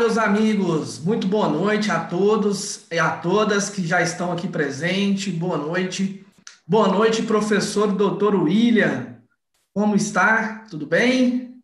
meus 0.00 0.16
amigos. 0.16 0.98
Muito 0.98 1.26
boa 1.26 1.46
noite 1.46 1.90
a 1.90 2.02
todos 2.02 2.90
e 2.90 2.98
a 2.98 3.18
todas 3.18 3.68
que 3.68 3.86
já 3.86 4.00
estão 4.00 4.32
aqui 4.32 4.48
presentes. 4.48 5.30
Boa 5.34 5.58
noite. 5.58 6.24
Boa 6.66 6.88
noite, 6.88 7.22
professor 7.22 7.92
doutor 7.92 8.34
William. 8.34 9.18
Como 9.74 9.94
está? 9.94 10.64
Tudo 10.70 10.86
bem? 10.86 11.60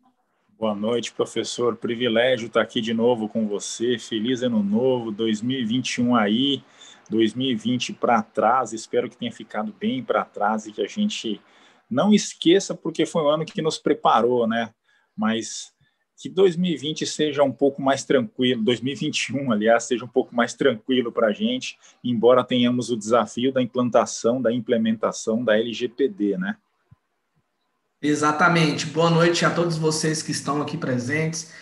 Boa 0.55 0.75
noite, 0.75 1.11
professor. 1.13 1.77
Privilégio 1.77 2.45
estar 2.45 2.61
aqui 2.61 2.79
de 2.79 2.93
novo 2.93 3.27
com 3.27 3.47
você. 3.47 3.97
Feliz 3.97 4.43
ano 4.43 4.61
novo, 4.61 5.11
2021 5.11 6.15
aí, 6.15 6.63
2020 7.09 7.93
para 7.93 8.21
trás. 8.21 8.71
Espero 8.71 9.09
que 9.09 9.17
tenha 9.17 9.31
ficado 9.31 9.73
bem 9.79 10.03
para 10.03 10.23
trás 10.23 10.67
e 10.67 10.71
que 10.71 10.83
a 10.83 10.87
gente 10.87 11.41
não 11.89 12.13
esqueça, 12.13 12.75
porque 12.75 13.03
foi 13.03 13.23
um 13.23 13.29
ano 13.29 13.45
que 13.45 13.63
nos 13.63 13.79
preparou, 13.79 14.47
né? 14.47 14.69
Mas 15.17 15.73
que 16.17 16.27
2020 16.29 17.05
seja 17.05 17.43
um 17.43 17.51
pouco 17.51 17.79
mais 17.79 18.03
tranquilo, 18.03 18.63
2021, 18.63 19.51
aliás, 19.51 19.83
seja 19.83 20.03
um 20.03 20.07
pouco 20.07 20.35
mais 20.35 20.55
tranquilo 20.55 21.11
para 21.11 21.27
a 21.27 21.31
gente, 21.31 21.77
embora 22.03 22.43
tenhamos 22.43 22.89
o 22.89 22.97
desafio 22.97 23.53
da 23.53 23.61
implantação, 23.61 24.41
da 24.41 24.51
implementação 24.51 25.43
da 25.43 25.55
LGPD, 25.57 26.37
né? 26.37 26.57
Exatamente. 28.01 28.87
Boa 28.87 29.11
noite 29.11 29.45
a 29.45 29.51
todos 29.51 29.77
vocês 29.77 30.23
que 30.23 30.31
estão 30.31 30.59
aqui 30.59 30.75
presentes. 30.75 31.53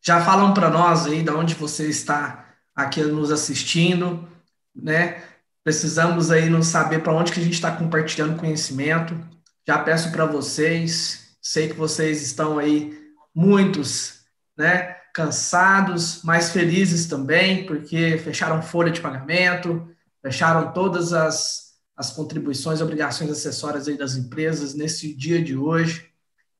Já 0.00 0.24
falam 0.24 0.54
para 0.54 0.70
nós 0.70 1.06
aí 1.06 1.22
de 1.22 1.30
onde 1.30 1.54
você 1.54 1.88
está 1.88 2.54
aqui 2.74 3.02
nos 3.02 3.32
assistindo, 3.32 4.28
né? 4.74 5.22
Precisamos 5.64 6.30
aí 6.30 6.48
nos 6.48 6.66
saber 6.68 7.02
para 7.02 7.14
onde 7.14 7.32
que 7.32 7.40
a 7.40 7.42
gente 7.42 7.54
está 7.54 7.74
compartilhando 7.74 8.38
conhecimento. 8.38 9.18
Já 9.66 9.78
peço 9.78 10.12
para 10.12 10.26
vocês, 10.26 11.36
sei 11.40 11.68
que 11.68 11.74
vocês 11.74 12.22
estão 12.22 12.58
aí 12.58 13.03
muitos, 13.34 14.20
né, 14.56 14.96
cansados, 15.12 16.20
mas 16.24 16.50
felizes 16.50 17.06
também, 17.06 17.66
porque 17.66 18.18
fecharam 18.18 18.62
folha 18.62 18.90
de 18.90 19.00
pagamento, 19.00 19.88
fecharam 20.22 20.72
todas 20.72 21.12
as, 21.12 21.74
as 21.96 22.10
contribuições 22.10 22.80
obrigações 22.80 23.30
acessórias 23.30 23.86
aí 23.86 23.96
das 23.96 24.16
empresas 24.16 24.74
nesse 24.74 25.14
dia 25.14 25.42
de 25.42 25.56
hoje. 25.56 26.08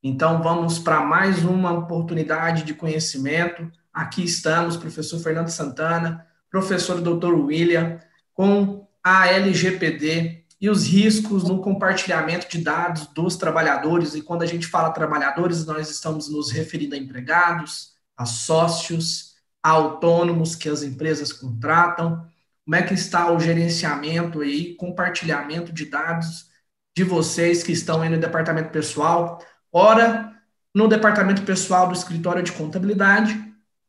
Então, 0.02 0.42
vamos 0.42 0.78
para 0.78 1.00
mais 1.00 1.44
uma 1.44 1.72
oportunidade 1.72 2.62
de 2.62 2.74
conhecimento. 2.74 3.70
Aqui 3.92 4.22
estamos, 4.22 4.76
professor 4.76 5.18
Fernando 5.18 5.48
Santana, 5.48 6.26
professor 6.50 7.00
Dr. 7.00 7.32
William, 7.34 7.98
com 8.34 8.86
a 9.02 9.28
LGPD, 9.28 10.43
e 10.64 10.70
os 10.70 10.86
riscos 10.86 11.44
no 11.44 11.60
compartilhamento 11.60 12.48
de 12.48 12.64
dados 12.64 13.06
dos 13.08 13.36
trabalhadores. 13.36 14.14
E 14.14 14.22
quando 14.22 14.40
a 14.40 14.46
gente 14.46 14.66
fala 14.66 14.94
trabalhadores, 14.94 15.66
nós 15.66 15.90
estamos 15.90 16.26
nos 16.30 16.50
referindo 16.50 16.94
a 16.94 16.98
empregados, 16.98 17.92
a 18.16 18.24
sócios, 18.24 19.34
a 19.62 19.68
autônomos 19.68 20.56
que 20.56 20.70
as 20.70 20.82
empresas 20.82 21.34
contratam. 21.34 22.26
Como 22.64 22.76
é 22.76 22.82
que 22.82 22.94
está 22.94 23.30
o 23.30 23.38
gerenciamento 23.38 24.42
e 24.42 24.74
compartilhamento 24.76 25.70
de 25.70 25.84
dados 25.84 26.48
de 26.96 27.04
vocês 27.04 27.62
que 27.62 27.72
estão 27.72 28.00
aí 28.00 28.08
no 28.08 28.18
departamento 28.18 28.70
pessoal? 28.70 29.44
Ora, 29.70 30.32
no 30.74 30.88
departamento 30.88 31.42
pessoal 31.42 31.88
do 31.88 31.92
escritório 31.92 32.42
de 32.42 32.52
contabilidade, 32.52 33.38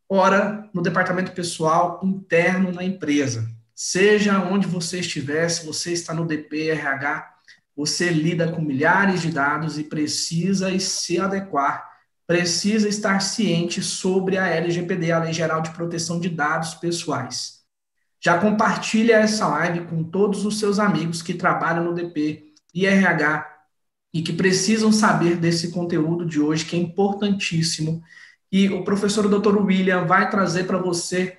ora 0.10 0.70
no 0.74 0.82
departamento 0.82 1.32
pessoal 1.32 2.02
interno 2.04 2.74
na 2.74 2.84
empresa. 2.84 3.55
Seja 3.76 4.40
onde 4.40 4.68
você 4.68 5.02
estiver, 5.02 5.50
se 5.50 5.66
você 5.66 5.92
está 5.92 6.14
no 6.14 6.26
DPRH, 6.26 7.36
você 7.76 8.10
lida 8.10 8.50
com 8.50 8.62
milhares 8.62 9.22
de 9.22 9.30
dados 9.30 9.78
e 9.78 9.84
precisa 9.84 10.80
se 10.80 11.20
adequar, 11.20 11.86
precisa 12.26 12.88
estar 12.88 13.20
ciente 13.20 13.84
sobre 13.84 14.38
a 14.38 14.48
LGPD, 14.48 15.12
a 15.12 15.20
Lei 15.20 15.34
Geral 15.34 15.62
de 15.62 15.72
Proteção 15.72 16.22
de 16.22 16.30
Dados 16.30 16.74
Pessoais. 16.76 17.66
Já 18.24 18.40
compartilha 18.40 19.18
essa 19.18 19.46
live 19.48 19.82
com 19.88 20.04
todos 20.04 20.46
os 20.46 20.58
seus 20.58 20.80
amigos 20.80 21.22
que 21.22 21.34
trabalham 21.34 21.84
no 21.84 21.94
DP 21.94 22.54
e 22.74 22.86
RH 22.86 23.46
e 24.14 24.22
que 24.22 24.32
precisam 24.32 24.90
saber 24.94 25.36
desse 25.36 25.72
conteúdo 25.72 26.26
de 26.26 26.40
hoje, 26.40 26.64
que 26.64 26.78
é 26.78 26.80
importantíssimo. 26.80 28.02
E 28.50 28.70
o 28.70 28.86
professor 28.86 29.28
Dr. 29.28 29.58
William 29.58 30.06
vai 30.06 30.30
trazer 30.30 30.64
para 30.64 30.78
você 30.78 31.38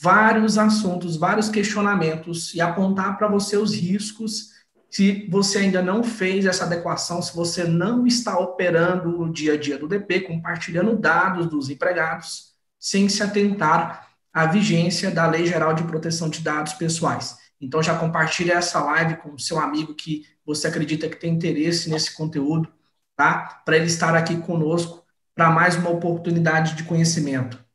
vários 0.00 0.58
assuntos, 0.58 1.16
vários 1.16 1.48
questionamentos 1.48 2.54
e 2.54 2.60
apontar 2.60 3.16
para 3.16 3.28
você 3.28 3.56
os 3.56 3.74
riscos 3.74 4.56
se 4.90 5.28
você 5.30 5.58
ainda 5.58 5.82
não 5.82 6.02
fez 6.02 6.46
essa 6.46 6.64
adequação, 6.64 7.20
se 7.20 7.34
você 7.34 7.64
não 7.64 8.06
está 8.06 8.38
operando 8.38 9.10
no 9.10 9.30
dia 9.30 9.54
a 9.54 9.56
dia 9.58 9.76
do 9.78 9.88
DP, 9.88 10.20
compartilhando 10.20 10.96
dados 10.96 11.48
dos 11.48 11.68
empregados, 11.68 12.54
sem 12.78 13.08
se 13.08 13.22
atentar 13.22 14.08
à 14.32 14.46
vigência 14.46 15.10
da 15.10 15.26
Lei 15.26 15.44
Geral 15.44 15.74
de 15.74 15.82
Proteção 15.82 16.30
de 16.30 16.40
Dados 16.40 16.72
Pessoais. 16.74 17.36
Então 17.60 17.82
já 17.82 17.98
compartilhe 17.98 18.50
essa 18.50 18.80
live 18.80 19.16
com 19.16 19.34
o 19.34 19.38
seu 19.38 19.58
amigo 19.58 19.94
que 19.94 20.24
você 20.44 20.66
acredita 20.66 21.08
que 21.08 21.16
tem 21.16 21.34
interesse 21.34 21.90
nesse 21.90 22.14
conteúdo, 22.14 22.68
tá? 23.16 23.62
Para 23.64 23.76
ele 23.76 23.86
estar 23.86 24.14
aqui 24.14 24.36
conosco 24.38 25.04
para 25.34 25.50
mais 25.50 25.76
uma 25.76 25.90
oportunidade 25.90 26.74
de 26.74 26.84
conhecimento. 26.84 27.65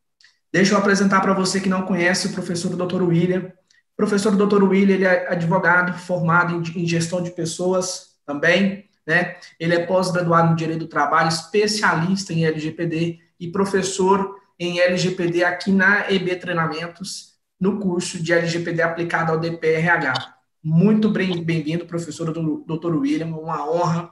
Deixa 0.51 0.73
eu 0.73 0.77
apresentar 0.77 1.21
para 1.21 1.33
você 1.33 1.61
que 1.61 1.69
não 1.69 1.83
conhece 1.83 2.27
o 2.27 2.33
professor 2.33 2.75
Dr. 2.75 3.03
William. 3.03 3.53
O 3.93 3.95
professor 3.95 4.35
Dr. 4.35 4.63
William 4.63 4.95
ele 4.95 5.05
é 5.05 5.31
advogado 5.31 5.97
formado 5.97 6.61
em 6.75 6.85
gestão 6.85 7.21
de 7.21 7.31
pessoas 7.31 8.17
também, 8.25 8.89
né? 9.07 9.37
Ele 9.59 9.75
é 9.75 9.85
pós-graduado 9.85 10.51
em 10.51 10.55
Direito 10.55 10.81
do 10.81 10.87
Trabalho, 10.87 11.29
especialista 11.29 12.33
em 12.33 12.45
LGPD 12.45 13.19
e 13.39 13.47
professor 13.49 14.35
em 14.59 14.79
LGPD 14.79 15.43
aqui 15.43 15.71
na 15.71 16.11
EB 16.11 16.35
Treinamentos, 16.35 17.35
no 17.59 17.79
curso 17.79 18.21
de 18.21 18.33
LGPD 18.33 18.81
aplicado 18.81 19.31
ao 19.31 19.39
DPRH. 19.39 20.35
Muito 20.63 21.09
bem-vindo, 21.09 21.85
professor 21.85 22.31
Dr. 22.31 22.95
William, 22.95 23.27
uma 23.27 23.67
honra. 23.67 24.11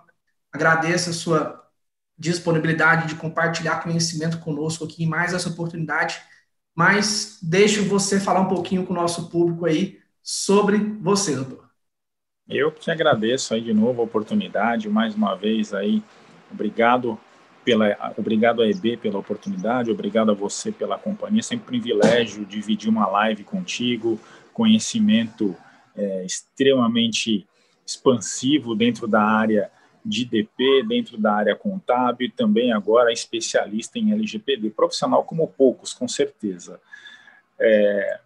Agradeço 0.51 1.09
a 1.09 1.13
sua 1.13 1.63
disponibilidade 2.17 3.07
de 3.07 3.15
compartilhar 3.15 3.83
conhecimento 3.83 4.39
conosco 4.39 4.85
aqui 4.85 5.03
em 5.03 5.07
mais 5.07 5.33
essa 5.33 5.49
oportunidade 5.49 6.19
mas 6.75 7.39
deixo 7.41 7.83
você 7.85 8.19
falar 8.19 8.41
um 8.41 8.47
pouquinho 8.47 8.85
com 8.85 8.93
o 8.93 8.95
nosso 8.95 9.29
público 9.29 9.65
aí 9.65 9.99
sobre 10.21 10.77
você, 10.77 11.35
doutor. 11.35 11.69
Eu 12.47 12.71
que 12.71 12.89
agradeço 12.89 13.53
aí 13.53 13.61
de 13.61 13.73
novo 13.73 14.01
a 14.01 14.05
oportunidade, 14.05 14.89
mais 14.89 15.13
uma 15.13 15.35
vez 15.35 15.73
aí, 15.73 16.01
obrigado 16.51 17.19
pela, 17.63 18.13
obrigado 18.17 18.61
a 18.61 18.67
EB 18.67 18.97
pela 18.97 19.19
oportunidade, 19.19 19.91
obrigado 19.91 20.31
a 20.31 20.33
você 20.33 20.71
pela 20.71 20.97
companhia, 20.97 21.43
sempre 21.43 21.63
um 21.63 21.67
privilégio 21.67 22.45
dividir 22.45 22.89
uma 22.89 23.07
live 23.07 23.43
contigo, 23.43 24.19
conhecimento 24.53 25.55
é, 25.95 26.25
extremamente 26.25 27.47
expansivo 27.85 28.75
dentro 28.75 29.07
da 29.07 29.21
área 29.21 29.71
de 30.05 30.25
DP 30.25 30.83
dentro 30.87 31.17
da 31.17 31.33
área 31.33 31.55
contábil 31.55 32.31
também 32.35 32.71
agora 32.71 33.11
especialista 33.11 33.99
em 33.99 34.11
LGPD, 34.11 34.69
profissional 34.71 35.23
como 35.23 35.47
poucos, 35.47 35.93
com 35.93 36.07
certeza. 36.07 36.79
É, 37.59 38.19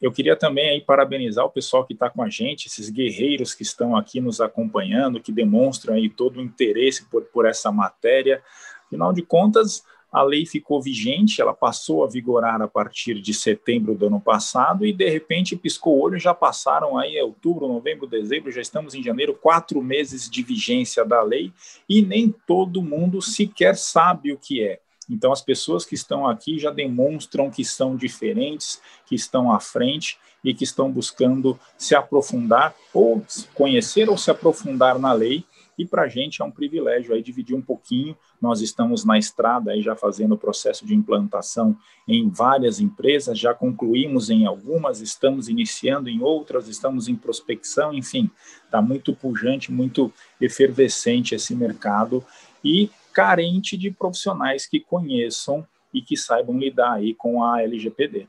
eu 0.00 0.12
queria 0.12 0.36
também 0.36 0.68
aí 0.68 0.80
parabenizar 0.80 1.44
o 1.44 1.50
pessoal 1.50 1.84
que 1.84 1.94
está 1.94 2.10
com 2.10 2.22
a 2.22 2.28
gente, 2.28 2.66
esses 2.66 2.90
guerreiros 2.90 3.54
que 3.54 3.62
estão 3.62 3.96
aqui 3.96 4.20
nos 4.20 4.40
acompanhando, 4.40 5.20
que 5.20 5.32
demonstram 5.32 5.94
aí 5.94 6.10
todo 6.10 6.36
o 6.36 6.42
interesse 6.42 7.06
por, 7.06 7.24
por 7.24 7.46
essa 7.46 7.72
matéria. 7.72 8.42
Afinal 8.86 9.12
de 9.12 9.22
contas, 9.22 9.82
a 10.14 10.22
lei 10.22 10.46
ficou 10.46 10.80
vigente, 10.80 11.40
ela 11.40 11.52
passou 11.52 12.04
a 12.04 12.06
vigorar 12.06 12.62
a 12.62 12.68
partir 12.68 13.20
de 13.20 13.34
setembro 13.34 13.96
do 13.96 14.06
ano 14.06 14.20
passado 14.20 14.86
e 14.86 14.92
de 14.92 15.10
repente 15.10 15.56
piscou 15.56 15.96
o 15.96 16.00
olho, 16.02 16.20
já 16.20 16.32
passaram 16.32 16.96
aí 16.96 17.20
outubro, 17.20 17.66
novembro, 17.66 18.06
dezembro, 18.06 18.52
já 18.52 18.60
estamos 18.60 18.94
em 18.94 19.02
janeiro, 19.02 19.34
quatro 19.34 19.82
meses 19.82 20.30
de 20.30 20.40
vigência 20.44 21.04
da 21.04 21.20
lei 21.20 21.52
e 21.88 22.00
nem 22.00 22.32
todo 22.46 22.80
mundo 22.80 23.20
sequer 23.20 23.76
sabe 23.76 24.32
o 24.32 24.38
que 24.38 24.62
é. 24.62 24.78
Então 25.10 25.32
as 25.32 25.42
pessoas 25.42 25.84
que 25.84 25.96
estão 25.96 26.28
aqui 26.28 26.60
já 26.60 26.70
demonstram 26.70 27.50
que 27.50 27.64
são 27.64 27.96
diferentes, 27.96 28.80
que 29.06 29.16
estão 29.16 29.50
à 29.50 29.58
frente 29.58 30.16
e 30.44 30.54
que 30.54 30.62
estão 30.62 30.92
buscando 30.92 31.58
se 31.76 31.92
aprofundar 31.96 32.72
ou 32.92 33.20
conhecer 33.52 34.08
ou 34.08 34.16
se 34.16 34.30
aprofundar 34.30 34.96
na 34.96 35.12
lei 35.12 35.44
e 35.78 35.86
para 35.86 36.02
a 36.02 36.08
gente 36.08 36.40
é 36.40 36.44
um 36.44 36.50
privilégio 36.50 37.14
aí 37.14 37.22
dividir 37.22 37.54
um 37.54 37.62
pouquinho. 37.62 38.16
Nós 38.40 38.60
estamos 38.60 39.04
na 39.04 39.18
estrada 39.18 39.72
aí 39.72 39.82
já 39.82 39.96
fazendo 39.96 40.34
o 40.34 40.38
processo 40.38 40.86
de 40.86 40.94
implantação 40.94 41.76
em 42.06 42.28
várias 42.28 42.80
empresas, 42.80 43.38
já 43.38 43.54
concluímos 43.54 44.30
em 44.30 44.46
algumas, 44.46 45.00
estamos 45.00 45.48
iniciando 45.48 46.08
em 46.08 46.22
outras, 46.22 46.68
estamos 46.68 47.08
em 47.08 47.16
prospecção, 47.16 47.92
enfim, 47.94 48.30
está 48.64 48.80
muito 48.80 49.14
pujante, 49.14 49.72
muito 49.72 50.12
efervescente 50.40 51.34
esse 51.34 51.54
mercado 51.54 52.24
e 52.62 52.90
carente 53.12 53.76
de 53.76 53.90
profissionais 53.90 54.66
que 54.66 54.80
conheçam 54.80 55.66
e 55.92 56.02
que 56.02 56.16
saibam 56.16 56.58
lidar 56.58 56.94
aí 56.94 57.14
com 57.14 57.42
a 57.44 57.62
LGPD. 57.62 58.26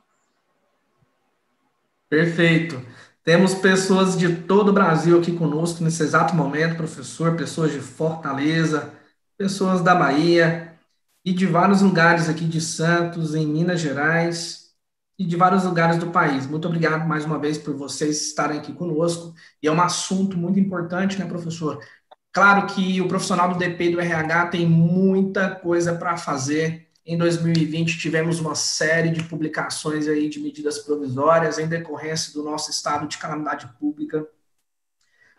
Perfeito. 2.07 2.79
Temos 3.25 3.55
pessoas 3.55 4.17
de 4.17 4.37
todo 4.43 4.69
o 4.69 4.73
Brasil 4.73 5.19
aqui 5.19 5.33
conosco 5.35 5.83
nesse 5.83 6.03
exato 6.03 6.35
momento, 6.35 6.77
professor, 6.77 7.35
pessoas 7.35 7.71
de 7.73 7.79
Fortaleza, 7.81 8.93
pessoas 9.37 9.81
da 9.81 9.95
Bahia 9.95 10.77
e 11.25 11.33
de 11.33 11.47
vários 11.47 11.81
lugares 11.81 12.29
aqui 12.29 12.45
de 12.45 12.61
Santos, 12.61 13.35
em 13.35 13.47
Minas 13.47 13.81
Gerais. 13.81 14.63
e 15.19 15.25
de 15.25 15.35
vários 15.37 15.65
lugares 15.65 15.97
do 15.99 16.11
país. 16.11 16.47
Muito 16.47 16.67
obrigado 16.67 17.07
mais 17.07 17.25
uma 17.25 17.39
vez 17.39 17.57
por 17.57 17.75
vocês 17.75 18.21
estarem 18.27 18.59
aqui 18.59 18.73
conosco. 18.73 19.33
E 19.63 19.67
é 19.67 19.71
um 19.71 19.81
assunto 19.81 20.37
muito 20.37 20.59
importante, 20.59 21.19
né, 21.19 21.25
professor? 21.27 21.79
Claro 22.33 22.67
que 22.67 23.01
o 23.01 23.07
profissional 23.07 23.49
do 23.53 23.59
DP 23.59 23.85
e 23.85 23.91
do 23.93 24.01
RH 24.01 24.47
tem 24.49 24.67
muita 24.67 25.55
coisa 25.55 25.95
para 25.95 26.17
fazer. 26.17 26.84
Em 27.05 27.17
2020 27.17 27.99
tivemos 27.99 28.39
uma 28.39 28.55
série 28.55 29.11
de 29.11 29.23
publicações 29.23 30.07
aí 30.07 30.27
de 30.27 30.39
medidas 30.39 30.79
provisórias 30.79 31.59
em 31.59 31.67
decorrência 31.67 32.33
do 32.33 32.43
nosso 32.43 32.71
estado 32.71 33.07
de 33.07 33.19
calamidade 33.19 33.67
pública. 33.79 34.27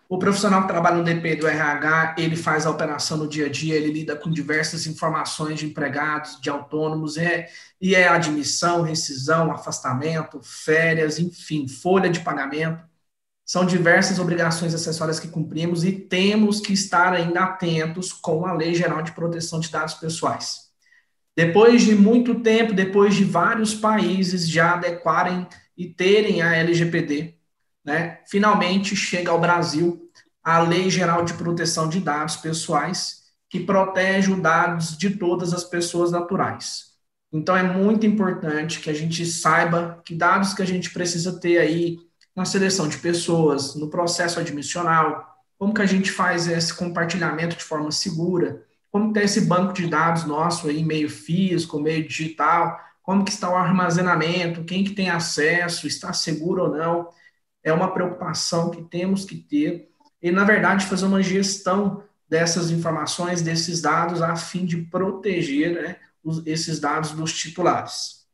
O 0.09 0.17
profissional 0.19 0.63
que 0.63 0.69
trabalha 0.69 0.99
no 0.99 1.03
DP 1.03 1.35
do 1.35 1.49
RH, 1.49 2.15
ele 2.19 2.37
faz 2.37 2.65
a 2.65 2.71
operação 2.71 3.17
no 3.17 3.29
dia 3.29 3.47
a 3.47 3.49
dia, 3.49 3.75
ele 3.75 3.93
lida 3.93 4.15
com 4.15 4.31
diversas 4.31 4.87
informações 4.87 5.59
de 5.59 5.67
empregados, 5.67 6.41
de 6.41 6.49
autônomos, 6.49 7.17
é, 7.17 7.49
e 7.81 7.97
é 7.97 8.07
admissão, 8.07 8.83
rescisão, 8.83 9.51
afastamento, 9.51 10.41
férias, 10.45 11.19
enfim, 11.19 11.67
folha 11.67 12.09
de 12.09 12.21
pagamento. 12.21 12.85
São 13.45 13.67
diversas 13.67 14.21
obrigações 14.21 14.73
acessórias 14.73 15.19
que 15.19 15.29
cumprimos 15.29 15.85
e 15.85 15.93
temos 15.93 16.61
que 16.61 16.73
estar 16.73 17.13
ainda 17.13 17.43
atentos 17.43 18.13
com 18.13 18.47
a 18.47 18.53
Lei 18.53 18.75
Geral 18.75 19.03
de 19.03 19.11
Proteção 19.11 19.59
de 19.59 19.71
Dados 19.71 19.95
Pessoais. 19.95 20.66
Depois 21.37 21.83
de 21.83 21.95
muito 21.95 22.41
tempo, 22.41 22.73
depois 22.73 23.15
de 23.15 23.25
vários 23.25 23.75
países 23.75 24.49
já 24.49 24.73
adequarem 24.73 25.47
e 25.77 25.87
terem 25.87 26.41
a 26.41 26.57
LGPD, 26.57 27.35
né, 27.85 28.21
finalmente 28.27 28.97
chega 28.97 29.31
ao 29.31 29.41
Brasil 29.41 30.11
a 30.43 30.61
Lei 30.61 30.89
Geral 30.89 31.25
de 31.25 31.35
Proteção 31.35 31.89
de 31.89 32.01
Dados 32.01 32.37
Pessoais, 32.37 33.25
que 33.51 33.61
protege 33.61 34.33
os 34.33 34.41
dados 34.41 34.97
de 34.97 35.11
todas 35.11 35.53
as 35.53 35.65
pessoas 35.65 36.11
naturais. 36.11 36.97
Então, 37.33 37.57
é 37.57 37.63
muito 37.63 38.07
importante 38.07 38.81
que 38.81 38.89
a 38.89 38.95
gente 38.95 39.27
saiba 39.27 40.01
que 40.05 40.15
dados 40.15 40.55
que 40.55 40.63
a 40.63 40.67
gente 40.67 40.91
precisa 40.91 41.39
ter 41.39 41.59
aí 41.59 41.99
na 42.35 42.45
seleção 42.45 42.89
de 42.89 42.99
pessoas, 42.99 43.75
no 43.75 43.91
processo 43.91 44.39
admissional, 44.41 45.37
como 45.59 45.75
que 45.75 45.83
a 45.83 45.87
gente 45.87 46.11
faz 46.13 46.47
esse 46.47 46.75
compartilhamento 46.75 47.57
de 47.57 47.65
forma 47.65 47.91
segura, 47.91 48.66
como 48.97 49.13
tem 49.13 49.25
esse 49.25 49.43
banco 49.43 49.75
de 49.75 49.87
dados 49.87 50.25
nosso 50.25 50.69
aí, 50.69 50.83
meio 50.83 51.11
físico, 51.11 51.79
meio 51.79 52.09
digital, 52.09 52.81
como 53.03 53.25
que 53.25 53.31
está 53.31 53.51
o 53.51 53.55
armazenamento, 53.55 54.65
quem 54.65 54.83
que 54.83 54.95
tem 54.95 55.11
acesso, 55.11 55.87
está 55.87 56.15
seguro 56.15 56.63
ou 56.63 56.71
não 56.71 57.09
é 57.63 57.73
uma 57.73 57.93
preocupação 57.93 58.71
que 58.71 58.81
temos 58.81 59.25
que 59.25 59.37
ter 59.37 59.91
e, 60.23 60.31
na 60.31 60.45
verdade, 60.45 60.87
fazer 60.87 61.05
uma 61.05 61.21
gestão 61.21 62.03
dessas 62.29 62.71
informações, 62.71 63.43
desses 63.43 63.83
dados, 63.83 64.23
a 64.23 64.35
fim 64.37 64.65
de 64.65 64.79
proteger 64.83 65.75
né, 65.75 65.97
os, 66.23 66.47
esses 66.47 66.79
dados 66.79 67.11
dos 67.11 67.37
titulares. 67.37 68.25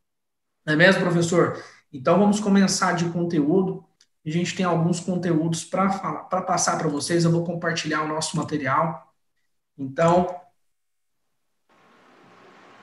Não 0.65 0.75
é 0.75 0.77
mesmo, 0.77 1.01
professor? 1.01 1.61
Então, 1.91 2.19
vamos 2.19 2.41
começar 2.41 2.93
de 2.93 3.07
conteúdo. 3.07 3.83
A 4.25 4.31
gente 4.31 4.55
tem 4.55 4.67
alguns 4.67 5.01
conteúdos 5.01 5.65
para 5.65 5.89
passar 6.43 6.77
para 6.77 6.89
vocês. 6.89 7.25
Eu 7.25 7.33
vou 7.33 7.43
compartilhar 7.43 8.03
o 8.03 8.09
nosso 8.09 8.37
material. 8.37 9.13
Então, 9.77 10.42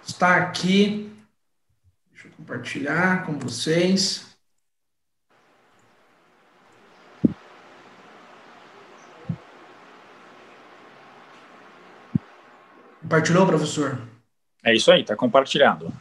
está 0.10 0.38
aqui. 0.38 1.12
Deixa 2.12 2.28
eu 2.28 2.32
compartilhar 2.32 3.26
com 3.26 3.38
vocês. 3.38 4.28
Compartilhou, 13.02 13.46
professor? 13.48 14.00
É 14.64 14.76
isso 14.76 14.92
aí, 14.92 15.02
está 15.02 15.16
compartilhado. 15.16 15.92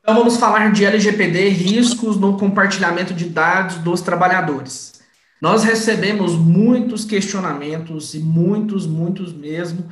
Então 0.00 0.14
vamos 0.14 0.36
falar 0.36 0.72
de 0.72 0.84
LGPD, 0.84 1.48
riscos 1.48 2.16
no 2.16 2.38
compartilhamento 2.38 3.12
de 3.12 3.28
dados 3.28 3.76
dos 3.78 4.00
trabalhadores. 4.00 5.02
Nós 5.40 5.64
recebemos 5.64 6.32
muitos 6.34 7.04
questionamentos 7.04 8.14
e 8.14 8.18
muitos, 8.18 8.86
muitos 8.86 9.32
mesmo 9.32 9.88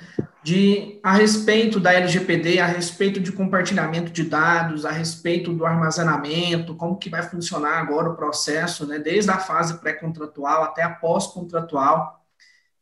de 0.47 1.01
a 1.03 1.13
respeito 1.13 1.81
da 1.81 1.93
LGPD, 1.93 2.61
a 2.61 2.67
respeito 2.67 3.19
de 3.19 3.33
compartilhamento 3.33 4.13
de 4.13 4.23
dados, 4.23 4.85
a 4.87 4.93
respeito 4.93 5.53
do 5.53 5.67
armazenamento, 5.67 6.77
como 6.77 6.97
que 6.97 7.11
vai 7.11 7.21
funcionar 7.21 7.81
agora 7.81 8.11
o 8.11 8.15
processo, 8.15 8.87
né, 8.87 8.97
desde 8.97 9.29
a 9.29 9.39
fase 9.41 9.81
pré-contratual 9.81 10.63
até 10.63 10.85
a 10.85 10.91
pós-contratual. 10.91 12.25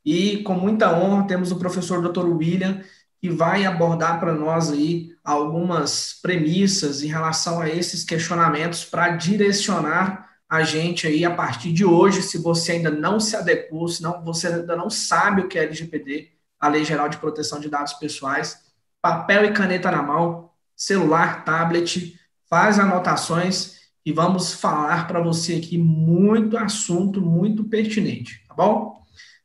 E 0.05 0.43
com 0.43 0.53
muita 0.53 0.95
honra 0.95 1.27
temos 1.27 1.53
o 1.53 1.59
professor 1.59 2.07
Dr. 2.07 2.27
William, 2.27 2.83
que 3.19 3.31
vai 3.31 3.65
abordar 3.65 4.21
para 4.21 4.35
nós 4.35 4.71
aí 4.71 5.17
algumas 5.25 6.19
premissas 6.21 7.03
em 7.03 7.07
relação 7.07 7.63
a 7.63 7.71
esses 7.71 8.05
questionamentos 8.05 8.85
para 8.85 9.17
direcionar 9.17 10.29
a 10.47 10.63
gente 10.63 11.07
aí 11.07 11.25
a 11.25 11.35
partir 11.35 11.73
de 11.73 11.83
hoje, 11.83 12.21
se 12.21 12.37
você 12.37 12.73
ainda 12.73 12.91
não 12.91 13.19
se 13.19 13.35
adequou, 13.35 13.89
se 13.89 14.03
não, 14.03 14.23
você 14.23 14.49
ainda 14.49 14.77
não 14.77 14.91
sabe 14.91 15.41
o 15.41 15.49
que 15.49 15.59
é 15.59 15.63
LGPD, 15.63 16.34
a 16.65 16.69
Lei 16.69 16.83
Geral 16.83 17.11
de 17.11 17.19
Proteção 17.19 17.61
de 17.61 17.69
Dados 17.69 17.93
Pessoais, 17.93 18.59
papel 19.03 19.45
e 19.45 19.53
caneta 19.53 19.91
na 19.91 20.03
mão, 20.03 20.49
celular, 20.75 21.45
tablet, 21.45 22.19
faz 22.49 22.79
anotações 22.79 23.81
e 24.05 24.11
vamos 24.11 24.55
falar 24.55 25.07
para 25.07 25.21
você 25.21 25.57
aqui 25.57 25.77
muito 25.77 26.57
assunto 26.57 27.21
muito 27.21 27.65
pertinente, 27.65 28.43
tá 28.49 28.55
bom? 28.55 29.03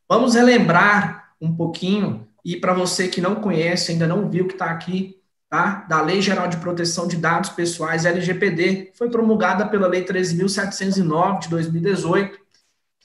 Vamos 0.07 0.33
relembrar 0.33 1.33
um 1.41 1.53
pouquinho, 1.53 2.25
e 2.43 2.55
para 2.55 2.73
você 2.73 3.09
que 3.09 3.19
não 3.19 3.35
conhece, 3.35 3.91
ainda 3.91 4.07
não 4.07 4.29
viu 4.29 4.47
que 4.47 4.53
está 4.53 4.71
aqui, 4.71 5.17
tá? 5.49 5.85
da 5.89 6.01
Lei 6.01 6.21
Geral 6.21 6.47
de 6.47 6.55
Proteção 6.55 7.05
de 7.05 7.17
Dados 7.17 7.49
Pessoais, 7.49 8.05
LGPD, 8.05 8.93
foi 8.97 9.09
promulgada 9.09 9.67
pela 9.67 9.87
Lei 9.87 10.05
13.709 10.05 11.41
de 11.41 11.49
2018. 11.49 12.39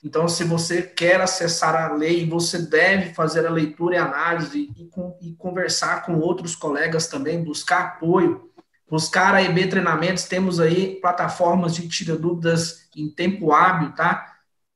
Então, 0.05 0.29
se 0.29 0.45
você 0.45 0.83
quer 0.83 1.21
acessar 1.21 1.75
a 1.75 1.95
lei, 1.95 2.29
você 2.29 2.59
deve 2.59 3.15
fazer 3.15 3.47
a 3.47 3.51
leitura 3.51 3.95
e 3.95 3.99
análise 3.99 4.71
e, 4.77 4.85
com, 4.87 5.17
e 5.21 5.33
conversar 5.33 6.05
com 6.05 6.19
outros 6.19 6.55
colegas 6.55 7.09
também, 7.09 7.43
buscar 7.43 7.81
apoio, 7.81 8.51
buscar 8.89 9.35
a 9.35 9.43
EB 9.43 9.67
Treinamentos, 9.67 10.25
temos 10.25 10.61
aí 10.61 11.01
plataformas 11.01 11.75
de 11.75 11.89
tira 11.89 12.17
dúvidas 12.17 12.87
em 12.95 13.09
tempo 13.09 13.51
hábil, 13.51 13.93
tá? 13.93 14.35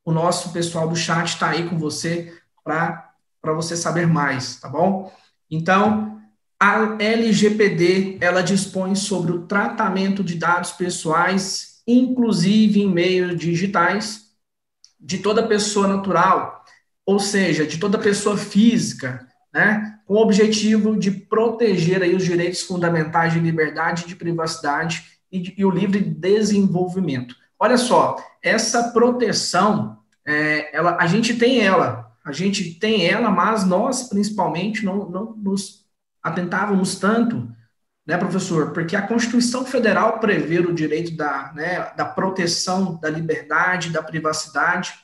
o 0.09 0.13
nosso 0.13 0.55
pessoal 0.55 0.89
do 0.89 0.97
chat 0.97 1.27
está 1.27 1.51
aí 1.51 1.69
com 1.69 1.77
você 1.77 2.35
para 2.65 3.53
você 3.55 3.77
saber 3.77 4.07
mais, 4.07 4.59
tá 4.59 4.67
bom? 4.67 5.13
Então, 5.51 6.19
a 6.59 6.97
LGPD, 6.99 8.17
ela 8.19 8.43
dispõe 8.43 8.95
sobre 8.95 9.33
o 9.33 9.43
tratamento 9.43 10.25
de 10.25 10.37
dados 10.37 10.73
pessoais, 10.73 11.83
inclusive 11.87 12.81
em 12.81 12.91
meios 12.91 13.37
digitais, 13.37 14.28
de 15.01 15.19
toda 15.19 15.47
pessoa 15.47 15.87
natural, 15.87 16.65
ou 17.07 17.19
seja, 17.19 17.67
de 17.67 17.79
toda 17.79 17.99
pessoa 17.99 18.37
física, 18.37 19.27
né, 19.53 19.99
com 20.05 20.15
o 20.15 20.23
objetivo 20.23 20.99
de 20.99 21.11
proteger 21.11 22.03
aí 22.03 22.15
os 22.15 22.25
direitos 22.25 22.63
fundamentais 22.63 23.33
de 23.33 23.41
liberdade, 23.41 24.07
de 24.07 24.17
privacidade 24.17 25.05
e, 25.31 25.41
de, 25.41 25.55
e 25.57 25.65
o 25.65 25.71
livre 25.71 26.01
desenvolvimento. 26.01 27.35
Olha 27.59 27.77
só, 27.77 28.17
essa 28.43 28.91
proteção 28.91 29.99
é, 30.27 30.77
ela, 30.77 30.97
a 31.01 31.07
gente 31.07 31.35
tem 31.37 31.61
ela, 31.61 32.13
a 32.25 32.33
gente 32.33 32.75
tem 32.75 33.07
ela, 33.07 33.31
mas 33.31 33.65
nós, 33.65 34.05
principalmente, 34.05 34.85
não, 34.85 35.09
não 35.09 35.35
nos 35.37 35.87
atentávamos 36.23 36.97
tanto, 36.97 37.49
né, 38.09 38.17
professor? 38.17 38.73
Porque 38.73 38.97
a 38.97 39.07
Constituição 39.07 39.67
Federal 39.67 40.19
prevê 40.19 40.61
o 40.61 40.73
direito 40.73 41.15
da, 41.15 41.53
né, 41.55 41.93
da 41.95 42.07
proteção 42.07 42.99
da 42.99 43.11
liberdade, 43.11 43.91
da 43.91 44.03
privacidade, 44.03 44.95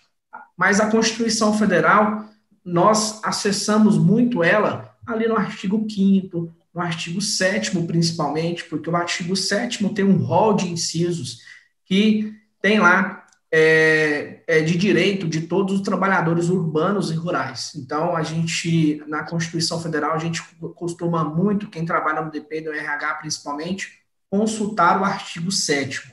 mas 0.56 0.80
a 0.80 0.90
Constituição 0.90 1.52
Federal, 1.58 2.25
nós 2.64 3.23
acessamos 3.23 3.99
muito 3.99 4.42
ela 4.42 4.96
ali 5.06 5.28
no 5.28 5.37
artigo 5.37 5.87
5 5.87 6.50
no 6.75 6.80
artigo 6.80 7.20
7 7.20 7.78
principalmente, 7.82 8.64
porque 8.64 8.88
o 8.90 8.96
artigo 8.96 9.37
7 9.37 9.87
tem 9.90 10.04
um 10.04 10.16
rol 10.16 10.54
de 10.54 10.66
incisos 10.68 11.40
que 11.84 12.34
tem 12.61 12.80
lá 12.80 13.24
é, 13.56 14.42
é, 14.49 14.61
de 14.62 14.76
direito 14.76 15.28
de 15.28 15.42
todos 15.42 15.76
os 15.76 15.80
trabalhadores 15.80 16.49
urbanos 16.49 17.12
e 17.12 17.14
rurais. 17.14 17.70
Então, 17.76 18.16
a 18.16 18.23
gente, 18.25 19.00
na 19.06 19.23
Constituição 19.23 19.80
Federal, 19.80 20.12
a 20.12 20.18
gente 20.18 20.42
costuma 20.75 21.23
muito, 21.23 21.70
quem 21.70 21.87
trabalha 21.87 22.23
no 22.23 22.32
DP 22.32 22.62
do 22.62 22.73
RH 22.73 23.14
principalmente, 23.14 24.00
consultar 24.28 25.00
o 25.00 25.04
artigo 25.04 25.52
7 25.52 26.12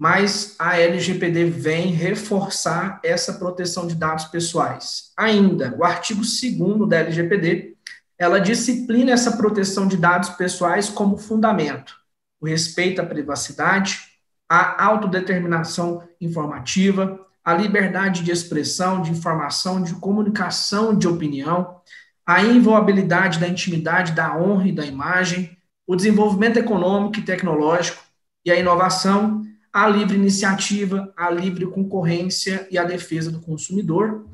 mas 0.00 0.54
a 0.60 0.78
LGPD 0.78 1.46
vem 1.46 1.88
reforçar 1.88 3.00
essa 3.02 3.32
proteção 3.32 3.84
de 3.84 3.96
dados 3.96 4.26
pessoais. 4.26 5.10
Ainda, 5.16 5.74
o 5.76 5.82
artigo 5.82 6.20
2 6.20 6.88
da 6.88 6.98
LGPD, 6.98 7.76
ela 8.16 8.38
disciplina 8.38 9.10
essa 9.10 9.36
proteção 9.36 9.88
de 9.88 9.96
dados 9.96 10.28
pessoais 10.30 10.88
como 10.88 11.18
fundamento, 11.18 11.96
o 12.40 12.46
respeito 12.46 13.00
à 13.00 13.04
privacidade, 13.04 14.07
a 14.48 14.84
autodeterminação 14.84 16.02
informativa, 16.20 17.20
a 17.44 17.54
liberdade 17.54 18.22
de 18.22 18.30
expressão, 18.30 19.02
de 19.02 19.10
informação, 19.10 19.82
de 19.82 19.94
comunicação, 19.94 20.96
de 20.96 21.06
opinião, 21.06 21.80
a 22.26 22.42
inviolabilidade 22.42 23.38
da 23.38 23.48
intimidade, 23.48 24.12
da 24.12 24.36
honra 24.36 24.68
e 24.68 24.72
da 24.72 24.84
imagem, 24.84 25.56
o 25.86 25.96
desenvolvimento 25.96 26.58
econômico 26.58 27.18
e 27.18 27.22
tecnológico 27.22 28.02
e 28.44 28.50
a 28.50 28.56
inovação, 28.58 29.42
a 29.72 29.88
livre 29.88 30.16
iniciativa, 30.16 31.12
a 31.16 31.30
livre 31.30 31.66
concorrência 31.66 32.66
e 32.70 32.76
a 32.76 32.84
defesa 32.84 33.30
do 33.30 33.40
consumidor, 33.40 34.26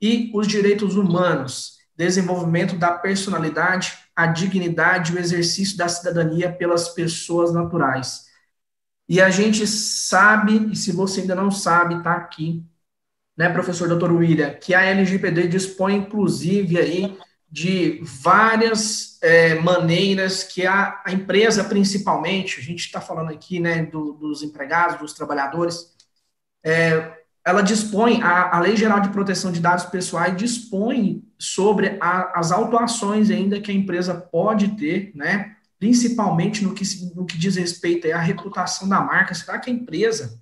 e 0.00 0.30
os 0.34 0.48
direitos 0.48 0.96
humanos, 0.96 1.78
desenvolvimento 1.96 2.76
da 2.76 2.92
personalidade, 2.92 3.98
a 4.16 4.26
dignidade 4.26 5.12
e 5.12 5.16
o 5.16 5.18
exercício 5.18 5.76
da 5.76 5.88
cidadania 5.88 6.50
pelas 6.50 6.88
pessoas 6.88 7.52
naturais. 7.52 8.31
E 9.08 9.20
a 9.20 9.30
gente 9.30 9.66
sabe, 9.66 10.70
e 10.72 10.76
se 10.76 10.92
você 10.92 11.20
ainda 11.22 11.34
não 11.34 11.50
sabe, 11.50 11.96
está 11.96 12.12
aqui, 12.12 12.64
né, 13.36 13.48
professor 13.48 13.88
Dr. 13.88 14.12
William, 14.12 14.54
que 14.54 14.74
a 14.74 14.82
LGPD 14.82 15.48
dispõe, 15.48 15.96
inclusive, 15.96 16.78
aí, 16.78 17.18
de 17.50 18.00
várias 18.02 19.18
é, 19.22 19.56
maneiras 19.56 20.42
que 20.42 20.66
a, 20.66 21.02
a, 21.04 21.12
empresa, 21.12 21.64
principalmente, 21.64 22.58
a 22.58 22.62
gente 22.62 22.80
está 22.80 23.00
falando 23.00 23.30
aqui 23.30 23.60
né, 23.60 23.84
do, 23.84 24.14
dos 24.14 24.42
empregados, 24.42 24.98
dos 24.98 25.12
trabalhadores, 25.12 25.92
é, 26.64 27.18
ela 27.44 27.60
dispõe, 27.60 28.22
a, 28.22 28.56
a, 28.56 28.60
Lei 28.60 28.76
Geral 28.76 29.00
de 29.00 29.10
Proteção 29.10 29.52
de 29.52 29.60
Dados 29.60 29.84
Pessoais 29.86 30.36
dispõe 30.36 31.22
sobre 31.38 31.98
a, 32.00 32.38
as 32.38 32.52
autuações 32.52 33.30
ainda 33.30 33.60
que 33.60 33.70
a 33.70 33.74
empresa 33.74 34.14
pode 34.14 34.76
ter, 34.76 35.12
né, 35.14 35.56
principalmente 35.82 36.62
no 36.62 36.74
que, 36.74 36.84
no 37.12 37.26
que 37.26 37.36
diz 37.36 37.56
respeito 37.56 38.06
à 38.12 38.18
reputação 38.18 38.88
da 38.88 39.00
marca. 39.00 39.34
Será 39.34 39.58
que 39.58 39.68
a 39.68 39.72
empresa 39.72 40.40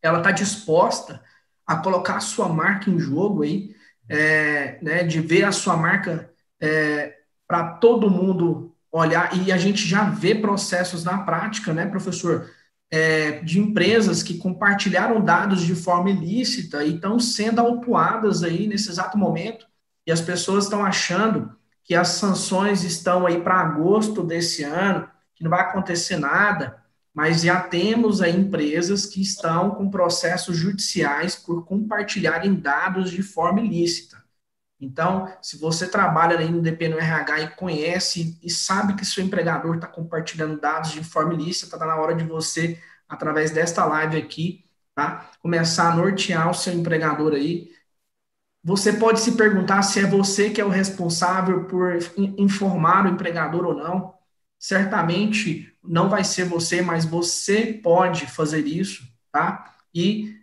ela 0.00 0.16
está 0.16 0.30
disposta 0.30 1.22
a 1.66 1.76
colocar 1.76 2.16
a 2.16 2.20
sua 2.20 2.48
marca 2.48 2.88
em 2.88 2.98
jogo 2.98 3.42
aí, 3.42 3.76
é, 4.08 4.78
né, 4.80 5.04
de 5.04 5.20
ver 5.20 5.44
a 5.44 5.52
sua 5.52 5.76
marca 5.76 6.32
é, 6.58 7.18
para 7.46 7.74
todo 7.74 8.10
mundo 8.10 8.74
olhar, 8.90 9.36
e 9.36 9.52
a 9.52 9.58
gente 9.58 9.86
já 9.86 10.04
vê 10.04 10.34
processos 10.34 11.04
na 11.04 11.18
prática, 11.18 11.74
né, 11.74 11.84
professor, 11.84 12.50
é, 12.90 13.42
de 13.42 13.60
empresas 13.60 14.22
que 14.22 14.38
compartilharam 14.38 15.22
dados 15.22 15.60
de 15.60 15.74
forma 15.74 16.08
ilícita 16.08 16.82
e 16.82 16.94
estão 16.94 17.20
sendo 17.20 17.60
autuadas 17.60 18.42
aí 18.42 18.66
nesse 18.66 18.88
exato 18.88 19.18
momento, 19.18 19.66
e 20.06 20.10
as 20.10 20.22
pessoas 20.22 20.64
estão 20.64 20.82
achando 20.82 21.54
que 21.84 21.94
as 21.94 22.08
sanções 22.08 22.84
estão 22.84 23.26
aí 23.26 23.40
para 23.40 23.60
agosto 23.60 24.22
desse 24.22 24.62
ano, 24.62 25.08
que 25.34 25.42
não 25.42 25.50
vai 25.50 25.60
acontecer 25.60 26.16
nada, 26.16 26.82
mas 27.14 27.42
já 27.42 27.60
temos 27.60 28.22
aí 28.22 28.34
empresas 28.34 29.06
que 29.06 29.20
estão 29.20 29.70
com 29.72 29.90
processos 29.90 30.56
judiciais 30.56 31.36
por 31.36 31.64
compartilharem 31.64 32.54
dados 32.54 33.10
de 33.10 33.22
forma 33.22 33.60
ilícita. 33.60 34.22
Então, 34.80 35.32
se 35.40 35.58
você 35.58 35.86
trabalha 35.86 36.38
aí 36.38 36.50
no 36.50 36.60
DP 36.60 36.86
RH 36.86 37.40
e 37.40 37.48
conhece 37.50 38.38
e 38.42 38.50
sabe 38.50 38.94
que 38.94 39.04
seu 39.04 39.22
empregador 39.22 39.76
está 39.76 39.86
compartilhando 39.86 40.60
dados 40.60 40.90
de 40.90 41.04
forma 41.04 41.34
ilícita, 41.34 41.76
está 41.76 41.86
na 41.86 41.96
hora 41.96 42.14
de 42.14 42.24
você, 42.24 42.80
através 43.08 43.52
desta 43.52 43.84
live 43.84 44.16
aqui, 44.16 44.64
tá? 44.94 45.30
começar 45.40 45.92
a 45.92 45.94
nortear 45.94 46.50
o 46.50 46.54
seu 46.54 46.72
empregador 46.72 47.34
aí. 47.34 47.70
Você 48.64 48.92
pode 48.92 49.20
se 49.20 49.32
perguntar 49.32 49.82
se 49.82 49.98
é 49.98 50.06
você 50.06 50.50
que 50.50 50.60
é 50.60 50.64
o 50.64 50.68
responsável 50.68 51.64
por 51.64 51.98
informar 52.38 53.06
o 53.06 53.08
empregador 53.08 53.64
ou 53.64 53.74
não. 53.74 54.14
Certamente 54.58 55.72
não 55.82 56.08
vai 56.08 56.22
ser 56.22 56.44
você, 56.44 56.80
mas 56.80 57.04
você 57.04 57.80
pode 57.82 58.26
fazer 58.26 58.64
isso, 58.66 59.02
tá? 59.32 59.74
E 59.92 60.36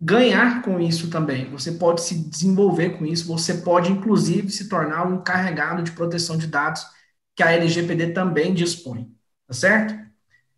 ganhar 0.00 0.62
com 0.62 0.80
isso 0.80 1.10
também. 1.10 1.50
Você 1.50 1.72
pode 1.72 2.02
se 2.02 2.14
desenvolver 2.14 2.96
com 2.96 3.04
isso, 3.04 3.26
você 3.26 3.54
pode, 3.54 3.92
inclusive, 3.92 4.50
se 4.50 4.68
tornar 4.68 5.06
um 5.06 5.16
encarregado 5.16 5.82
de 5.82 5.92
proteção 5.92 6.38
de 6.38 6.46
dados 6.46 6.86
que 7.36 7.42
a 7.42 7.52
LGPD 7.52 8.12
também 8.12 8.54
dispõe. 8.54 9.12
Tá 9.46 9.54
certo? 9.54 9.94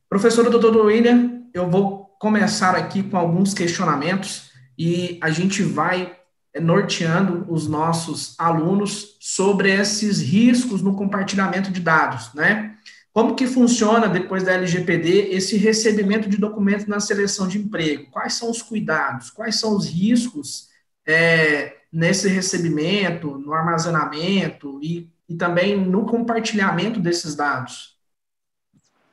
Professora 0.08 0.50
doutor 0.50 0.76
William, 0.76 1.44
eu 1.52 1.68
vou 1.70 2.06
começar 2.20 2.76
aqui 2.76 3.02
com 3.02 3.16
alguns 3.16 3.54
questionamentos 3.54 4.50
e 4.78 5.18
a 5.22 5.30
gente 5.30 5.62
vai 5.62 6.19
norteando 6.58 7.46
os 7.48 7.68
nossos 7.68 8.34
alunos 8.38 9.16
sobre 9.20 9.70
esses 9.70 10.20
riscos 10.20 10.82
no 10.82 10.96
compartilhamento 10.96 11.70
de 11.70 11.80
dados, 11.80 12.32
né? 12.34 12.76
Como 13.12 13.34
que 13.34 13.46
funciona, 13.46 14.08
depois 14.08 14.44
da 14.44 14.52
LGPD, 14.52 15.30
esse 15.32 15.56
recebimento 15.56 16.28
de 16.28 16.36
documentos 16.36 16.86
na 16.86 17.00
seleção 17.00 17.48
de 17.48 17.58
emprego? 17.58 18.10
Quais 18.10 18.34
são 18.34 18.50
os 18.50 18.62
cuidados? 18.62 19.30
Quais 19.30 19.58
são 19.58 19.76
os 19.76 19.86
riscos 19.86 20.68
é, 21.06 21.76
nesse 21.92 22.28
recebimento, 22.28 23.36
no 23.38 23.52
armazenamento 23.52 24.78
e, 24.80 25.10
e 25.28 25.34
também 25.34 25.76
no 25.76 26.06
compartilhamento 26.06 27.00
desses 27.00 27.34
dados? 27.34 27.98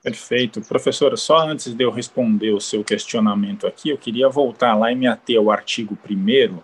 Perfeito. 0.04 0.62
Professora, 0.62 1.18
só 1.18 1.40
antes 1.40 1.74
de 1.74 1.84
eu 1.84 1.92
responder 1.92 2.52
o 2.52 2.62
seu 2.62 2.84
questionamento 2.84 3.66
aqui, 3.66 3.90
eu 3.90 3.98
queria 3.98 4.30
voltar 4.30 4.76
lá 4.76 4.92
e 4.92 4.96
me 4.96 5.08
ater 5.08 5.38
ao 5.38 5.52
artigo 5.52 5.96
primeiro, 5.96 6.64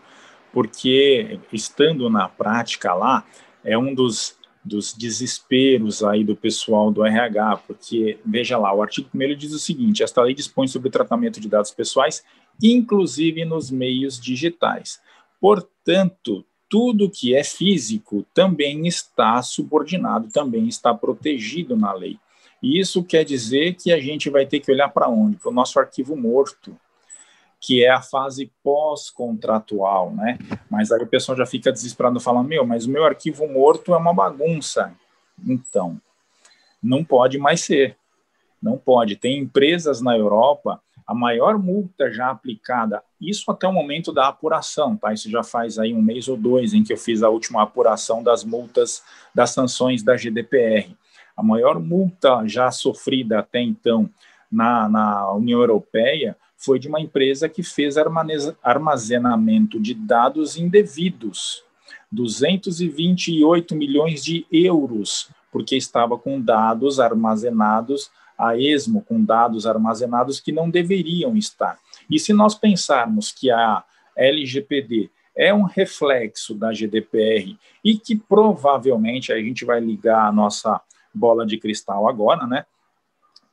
porque 0.53 1.39
estando 1.51 2.09
na 2.09 2.29
prática 2.29 2.93
lá, 2.93 3.25
é 3.65 3.77
um 3.77 3.93
dos 3.93 4.37
dos 4.63 4.93
desesperos 4.93 6.03
aí 6.03 6.23
do 6.23 6.35
pessoal 6.35 6.89
do 6.89 7.05
RH, 7.05 7.57
porque, 7.67 8.17
veja 8.25 8.57
lá, 8.57 8.73
o 8.73 8.81
artigo 8.81 9.09
1 9.13 9.35
diz 9.35 9.51
o 9.51 9.59
seguinte, 9.59 10.03
esta 10.03 10.21
lei 10.21 10.33
dispõe 10.33 10.67
sobre 10.67 10.87
o 10.87 10.91
tratamento 10.91 11.39
de 11.39 11.49
dados 11.49 11.71
pessoais, 11.71 12.23
inclusive 12.61 13.43
nos 13.43 13.69
meios 13.69 14.19
digitais. 14.19 15.01
Portanto, 15.39 16.45
tudo 16.69 17.09
que 17.09 17.35
é 17.35 17.43
físico 17.43 18.25
também 18.33 18.87
está 18.87 19.41
subordinado, 19.41 20.29
também 20.29 20.67
está 20.67 20.93
protegido 20.93 21.75
na 21.75 21.91
lei. 21.91 22.17
E 22.61 22.79
isso 22.79 23.03
quer 23.03 23.25
dizer 23.25 23.75
que 23.75 23.91
a 23.91 23.99
gente 23.99 24.29
vai 24.29 24.45
ter 24.45 24.61
que 24.61 24.71
olhar 24.71 24.87
para 24.87 25.09
onde? 25.09 25.35
Para 25.35 25.51
o 25.51 25.53
nosso 25.53 25.77
arquivo 25.77 26.15
morto, 26.15 26.79
que 27.63 27.81
é 27.81 27.89
a 27.89 28.01
fase 28.01 28.51
pós-contratual, 28.61 30.11
né? 30.11 30.37
Mas 30.69 30.91
aí 30.91 31.01
o 31.01 31.07
pessoal 31.07 31.37
já 31.37 31.45
fica 31.45 31.71
desesperado 31.71 32.19
falando, 32.19 32.45
meu, 32.45 32.65
mas 32.65 32.85
o 32.85 32.91
meu 32.91 33.05
arquivo 33.05 33.47
morto 33.47 33.93
é 33.93 33.97
uma 33.97 34.13
bagunça. 34.13 34.93
Então, 35.47 35.97
não 36.83 37.05
pode 37.05 37.37
mais 37.37 37.61
ser. 37.61 37.95
Não 38.61 38.77
pode. 38.77 39.15
Tem 39.15 39.39
empresas 39.39 40.01
na 40.01 40.17
Europa, 40.17 40.81
a 41.07 41.13
maior 41.13 41.57
multa 41.57 42.11
já 42.11 42.31
aplicada, 42.31 43.01
isso 43.19 43.49
até 43.49 43.65
o 43.65 43.71
momento 43.71 44.11
da 44.11 44.27
apuração, 44.27 44.97
tá? 44.97 45.13
Isso 45.13 45.31
já 45.31 45.41
faz 45.41 45.79
aí 45.79 45.93
um 45.93 46.01
mês 46.01 46.27
ou 46.27 46.35
dois 46.35 46.73
em 46.73 46.83
que 46.83 46.91
eu 46.91 46.97
fiz 46.97 47.23
a 47.23 47.29
última 47.29 47.63
apuração 47.63 48.21
das 48.21 48.43
multas, 48.43 49.01
das 49.33 49.51
sanções 49.51 50.03
da 50.03 50.17
GDPR. 50.17 50.93
A 51.35 51.41
maior 51.41 51.79
multa 51.79 52.45
já 52.45 52.69
sofrida 52.71 53.39
até 53.39 53.61
então 53.61 54.09
na, 54.51 54.89
na 54.89 55.31
União 55.31 55.61
Europeia 55.61 56.35
foi 56.63 56.79
de 56.79 56.87
uma 56.87 57.01
empresa 57.01 57.49
que 57.49 57.61
fez 57.61 57.95
armazenamento 58.63 59.79
de 59.79 59.93
dados 59.93 60.55
indevidos, 60.55 61.63
228 62.09 63.75
milhões 63.75 64.23
de 64.23 64.45
euros, 64.49 65.29
porque 65.51 65.75
estava 65.75 66.17
com 66.17 66.39
dados 66.39 66.99
armazenados 66.99 68.09
a 68.37 68.57
esmo, 68.57 69.01
com 69.01 69.23
dados 69.23 69.67
armazenados 69.67 70.39
que 70.39 70.51
não 70.51 70.69
deveriam 70.69 71.35
estar. 71.35 71.77
E 72.09 72.17
se 72.17 72.31
nós 72.31 72.55
pensarmos 72.55 73.31
que 73.31 73.51
a 73.51 73.83
LGPD 74.15 75.09
é 75.35 75.53
um 75.53 75.63
reflexo 75.63 76.55
da 76.55 76.71
GDPR 76.71 77.57
e 77.83 77.97
que 77.97 78.15
provavelmente 78.15 79.33
a 79.33 79.37
gente 79.37 79.65
vai 79.65 79.79
ligar 79.79 80.27
a 80.27 80.31
nossa 80.31 80.79
bola 81.13 81.45
de 81.45 81.57
cristal 81.57 82.07
agora, 82.07 82.47
né? 82.47 82.65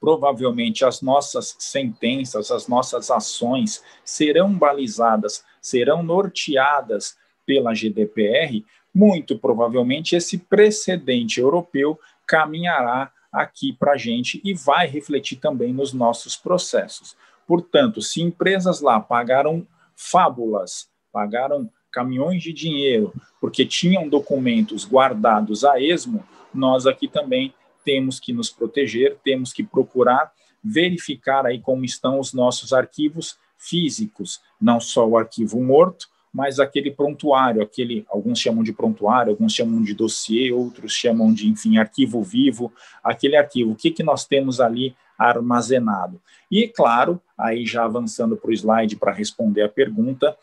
Provavelmente 0.01 0.85
as 0.85 1.03
nossas 1.03 1.55
sentenças, 1.59 2.51
as 2.51 2.67
nossas 2.67 3.11
ações 3.11 3.83
serão 4.03 4.53
balizadas, 4.53 5.45
serão 5.61 6.03
norteadas 6.03 7.17
pela 7.45 7.75
GDPR, 7.75 8.65
muito 8.95 9.39
provavelmente 9.39 10.17
esse 10.17 10.39
precedente 10.39 11.39
europeu 11.39 11.99
caminhará 12.27 13.13
aqui 13.31 13.73
para 13.73 13.93
a 13.93 13.97
gente 13.97 14.41
e 14.43 14.55
vai 14.55 14.87
refletir 14.87 15.37
também 15.37 15.73
nos 15.73 15.93
nossos 15.93 16.37
processos. 16.37 17.17
Portanto, 17.47 18.01
se 18.01 18.23
empresas 18.23 18.81
lá 18.81 18.99
pagaram 18.99 19.67
fábulas, 19.95 20.89
pagaram 21.13 21.71
caminhões 21.93 22.43
de 22.43 22.53
dinheiro 22.53 23.13
porque 23.41 23.67
tinham 23.67 24.09
documentos 24.09 24.87
guardados 24.87 25.65
a 25.65 25.81
esmo, 25.81 26.25
nós 26.55 26.87
aqui 26.87 27.07
também 27.09 27.55
temos 27.85 28.19
que 28.21 28.33
nos 28.33 28.51
proteger, 28.51 29.19
temos 29.25 29.53
que 29.53 29.63
procurar 29.63 30.33
verificar 30.63 31.47
aí 31.47 31.59
como 31.59 31.85
estão 31.85 32.21
os 32.21 32.33
nossos 32.33 32.73
arquivos 32.73 33.39
físicos, 33.57 34.41
não 34.61 34.81
só 34.81 35.07
o 35.07 35.17
arquivo 35.17 35.63
morto, 35.63 36.09
mas 36.33 36.61
aquele 36.61 36.91
prontuário, 36.91 37.61
aquele, 37.61 38.05
alguns 38.09 38.39
chamam 38.39 38.63
de 38.63 38.73
prontuário, 38.73 39.33
alguns 39.33 39.53
chamam 39.53 39.83
de 39.83 39.95
dossiê, 39.95 40.53
outros 40.53 40.93
chamam 40.93 41.33
de, 41.33 41.49
enfim, 41.49 41.77
arquivo 41.77 42.23
vivo, 42.23 42.73
aquele 43.03 43.37
arquivo, 43.37 43.73
o 43.73 43.77
que, 43.77 43.91
que 43.91 44.03
nós 44.03 44.25
temos 44.25 44.61
ali 44.61 44.95
armazenado. 45.19 46.21
E, 46.51 46.69
claro, 46.69 47.21
aí 47.37 47.67
já 47.67 47.85
avançando 47.85 48.37
para 48.37 48.51
o 48.51 48.53
slide 48.53 48.97
para 48.97 49.13
responder 49.13 49.63
a 49.63 49.69
pergunta, 49.69 50.37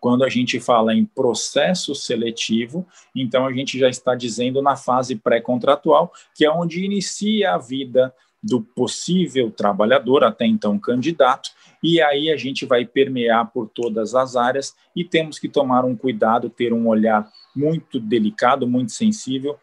quando 0.00 0.24
a 0.24 0.28
gente 0.28 0.60
fala 0.60 0.94
em 0.94 1.04
processo 1.04 1.94
seletivo, 1.94 2.86
então 3.14 3.46
a 3.46 3.52
gente 3.52 3.78
já 3.78 3.88
está 3.88 4.14
dizendo 4.14 4.62
na 4.62 4.76
fase 4.76 5.16
pré-contratual, 5.16 6.12
que 6.34 6.44
é 6.44 6.50
onde 6.50 6.84
inicia 6.84 7.54
a 7.54 7.58
vida 7.58 8.14
do 8.42 8.60
possível 8.60 9.50
trabalhador, 9.50 10.22
até 10.22 10.46
então 10.46 10.78
candidato, 10.78 11.50
e 11.82 12.00
aí 12.00 12.30
a 12.30 12.36
gente 12.36 12.64
vai 12.64 12.84
permear 12.84 13.50
por 13.52 13.68
todas 13.68 14.14
as 14.14 14.36
áreas 14.36 14.74
e 14.94 15.04
temos 15.04 15.38
que 15.38 15.48
tomar 15.48 15.84
um 15.84 15.96
cuidado, 15.96 16.48
ter 16.48 16.72
um 16.72 16.86
olhar 16.86 17.28
muito 17.54 17.98
delicado, 17.98 18.66
muito 18.66 18.92
sensível, 18.92 19.58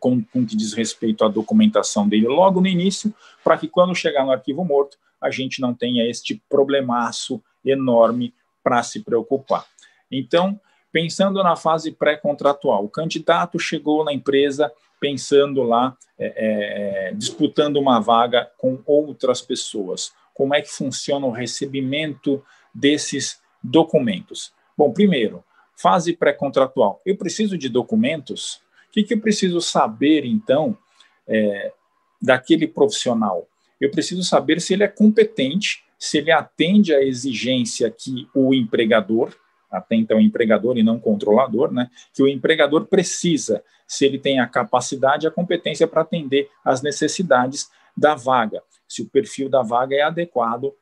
com, 0.00 0.22
com 0.22 0.44
que 0.44 0.56
diz 0.56 0.72
respeito 0.72 1.24
à 1.24 1.28
documentação 1.28 2.08
dele 2.08 2.26
logo 2.26 2.60
no 2.60 2.66
início, 2.66 3.14
para 3.44 3.56
que 3.56 3.68
quando 3.68 3.94
chegar 3.94 4.24
no 4.24 4.32
arquivo 4.32 4.64
morto, 4.64 4.98
a 5.20 5.30
gente 5.30 5.60
não 5.60 5.74
tenha 5.74 6.08
este 6.08 6.40
problemaço 6.48 7.42
enorme 7.64 8.34
para 8.62 8.82
se 8.82 9.02
preocupar. 9.02 9.66
Então, 10.10 10.60
pensando 10.92 11.42
na 11.42 11.56
fase 11.56 11.92
pré-contratual, 11.92 12.84
o 12.84 12.88
candidato 12.88 13.58
chegou 13.58 14.04
na 14.04 14.12
empresa 14.12 14.72
pensando 15.00 15.62
lá, 15.62 15.96
é, 16.18 17.08
é, 17.08 17.14
disputando 17.14 17.76
uma 17.76 18.00
vaga 18.00 18.50
com 18.58 18.80
outras 18.84 19.40
pessoas. 19.40 20.12
Como 20.34 20.54
é 20.54 20.62
que 20.62 20.70
funciona 20.70 21.26
o 21.26 21.30
recebimento 21.30 22.42
desses 22.74 23.40
documentos? 23.62 24.52
Bom, 24.76 24.92
primeiro, 24.92 25.44
fase 25.76 26.12
pré-contratual. 26.12 27.00
Eu 27.06 27.16
preciso 27.16 27.56
de 27.56 27.68
documentos? 27.68 28.60
O 28.88 28.92
que, 28.92 29.04
que 29.04 29.14
eu 29.14 29.20
preciso 29.20 29.60
saber, 29.60 30.24
então, 30.24 30.76
é, 31.26 31.72
daquele 32.20 32.66
profissional? 32.66 33.46
Eu 33.80 33.90
preciso 33.90 34.24
saber 34.24 34.60
se 34.60 34.74
ele 34.74 34.82
é 34.82 34.88
competente, 34.88 35.84
se 35.98 36.18
ele 36.18 36.30
atende 36.30 36.94
à 36.94 37.02
exigência 37.02 37.90
que 37.90 38.28
o 38.32 38.54
empregador, 38.54 39.34
até 39.70 39.96
então 39.96 40.20
empregador 40.20 40.78
e 40.78 40.82
não 40.82 40.98
controlador, 40.98 41.72
né, 41.72 41.90
que 42.14 42.22
o 42.22 42.28
empregador 42.28 42.86
precisa, 42.86 43.62
se 43.86 44.06
ele 44.06 44.18
tem 44.18 44.38
a 44.38 44.46
capacidade 44.46 45.26
e 45.26 45.28
a 45.28 45.30
competência 45.30 45.88
para 45.88 46.02
atender 46.02 46.48
às 46.64 46.82
necessidades 46.82 47.68
da 47.96 48.14
vaga, 48.14 48.62
se 48.86 49.02
o 49.02 49.08
perfil 49.08 49.48
da 49.48 49.62
vaga 49.62 49.96
é 49.96 50.02
adequado 50.02 50.72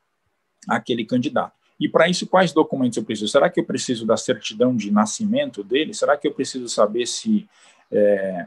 àquele 0.68 1.04
candidato. 1.04 1.56
E 1.78 1.88
para 1.88 2.08
isso, 2.08 2.26
quais 2.26 2.52
documentos 2.52 2.96
eu 2.96 3.04
preciso? 3.04 3.30
Será 3.30 3.50
que 3.50 3.60
eu 3.60 3.64
preciso 3.64 4.06
da 4.06 4.16
certidão 4.16 4.74
de 4.74 4.90
nascimento 4.90 5.62
dele? 5.62 5.92
Será 5.92 6.16
que 6.16 6.26
eu 6.26 6.32
preciso 6.32 6.68
saber 6.68 7.06
se, 7.06 7.46
é, 7.90 8.46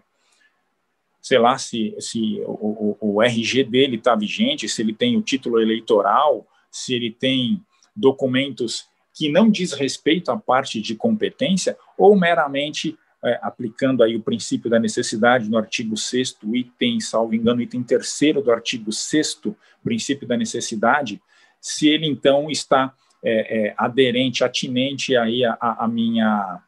sei 1.22 1.38
lá, 1.38 1.58
se, 1.58 1.96
se 2.00 2.42
o, 2.46 2.98
o, 3.00 3.16
o 3.16 3.24
RG 3.24 3.64
dele 3.64 3.98
está 3.98 4.16
vigente, 4.16 4.68
se 4.68 4.82
ele 4.82 4.94
tem 4.94 5.16
o 5.16 5.22
título 5.22 5.62
eleitoral, 5.62 6.48
se 6.72 6.94
ele 6.94 7.12
tem 7.12 7.62
documentos 7.96 8.88
que 9.14 9.30
não 9.30 9.50
diz 9.50 9.74
respeito 9.74 10.32
à 10.32 10.38
parte 10.38 10.82
de 10.82 10.96
competência, 10.96 11.78
ou 11.98 12.16
meramente 12.16 12.98
é, 13.24 13.38
aplicando 13.42 14.02
aí 14.02 14.16
o 14.16 14.22
princípio 14.22 14.70
da 14.70 14.80
necessidade 14.80 15.50
no 15.50 15.58
artigo 15.58 15.98
6 15.98 16.38
item, 16.54 17.02
salvo 17.02 17.36
engano, 17.36 17.62
item 17.62 17.84
3 17.84 18.36
do 18.44 18.52
artigo 18.52 18.92
6 18.92 19.42
princípio 19.84 20.28
da 20.28 20.38
necessidade, 20.38 21.22
se 21.60 21.90
ele 21.90 22.08
então 22.08 22.50
está 22.50 22.94
é, 23.22 23.68
é, 23.68 23.76
aderente, 23.78 24.44
atinente 24.44 25.18
aí 25.18 25.44
a, 25.44 25.58
a, 25.60 25.88
minha 25.88 26.62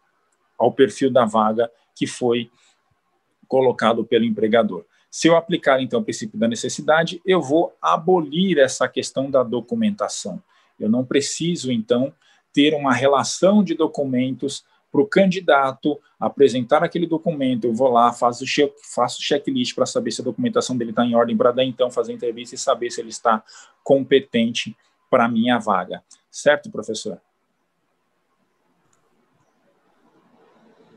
ao 0.58 0.74
perfil 0.74 1.10
da 1.10 1.24
vaga 1.24 1.72
que 1.96 2.05
foi 2.05 2.51
colocado 3.48 4.03
pelo 4.03 4.25
empregador. 4.25 4.86
Se 5.12 5.27
eu 5.27 5.36
aplicar 5.36 5.82
então 5.82 6.00
o 6.00 6.03
princípio 6.03 6.39
da 6.39 6.48
necessidade, 6.48 7.22
eu 7.25 7.41
vou 7.41 7.75
abolir 7.82 8.58
essa 8.58 8.88
questão 8.88 9.30
da 9.30 9.44
documentação. 9.44 10.41
Eu 10.80 10.89
não 10.89 11.03
preciso 11.03 11.70
então 11.70 12.13
ter 12.53 12.74
uma 12.74 12.94
relação 12.94 13.62
de 13.62 13.75
documentos 13.75 14.63
para 14.89 15.02
o 15.02 15.08
candidato 15.08 16.00
apresentar 16.19 16.84
aquele 16.84 17.08
documento, 17.08 17.65
eu 17.65 17.74
vou 17.74 17.89
lá, 17.89 18.12
faço, 18.12 18.45
check, 18.45 18.74
faço 18.93 19.21
checklist 19.21 19.76
para 19.76 19.86
saber 19.86 20.12
se 20.12 20.21
a 20.21 20.24
documentação 20.24 20.78
dele 20.78 20.91
está 20.91 21.06
em 21.06 21.15
ordem, 21.15 21.36
para 21.36 21.52
daí 21.52 21.67
então 21.67 21.91
fazer 21.91 22.13
entrevista 22.13 22.56
e 22.56 22.58
saber 22.58 22.89
se 22.89 23.02
ele 23.02 23.10
está 23.10 23.43
competente 23.84 24.76
para 25.10 25.26
a 25.26 25.30
minha 25.30 25.58
vaga. 25.60 26.02
Certo, 26.30 26.71
professor? 26.71 27.19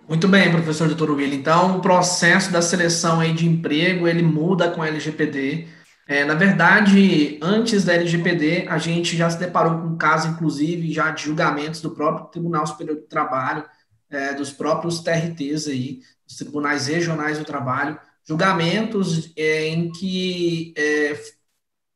Muito 0.07 0.29
bem, 0.29 0.51
professor 0.51 0.93
Dr. 0.93 1.11
William. 1.11 1.35
Então, 1.35 1.79
o 1.79 1.81
processo 1.81 2.53
da 2.53 2.61
seleção 2.61 3.21
aí 3.21 3.33
de 3.33 3.47
emprego, 3.47 4.07
ele 4.07 4.23
muda 4.23 4.71
com 4.71 4.83
a 4.83 4.89
LGPD. 4.89 5.67
É, 6.07 6.25
na 6.25 6.35
verdade, 6.35 7.39
antes 7.41 7.85
da 7.85 7.95
LGPD, 7.95 8.67
a 8.69 8.77
gente 8.77 9.17
já 9.17 9.31
se 9.31 9.39
deparou 9.39 9.81
com 9.81 9.89
um 9.89 10.29
inclusive, 10.31 10.93
já 10.93 11.11
de 11.11 11.25
julgamentos 11.25 11.81
do 11.81 11.91
próprio 11.91 12.27
Tribunal 12.27 12.67
Superior 12.67 12.97
do 12.97 13.07
Trabalho, 13.07 13.65
é, 14.11 14.35
dos 14.35 14.53
próprios 14.53 15.01
TRTs 15.01 15.67
aí, 15.69 16.01
dos 16.27 16.37
Tribunais 16.37 16.87
Regionais 16.87 17.39
do 17.39 17.45
Trabalho, 17.45 17.99
julgamentos 18.29 19.33
é, 19.35 19.69
em 19.69 19.91
que 19.91 20.75
é, 20.77 21.19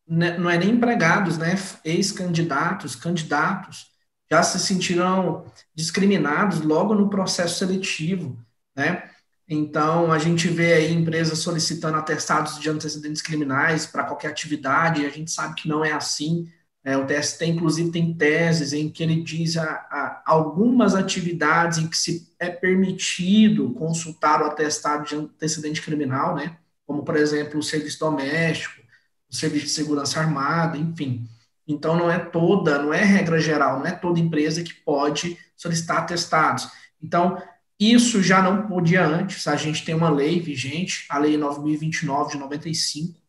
né, 0.09 0.39
não 0.39 0.49
é 0.49 0.57
nem 0.57 0.71
empregados, 0.71 1.37
né, 1.37 1.55
ex-candidatos, 1.85 2.97
candidatos, 2.97 3.89
já 4.31 4.43
se 4.43 4.59
sentiram 4.59 5.45
discriminados 5.75 6.61
logo 6.61 6.95
no 6.95 7.09
processo 7.09 7.59
seletivo, 7.59 8.39
né? 8.77 9.11
Então, 9.49 10.13
a 10.13 10.19
gente 10.19 10.47
vê 10.49 10.75
aí 10.75 10.93
empresas 10.93 11.39
solicitando 11.39 11.97
atestados 11.97 12.61
de 12.61 12.69
antecedentes 12.69 13.23
criminais 13.23 13.87
para 13.87 14.05
qualquer 14.05 14.29
atividade, 14.29 15.01
e 15.01 15.07
a 15.07 15.11
gente 15.11 15.31
sabe 15.31 15.55
que 15.55 15.69
não 15.69 15.83
é 15.83 15.93
assim. 15.93 16.47
É, 16.85 16.97
o 16.97 17.07
TST, 17.07 17.47
inclusive, 17.47 17.91
tem 17.91 18.15
teses 18.15 18.75
em 18.75 18.91
que 18.91 19.03
ele 19.03 19.23
diz 19.23 19.57
a, 19.57 19.65
a, 19.65 20.23
algumas 20.27 20.95
atividades 20.95 21.79
em 21.79 21.89
que 21.89 21.97
se 21.97 22.31
é 22.39 22.51
permitido 22.51 23.73
consultar 23.73 24.43
o 24.43 24.47
atestado 24.47 25.07
de 25.07 25.15
antecedente 25.15 25.81
criminal, 25.81 26.37
né? 26.37 26.59
Como, 26.87 27.03
por 27.03 27.17
exemplo, 27.17 27.59
o 27.59 27.63
serviço 27.63 27.99
doméstico, 28.01 28.83
o 29.31 29.35
serviço 29.35 29.67
de 29.67 29.73
segurança 29.73 30.21
armada, 30.21 30.77
enfim. 30.77 31.27
Então, 31.69 31.95
não 31.95 32.11
é 32.11 32.19
toda, 32.19 32.83
não 32.83 32.95
é 32.95 33.05
regra 33.05 33.39
geral, 33.39 33.79
não 33.79 33.87
é 33.87 33.93
toda 33.93 34.19
empresa 34.19 34.63
que 34.63 34.73
pode 34.73 35.39
solicitar 35.55 35.99
atestados. 35.99 36.69
Então, 37.01 37.41
isso 37.79 38.23
já 38.23 38.43
não 38.43 38.67
podia 38.67 39.07
antes, 39.07 39.47
a 39.47 39.55
gente 39.55 39.85
tem 39.85 39.95
uma 39.95 40.11
lei 40.11 40.41
vigente, 40.41 41.07
a 41.09 41.19
Lei 41.19 41.37
9029 41.37 42.33
de 42.33 42.39
95, 42.39 43.21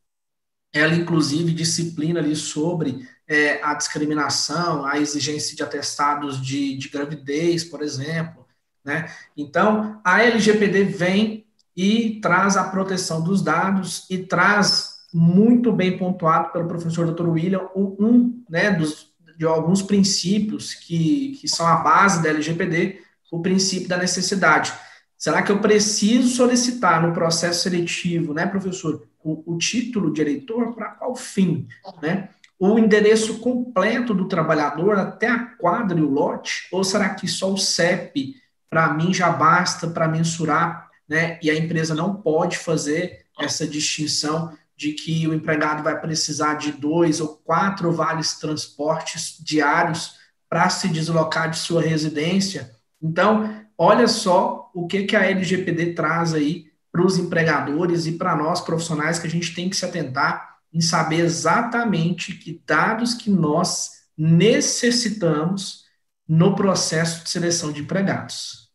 ela, 0.74 0.96
inclusive, 0.96 1.52
disciplina 1.52 2.20
ali 2.20 2.36
sobre 2.36 3.08
é, 3.28 3.62
a 3.64 3.74
discriminação, 3.74 4.86
a 4.86 4.98
exigência 4.98 5.56
de 5.56 5.62
atestados 5.62 6.42
de, 6.42 6.78
de 6.78 6.90
gravidez, 6.90 7.64
por 7.64 7.82
exemplo. 7.82 8.46
Né? 8.84 9.12
Então, 9.36 10.00
a 10.04 10.24
LGPD 10.24 10.84
vem 10.86 11.46
e 11.76 12.20
traz 12.22 12.58
a 12.58 12.64
proteção 12.70 13.24
dos 13.24 13.42
dados 13.42 14.06
e 14.10 14.18
traz 14.18 14.99
muito 15.14 15.72
bem 15.72 15.98
pontuado 15.98 16.52
pelo 16.52 16.68
professor 16.68 17.12
Dr. 17.12 17.28
William, 17.28 17.68
um 17.76 18.44
né, 18.50 18.72
dos, 18.72 19.14
de 19.38 19.46
alguns 19.46 19.82
princípios 19.82 20.74
que, 20.74 21.38
que 21.40 21.48
são 21.48 21.66
a 21.66 21.78
base 21.78 22.22
da 22.22 22.30
LGPD, 22.30 23.02
o 23.32 23.42
princípio 23.42 23.88
da 23.88 23.98
necessidade. 23.98 24.74
Será 25.18 25.42
que 25.42 25.52
eu 25.52 25.60
preciso 25.60 26.30
solicitar 26.30 27.02
no 27.02 27.14
processo 27.14 27.64
seletivo, 27.64 28.34
né, 28.34 28.46
professor, 28.46 29.06
o, 29.24 29.54
o 29.54 29.58
título 29.58 30.14
de 30.14 30.22
eleitor 30.22 30.74
para 30.74 30.92
qual 30.92 31.16
fim, 31.16 31.68
né? 32.02 32.30
O 32.58 32.78
endereço 32.78 33.40
completo 33.40 34.14
do 34.14 34.28
trabalhador 34.28 34.98
até 34.98 35.28
a 35.28 35.40
quadra 35.40 35.98
e 35.98 36.02
o 36.02 36.10
lote? 36.10 36.68
Ou 36.72 36.84
será 36.84 37.10
que 37.10 37.28
só 37.28 37.52
o 37.52 37.58
CEP 37.58 38.36
para 38.70 38.94
mim 38.94 39.14
já 39.14 39.30
basta 39.30 39.88
para 39.88 40.08
mensurar, 40.08 40.90
né? 41.08 41.40
E 41.42 41.50
a 41.50 41.56
empresa 41.56 41.96
não 41.96 42.16
pode 42.16 42.58
fazer 42.58 43.26
essa 43.40 43.66
distinção 43.66 44.54
de 44.80 44.94
que 44.94 45.28
o 45.28 45.34
empregado 45.34 45.84
vai 45.84 46.00
precisar 46.00 46.54
de 46.54 46.72
dois 46.72 47.20
ou 47.20 47.36
quatro 47.44 47.92
vales 47.92 48.40
transportes 48.40 49.38
diários 49.38 50.14
para 50.48 50.70
se 50.70 50.88
deslocar 50.88 51.50
de 51.50 51.58
sua 51.58 51.82
residência. 51.82 52.72
Então, 53.02 53.62
olha 53.78 54.08
só 54.08 54.72
o 54.74 54.88
que, 54.88 55.04
que 55.04 55.18
a 55.18 55.26
LGPD 55.26 55.96
traz 55.96 56.34
aí 56.34 56.68
para 56.90 57.06
os 57.06 57.18
empregadores 57.18 58.06
e 58.06 58.14
para 58.14 58.38
nós 58.38 58.62
profissionais 58.62 59.20
que 59.20 59.28
a 59.28 59.30
gente 59.30 59.54
tem 59.54 59.70
que 59.70 59.76
se 59.76 59.84
atentar 59.84 60.56
em 60.74 60.80
saber 60.80 61.26
exatamente 61.26 62.34
que 62.36 62.64
dados 62.66 63.14
que 63.14 63.30
nós 63.30 63.92
necessitamos 64.18 65.84
no 66.26 66.56
processo 66.56 67.26
de 67.26 67.30
seleção 67.30 67.74
de 67.74 67.82
empregados. 67.82 68.69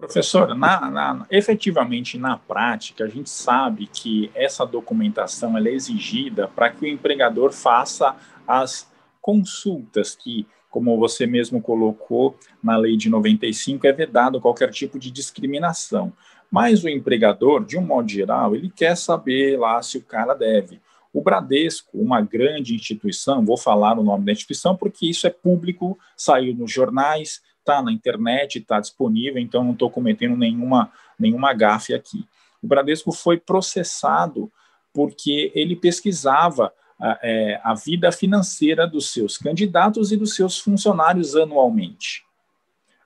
Professor, 0.00 0.54
na, 0.56 0.90
na, 0.90 1.26
efetivamente 1.30 2.16
na 2.16 2.38
prática, 2.38 3.04
a 3.04 3.08
gente 3.08 3.28
sabe 3.28 3.86
que 3.86 4.30
essa 4.34 4.64
documentação 4.64 5.58
é 5.58 5.70
exigida 5.70 6.48
para 6.48 6.70
que 6.70 6.86
o 6.86 6.88
empregador 6.88 7.52
faça 7.52 8.16
as 8.48 8.90
consultas 9.20 10.16
que, 10.16 10.46
como 10.70 10.98
você 10.98 11.26
mesmo 11.26 11.60
colocou 11.60 12.34
na 12.62 12.78
lei 12.78 12.96
de 12.96 13.10
95, 13.10 13.86
é 13.86 13.92
vedado 13.92 14.40
qualquer 14.40 14.70
tipo 14.70 14.98
de 14.98 15.10
discriminação. 15.10 16.12
Mas 16.50 16.82
o 16.82 16.88
empregador, 16.88 17.64
de 17.64 17.76
um 17.76 17.82
modo 17.82 18.10
geral, 18.10 18.56
ele 18.56 18.70
quer 18.70 18.96
saber 18.96 19.58
lá 19.58 19.82
se 19.82 19.98
o 19.98 20.02
cara 20.02 20.32
deve. 20.32 20.80
O 21.12 21.20
Bradesco, 21.20 21.90
uma 21.98 22.22
grande 22.22 22.74
instituição, 22.74 23.44
vou 23.44 23.58
falar 23.58 23.98
o 23.98 24.02
nome 24.02 24.24
da 24.24 24.32
instituição 24.32 24.74
porque 24.74 25.06
isso 25.06 25.26
é 25.26 25.30
público, 25.30 25.98
saiu 26.16 26.54
nos 26.54 26.72
jornais, 26.72 27.42
está 27.60 27.80
na 27.82 27.92
internet, 27.92 28.58
está 28.58 28.80
disponível, 28.80 29.40
então 29.40 29.62
não 29.62 29.72
estou 29.72 29.90
cometendo 29.90 30.36
nenhuma, 30.36 30.90
nenhuma 31.18 31.52
gafe 31.52 31.94
aqui. 31.94 32.26
O 32.62 32.66
Bradesco 32.66 33.12
foi 33.12 33.38
processado 33.38 34.50
porque 34.92 35.52
ele 35.54 35.76
pesquisava 35.76 36.72
a, 37.00 37.18
é, 37.22 37.60
a 37.62 37.74
vida 37.74 38.10
financeira 38.12 38.86
dos 38.86 39.12
seus 39.12 39.38
candidatos 39.38 40.12
e 40.12 40.16
dos 40.16 40.34
seus 40.34 40.58
funcionários 40.58 41.36
anualmente. 41.36 42.24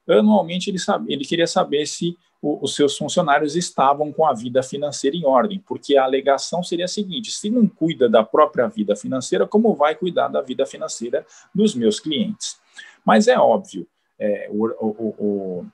Anualmente, 0.08 0.70
ele, 0.70 0.78
sabe, 0.78 1.12
ele 1.12 1.24
queria 1.24 1.46
saber 1.46 1.86
se 1.86 2.16
o, 2.42 2.62
os 2.62 2.74
seus 2.74 2.96
funcionários 2.96 3.56
estavam 3.56 4.12
com 4.12 4.26
a 4.26 4.34
vida 4.34 4.62
financeira 4.62 5.16
em 5.16 5.24
ordem, 5.24 5.62
porque 5.66 5.96
a 5.96 6.04
alegação 6.04 6.62
seria 6.62 6.84
a 6.84 6.88
seguinte: 6.88 7.30
se 7.30 7.48
não 7.48 7.66
cuida 7.66 8.08
da 8.08 8.22
própria 8.22 8.66
vida 8.66 8.96
financeira, 8.96 9.46
como 9.46 9.74
vai 9.74 9.94
cuidar 9.94 10.28
da 10.28 10.42
vida 10.42 10.66
financeira 10.66 11.24
dos 11.54 11.74
meus 11.74 12.00
clientes? 12.00 12.58
Mas 13.04 13.28
é 13.28 13.38
óbvio, 13.38 13.86
é, 14.18 14.48
o, 14.50 14.66
o, 14.66 15.66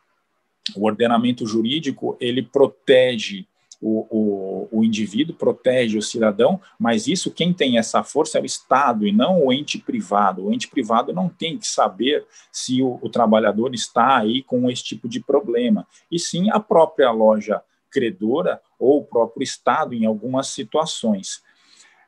o, 0.77 0.85
ordenamento 0.85 1.47
jurídico 1.47 2.17
ele 2.21 2.43
protege 2.43 3.47
o, 3.81 4.69
o, 4.71 4.85
indivíduo, 4.85 5.35
protege 5.35 5.97
o 5.97 6.03
cidadão, 6.03 6.61
mas 6.79 7.07
isso 7.07 7.31
quem 7.31 7.53
tem 7.53 7.79
essa 7.79 8.03
força 8.03 8.39
é 8.39 8.43
o 8.43 8.45
Estado 8.45 9.07
e 9.07 9.13
não 9.13 9.47
o 9.47 9.53
ente 9.53 9.79
privado. 9.79 10.45
O 10.45 10.53
ente 10.53 10.69
privado 10.69 11.13
não 11.13 11.29
tem 11.29 11.57
que 11.57 11.67
saber 11.67 12.27
se 12.53 12.83
o, 12.83 12.99
o 13.01 13.09
trabalhador 13.09 13.75
está 13.75 14.19
aí 14.19 14.43
com 14.43 14.71
esse 14.71 14.85
tipo 14.85 15.09
de 15.09 15.21
problema, 15.21 15.87
e 16.13 16.19
sim 16.19 16.51
a 16.51 16.61
própria 16.61 17.11
loja 17.11 17.63
credora 17.91 18.61
ou 18.79 18.99
o 18.99 19.05
próprio 19.05 19.43
Estado 19.43 19.95
em 19.95 20.05
algumas 20.05 20.49
situações. 20.49 21.43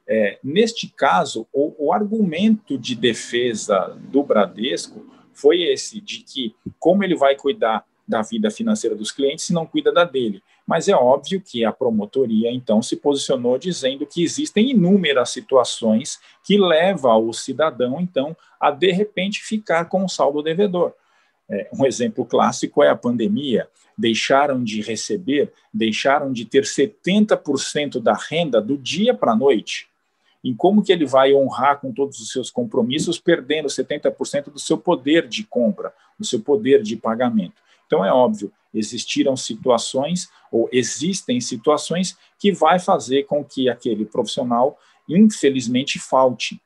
É, 0.07 0.39
neste 0.43 0.89
caso, 0.89 1.47
o, 1.53 1.87
o 1.87 1.93
argumento 1.93 2.77
de 2.77 2.95
defesa 2.95 3.97
do 4.11 4.23
Bradesco 4.23 5.02
foi 5.35 5.63
esse, 5.63 6.01
de 6.01 6.23
que, 6.23 6.55
como 6.79 7.03
ele 7.05 7.17
vai 7.17 7.37
cuidar 7.37 7.85
da 8.07 8.23
vida 8.23 8.51
financeira 8.51 8.97
dos 8.97 9.13
clientes 9.13 9.47
se 9.47 9.53
não 9.53 9.65
cuida 9.65 9.93
da 9.93 10.05
dele. 10.05 10.43
Mas 10.67 10.89
é 10.89 10.95
óbvio 10.95 11.41
que 11.41 11.65
a 11.65 11.73
promotoria 11.73 12.51
então 12.51 12.83
se 12.83 12.97
posicionou 12.97 13.59
dizendo 13.59 14.07
que 14.07 14.23
existem 14.23 14.71
inúmeras 14.71 15.31
situações 15.31 16.19
que 16.45 16.59
levam 16.59 17.29
o 17.29 17.33
cidadão 17.33 18.01
então 18.01 18.37
a 18.61 18.71
de 18.71 18.91
repente 18.91 19.41
ficar 19.43 19.87
com 19.87 20.05
o 20.05 20.09
saldo 20.09 20.43
devedor. 20.43 20.95
É, 21.49 21.69
um 21.73 21.85
exemplo 21.85 22.25
clássico 22.25 22.83
é 22.83 22.89
a 22.89 22.97
pandemia. 22.97 23.69
Deixaram 23.97 24.63
de 24.63 24.81
receber, 24.81 25.53
deixaram 25.73 26.33
de 26.33 26.45
ter 26.45 26.65
70% 26.65 28.01
da 28.01 28.15
renda 28.15 28.61
do 28.61 28.79
dia 28.79 29.13
para 29.13 29.33
a 29.33 29.37
noite. 29.37 29.89
E 30.43 30.55
como 30.55 30.83
que 30.83 30.93
ele 30.93 31.07
vai 31.07 31.33
honrar 31.33 31.81
com 31.81 31.93
todos 31.93 32.19
os 32.21 32.31
seus 32.31 32.51
compromissos, 32.51 33.21
perdendo 33.21 33.69
70% 33.69 34.51
do 34.51 34.59
seu 34.59 34.77
poder 34.77 35.29
de 35.29 35.45
compra, 35.45 35.95
do 36.19 36.27
seu 36.27 36.41
poder 36.41 36.83
de 36.83 36.97
pagamento? 36.97 37.63
Então, 37.87 38.05
é 38.05 38.13
óbvio, 38.13 38.53
existiram 38.75 39.37
situações, 39.37 40.29
ou 40.51 40.69
existem 40.73 41.41
situações, 41.41 42.17
que 42.39 42.51
vai 42.51 42.79
fazer 42.79 43.25
com 43.25 43.45
que 43.45 43.69
aquele 43.69 44.05
profissional, 44.05 44.79
infelizmente, 45.09 45.99
falte. 45.99 46.61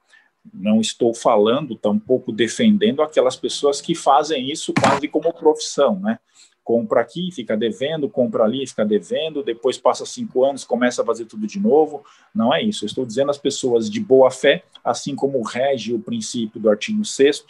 Não 0.54 0.80
estou 0.80 1.12
falando, 1.12 1.74
tampouco 1.74 2.30
defendendo 2.30 3.02
aquelas 3.02 3.36
pessoas 3.36 3.80
que 3.80 3.94
fazem 3.94 4.50
isso 4.50 4.72
quase 4.72 5.08
como 5.08 5.32
profissão, 5.32 5.98
né? 5.98 6.18
Compra 6.66 7.00
aqui, 7.00 7.30
fica 7.30 7.56
devendo, 7.56 8.10
compra 8.10 8.42
ali, 8.42 8.66
fica 8.66 8.84
devendo, 8.84 9.40
depois 9.40 9.78
passa 9.78 10.04
cinco 10.04 10.44
anos, 10.44 10.64
começa 10.64 11.00
a 11.00 11.04
fazer 11.04 11.24
tudo 11.24 11.46
de 11.46 11.60
novo. 11.60 12.04
Não 12.34 12.52
é 12.52 12.60
isso. 12.60 12.84
Eu 12.84 12.88
estou 12.88 13.06
dizendo 13.06 13.30
as 13.30 13.38
pessoas 13.38 13.88
de 13.88 14.00
boa 14.00 14.32
fé, 14.32 14.64
assim 14.82 15.14
como 15.14 15.40
rege 15.42 15.94
o 15.94 16.00
princípio 16.00 16.60
do 16.60 16.68
artigo 16.68 17.04
6 17.04 17.44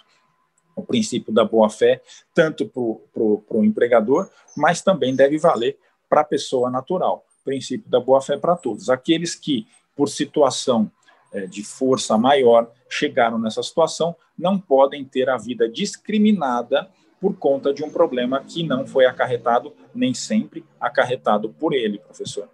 o 0.76 0.82
princípio 0.82 1.32
da 1.32 1.42
boa-fé, 1.42 2.02
tanto 2.34 2.66
para 2.66 3.56
o 3.58 3.64
empregador, 3.64 4.28
mas 4.54 4.82
também 4.82 5.16
deve 5.16 5.38
valer 5.38 5.78
para 6.06 6.20
a 6.20 6.24
pessoa 6.24 6.70
natural. 6.70 7.24
Princípio 7.42 7.88
da 7.88 7.98
boa-fé 7.98 8.36
para 8.36 8.54
todos. 8.54 8.90
Aqueles 8.90 9.34
que, 9.34 9.66
por 9.96 10.10
situação 10.10 10.92
é, 11.32 11.46
de 11.46 11.64
força 11.64 12.18
maior, 12.18 12.70
chegaram 12.90 13.38
nessa 13.38 13.62
situação, 13.62 14.14
não 14.38 14.58
podem 14.58 15.02
ter 15.02 15.30
a 15.30 15.38
vida 15.38 15.66
discriminada 15.66 16.90
por 17.20 17.34
conta 17.36 17.72
de 17.72 17.82
um 17.82 17.90
problema 17.90 18.42
que 18.42 18.62
não 18.62 18.86
foi 18.86 19.06
acarretado, 19.06 19.72
nem 19.94 20.12
sempre 20.12 20.64
acarretado 20.80 21.48
por 21.48 21.72
ele, 21.72 21.98
professor. 21.98 22.48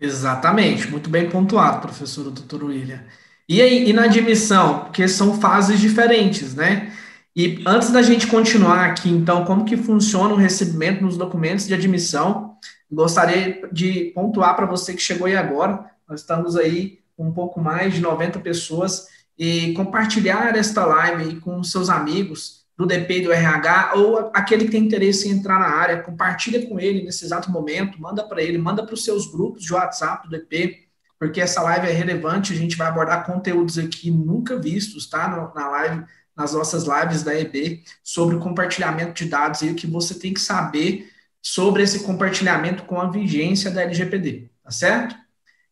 Exatamente, 0.00 0.88
muito 0.88 1.08
bem 1.08 1.30
pontuado, 1.30 1.80
professor 1.80 2.24
doutor 2.30 2.64
William. 2.64 3.00
E, 3.48 3.60
aí, 3.60 3.88
e 3.88 3.92
na 3.92 4.04
admissão? 4.04 4.80
Porque 4.80 5.06
são 5.06 5.40
fases 5.40 5.78
diferentes, 5.78 6.54
né? 6.54 6.92
E 7.34 7.62
antes 7.66 7.90
da 7.90 8.02
gente 8.02 8.26
continuar 8.26 8.84
aqui, 8.84 9.08
então, 9.08 9.44
como 9.44 9.64
que 9.64 9.76
funciona 9.76 10.34
o 10.34 10.36
recebimento 10.36 11.02
nos 11.02 11.16
documentos 11.16 11.66
de 11.66 11.74
admissão, 11.74 12.56
gostaria 12.90 13.66
de 13.72 14.12
pontuar 14.14 14.54
para 14.54 14.66
você 14.66 14.92
que 14.92 15.00
chegou 15.00 15.26
aí 15.26 15.36
agora, 15.36 15.86
nós 16.08 16.20
estamos 16.20 16.56
aí 16.56 16.98
com 17.16 17.28
um 17.28 17.32
pouco 17.32 17.60
mais 17.60 17.94
de 17.94 18.00
90 18.00 18.38
pessoas, 18.40 19.06
e 19.38 19.72
compartilhar 19.74 20.56
esta 20.56 20.84
live 20.84 21.40
com 21.40 21.62
seus 21.62 21.88
amigos 21.88 22.62
do 22.76 22.86
DP 22.86 23.18
e 23.18 23.22
do 23.22 23.32
RH, 23.32 23.92
ou 23.96 24.30
aquele 24.34 24.64
que 24.64 24.70
tem 24.70 24.84
interesse 24.84 25.28
em 25.28 25.32
entrar 25.32 25.58
na 25.58 25.68
área, 25.68 26.02
compartilha 26.02 26.66
com 26.66 26.80
ele 26.80 27.02
nesse 27.02 27.24
exato 27.24 27.50
momento, 27.50 28.00
manda 28.00 28.24
para 28.24 28.42
ele, 28.42 28.58
manda 28.58 28.84
para 28.84 28.94
os 28.94 29.04
seus 29.04 29.30
grupos 29.30 29.62
de 29.62 29.72
WhatsApp 29.72 30.26
do 30.26 30.30
DP, 30.30 30.88
porque 31.18 31.40
essa 31.40 31.62
live 31.62 31.86
é 31.86 31.92
relevante, 31.92 32.52
a 32.52 32.56
gente 32.56 32.76
vai 32.76 32.88
abordar 32.88 33.24
conteúdos 33.24 33.78
aqui 33.78 34.10
nunca 34.10 34.58
vistos, 34.58 35.06
tá? 35.06 35.52
Na 35.54 35.68
live, 35.68 36.04
nas 36.36 36.52
nossas 36.52 36.84
lives 36.84 37.22
da 37.22 37.38
EB, 37.38 37.82
sobre 38.02 38.36
o 38.36 38.40
compartilhamento 38.40 39.12
de 39.12 39.30
dados 39.30 39.62
e 39.62 39.68
o 39.68 39.74
que 39.74 39.86
você 39.86 40.14
tem 40.18 40.34
que 40.34 40.40
saber 40.40 41.08
sobre 41.40 41.82
esse 41.82 42.04
compartilhamento 42.04 42.84
com 42.84 43.00
a 43.00 43.10
vigência 43.10 43.70
da 43.70 43.82
LGPD, 43.82 44.50
tá 44.64 44.70
certo? 44.70 45.14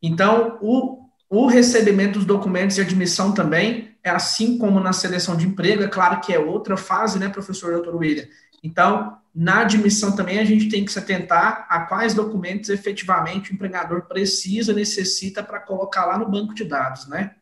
Então, 0.02 0.58
o, 0.60 0.99
o 1.30 1.46
recebimento 1.46 2.18
dos 2.18 2.26
documentos 2.26 2.74
de 2.74 2.82
admissão 2.82 3.32
também 3.32 3.96
é 4.02 4.10
assim 4.10 4.58
como 4.58 4.80
na 4.80 4.92
seleção 4.92 5.36
de 5.36 5.46
emprego, 5.46 5.84
é 5.84 5.88
claro 5.88 6.20
que 6.20 6.32
é 6.32 6.38
outra 6.40 6.76
fase, 6.76 7.20
né, 7.20 7.28
professor 7.28 7.72
doutor 7.72 7.94
William? 7.94 8.26
Então, 8.64 9.16
na 9.32 9.60
admissão 9.60 10.16
também 10.16 10.40
a 10.40 10.44
gente 10.44 10.68
tem 10.68 10.84
que 10.84 10.92
se 10.92 10.98
atentar 10.98 11.66
a 11.70 11.82
quais 11.82 12.14
documentos 12.14 12.68
efetivamente 12.68 13.52
o 13.52 13.54
empregador 13.54 14.02
precisa, 14.02 14.72
necessita 14.72 15.40
para 15.40 15.60
colocar 15.60 16.04
lá 16.04 16.18
no 16.18 16.28
banco 16.28 16.52
de 16.52 16.64
dados, 16.64 17.06
né? 17.06 17.36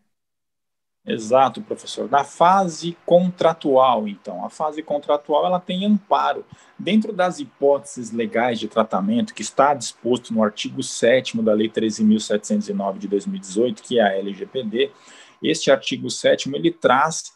Exato, 1.09 1.63
professor. 1.63 2.11
Na 2.11 2.23
fase 2.23 2.97
contratual, 3.07 4.07
então, 4.07 4.45
a 4.45 4.51
fase 4.51 4.83
contratual 4.83 5.47
ela 5.47 5.59
tem 5.59 5.87
amparo 5.87 6.45
dentro 6.79 7.15
das 7.15 7.41
hipóteses 7.41 8.13
legais 8.13 8.61
de 8.61 8.69
tratamento 8.69 9.35
que 9.35 9.41
está 9.41 9.73
disposto 9.73 10.35
no 10.35 10.43
artigo 10.43 10.83
7 10.83 11.41
da 11.43 11.55
Lei 11.55 11.71
13.709 11.71 12.99
de 12.99 13.09
2018, 13.09 13.83
que 13.83 13.99
é 13.99 14.03
a 14.03 14.19
LGPD. 14.19 14.93
Este 15.43 15.71
artigo 15.71 16.11
7 16.11 16.55
ele 16.55 16.71
traz 16.71 17.33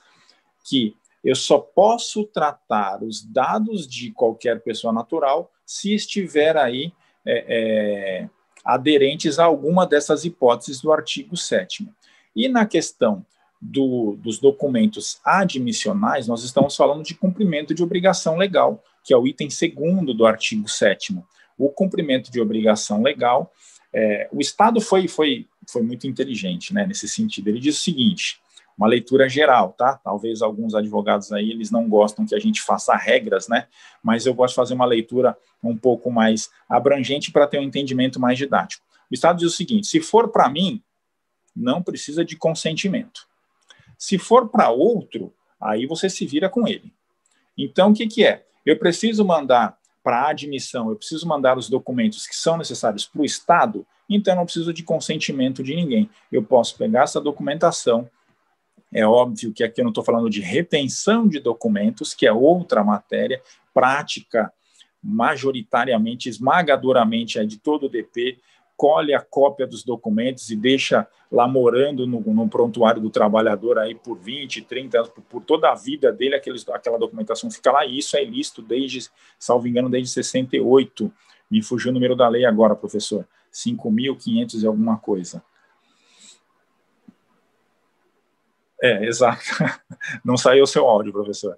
que 0.64 0.94
eu 1.24 1.34
só 1.34 1.58
posso 1.58 2.24
tratar 2.24 3.02
os 3.02 3.24
dados 3.24 3.86
de 3.86 4.10
qualquer 4.10 4.60
pessoa 4.62 4.92
natural 4.92 5.50
se 5.64 5.94
estiver 5.94 6.56
aí 6.56 6.92
é, 7.24 7.46
é, 7.48 8.30
aderentes 8.64 9.38
a 9.38 9.44
alguma 9.44 9.86
dessas 9.86 10.24
hipóteses 10.24 10.80
do 10.80 10.92
artigo 10.92 11.36
7. 11.36 11.88
E 12.34 12.48
na 12.48 12.66
questão 12.66 13.24
do, 13.62 14.16
dos 14.20 14.40
documentos 14.40 15.20
admissionais, 15.24 16.26
nós 16.26 16.42
estamos 16.42 16.74
falando 16.74 17.04
de 17.04 17.14
cumprimento 17.14 17.72
de 17.72 17.82
obrigação 17.82 18.36
legal, 18.36 18.82
que 19.04 19.14
é 19.14 19.16
o 19.16 19.24
item 19.24 19.48
segundo 19.48 20.12
do 20.12 20.26
artigo 20.26 20.68
7. 20.68 21.16
O 21.56 21.68
cumprimento 21.68 22.32
de 22.32 22.40
obrigação 22.40 23.00
legal, 23.00 23.52
é, 23.94 24.28
o 24.32 24.40
Estado 24.40 24.80
foi, 24.80 25.06
foi, 25.06 25.46
foi 25.70 25.82
muito 25.82 26.08
inteligente 26.08 26.74
né, 26.74 26.84
nesse 26.84 27.08
sentido. 27.08 27.48
Ele 27.48 27.60
diz 27.60 27.78
o 27.78 27.82
seguinte: 27.82 28.40
uma 28.76 28.88
leitura 28.88 29.28
geral, 29.28 29.72
tá? 29.78 29.96
Talvez 30.02 30.42
alguns 30.42 30.74
advogados 30.74 31.30
aí 31.30 31.50
eles 31.50 31.70
não 31.70 31.88
gostam 31.88 32.26
que 32.26 32.34
a 32.34 32.40
gente 32.40 32.60
faça 32.60 32.96
regras, 32.96 33.46
né? 33.46 33.68
Mas 34.02 34.26
eu 34.26 34.34
gosto 34.34 34.54
de 34.54 34.56
fazer 34.56 34.74
uma 34.74 34.86
leitura 34.86 35.38
um 35.62 35.76
pouco 35.76 36.10
mais 36.10 36.50
abrangente 36.68 37.30
para 37.30 37.46
ter 37.46 37.60
um 37.60 37.62
entendimento 37.62 38.18
mais 38.18 38.36
didático. 38.36 38.84
O 39.08 39.14
Estado 39.14 39.38
diz 39.38 39.52
o 39.52 39.56
seguinte: 39.56 39.86
se 39.86 40.00
for 40.00 40.32
para 40.32 40.48
mim, 40.48 40.82
não 41.54 41.80
precisa 41.80 42.24
de 42.24 42.34
consentimento. 42.34 43.30
Se 44.02 44.18
for 44.18 44.48
para 44.48 44.68
outro, 44.68 45.32
aí 45.60 45.86
você 45.86 46.10
se 46.10 46.26
vira 46.26 46.48
com 46.48 46.66
ele. 46.66 46.92
Então, 47.56 47.92
o 47.92 47.94
que, 47.94 48.08
que 48.08 48.26
é? 48.26 48.44
Eu 48.66 48.76
preciso 48.76 49.24
mandar 49.24 49.78
para 50.02 50.28
admissão, 50.28 50.90
eu 50.90 50.96
preciso 50.96 51.24
mandar 51.24 51.56
os 51.56 51.68
documentos 51.68 52.26
que 52.26 52.34
são 52.34 52.56
necessários 52.56 53.06
para 53.06 53.22
o 53.22 53.24
Estado, 53.24 53.86
então 54.10 54.34
eu 54.34 54.38
não 54.38 54.44
preciso 54.44 54.74
de 54.74 54.82
consentimento 54.82 55.62
de 55.62 55.76
ninguém. 55.76 56.10
Eu 56.32 56.42
posso 56.42 56.76
pegar 56.76 57.04
essa 57.04 57.20
documentação, 57.20 58.10
é 58.92 59.06
óbvio 59.06 59.52
que 59.52 59.62
aqui 59.62 59.80
eu 59.80 59.84
não 59.84 59.92
estou 59.92 60.02
falando 60.02 60.28
de 60.28 60.40
retenção 60.40 61.28
de 61.28 61.38
documentos, 61.38 62.12
que 62.12 62.26
é 62.26 62.32
outra 62.32 62.82
matéria, 62.82 63.40
prática, 63.72 64.52
majoritariamente, 65.00 66.28
esmagadoramente 66.28 67.38
é 67.38 67.44
de 67.44 67.56
todo 67.56 67.86
o 67.86 67.88
DP, 67.88 68.40
colhe 68.82 69.14
a 69.14 69.20
cópia 69.20 69.64
dos 69.64 69.84
documentos 69.84 70.50
e 70.50 70.56
deixa 70.56 71.06
lá 71.30 71.46
morando 71.46 72.04
no, 72.04 72.20
no 72.20 72.48
prontuário 72.48 73.00
do 73.00 73.10
trabalhador 73.10 73.78
aí 73.78 73.94
por 73.94 74.18
20, 74.18 74.62
30 74.62 74.98
anos, 74.98 75.08
por, 75.10 75.22
por 75.22 75.44
toda 75.44 75.70
a 75.70 75.74
vida 75.76 76.10
dele, 76.10 76.34
aqueles, 76.34 76.68
aquela 76.68 76.98
documentação 76.98 77.48
fica 77.48 77.70
lá, 77.70 77.86
e 77.86 77.98
isso 77.98 78.16
é 78.16 78.24
ilícito 78.24 78.60
desde, 78.60 79.08
salvo 79.38 79.68
engano, 79.68 79.88
desde 79.88 80.10
68. 80.10 81.12
Me 81.48 81.62
fugiu 81.62 81.92
o 81.92 81.94
número 81.94 82.16
da 82.16 82.28
lei 82.28 82.44
agora, 82.44 82.74
professor. 82.74 83.24
5.500 83.52 84.60
e 84.60 84.66
alguma 84.66 84.98
coisa. 84.98 85.44
É, 88.82 89.04
exato. 89.06 89.44
Não 90.26 90.36
saiu 90.36 90.64
o 90.64 90.66
seu 90.66 90.88
áudio, 90.88 91.12
professor. 91.12 91.56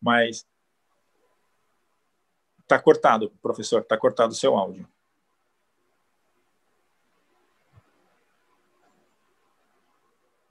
Mas 0.00 0.46
está 2.60 2.78
cortado, 2.78 3.32
professor, 3.42 3.80
está 3.80 3.98
cortado 3.98 4.30
o 4.30 4.36
seu 4.36 4.56
áudio. 4.56 4.86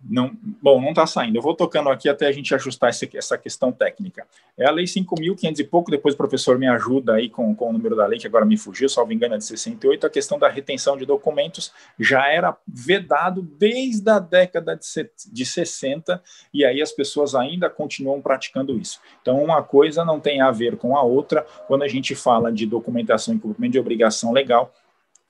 Não, 0.04 0.32
bom, 0.62 0.82
não 0.82 0.90
está 0.90 1.06
saindo. 1.06 1.38
Eu 1.38 1.42
vou 1.42 1.56
tocando 1.56 1.90
aqui 1.90 2.10
até 2.10 2.28
a 2.28 2.32
gente 2.32 2.54
ajustar 2.56 2.90
essa, 2.90 3.08
essa 3.14 3.38
questão 3.38 3.72
técnica. 3.72 4.26
É 4.58 4.66
a 4.66 4.72
lei 4.72 4.86
5.500 4.86 5.60
e 5.60 5.64
pouco, 5.64 5.92
depois 5.92 6.16
o 6.16 6.18
professor 6.18 6.58
me 6.58 6.68
ajuda 6.68 7.14
aí 7.14 7.30
com, 7.30 7.54
com 7.56 7.70
o 7.70 7.74
número 7.74 7.96
da 7.96 8.06
lei, 8.08 8.18
que 8.18 8.26
agora 8.26 8.46
me 8.46 8.58
fugiu, 8.58 8.90
salvo 8.90 9.14
engano, 9.14 9.36
é 9.36 9.38
de 9.38 9.46
68. 9.46 10.08
A 10.08 10.10
questão 10.10 10.40
da 10.40 10.50
retenção 10.50 10.98
de 10.98 11.06
documentos 11.06 11.72
já 12.00 12.28
era 12.28 12.58
vedado 12.68 13.42
desde 13.42 14.10
a 14.10 14.20
década 14.20 14.76
de, 14.76 15.10
de 15.32 15.46
60, 15.46 16.22
e 16.54 16.66
aí 16.66 16.82
as 16.82 16.92
pessoas 16.92 17.36
ainda 17.36 17.70
continuam 17.70 18.22
praticando 18.22 18.78
isso. 18.78 19.00
Então, 19.22 19.42
uma 19.44 19.62
coisa 19.62 20.04
não 20.04 20.20
tem 20.20 20.42
a 20.42 20.52
ver 20.52 20.78
com 20.78 20.98
a 20.98 21.04
outra 21.04 21.46
quando 21.68 21.84
a 21.84 21.88
gente 21.88 22.16
fala 22.16 22.52
de 22.52 22.66
documentação 22.66 23.36
e 23.36 23.40
cumprimento 23.40 23.74
de 23.74 23.80
obrigação 23.80 24.32
legal 24.32 24.74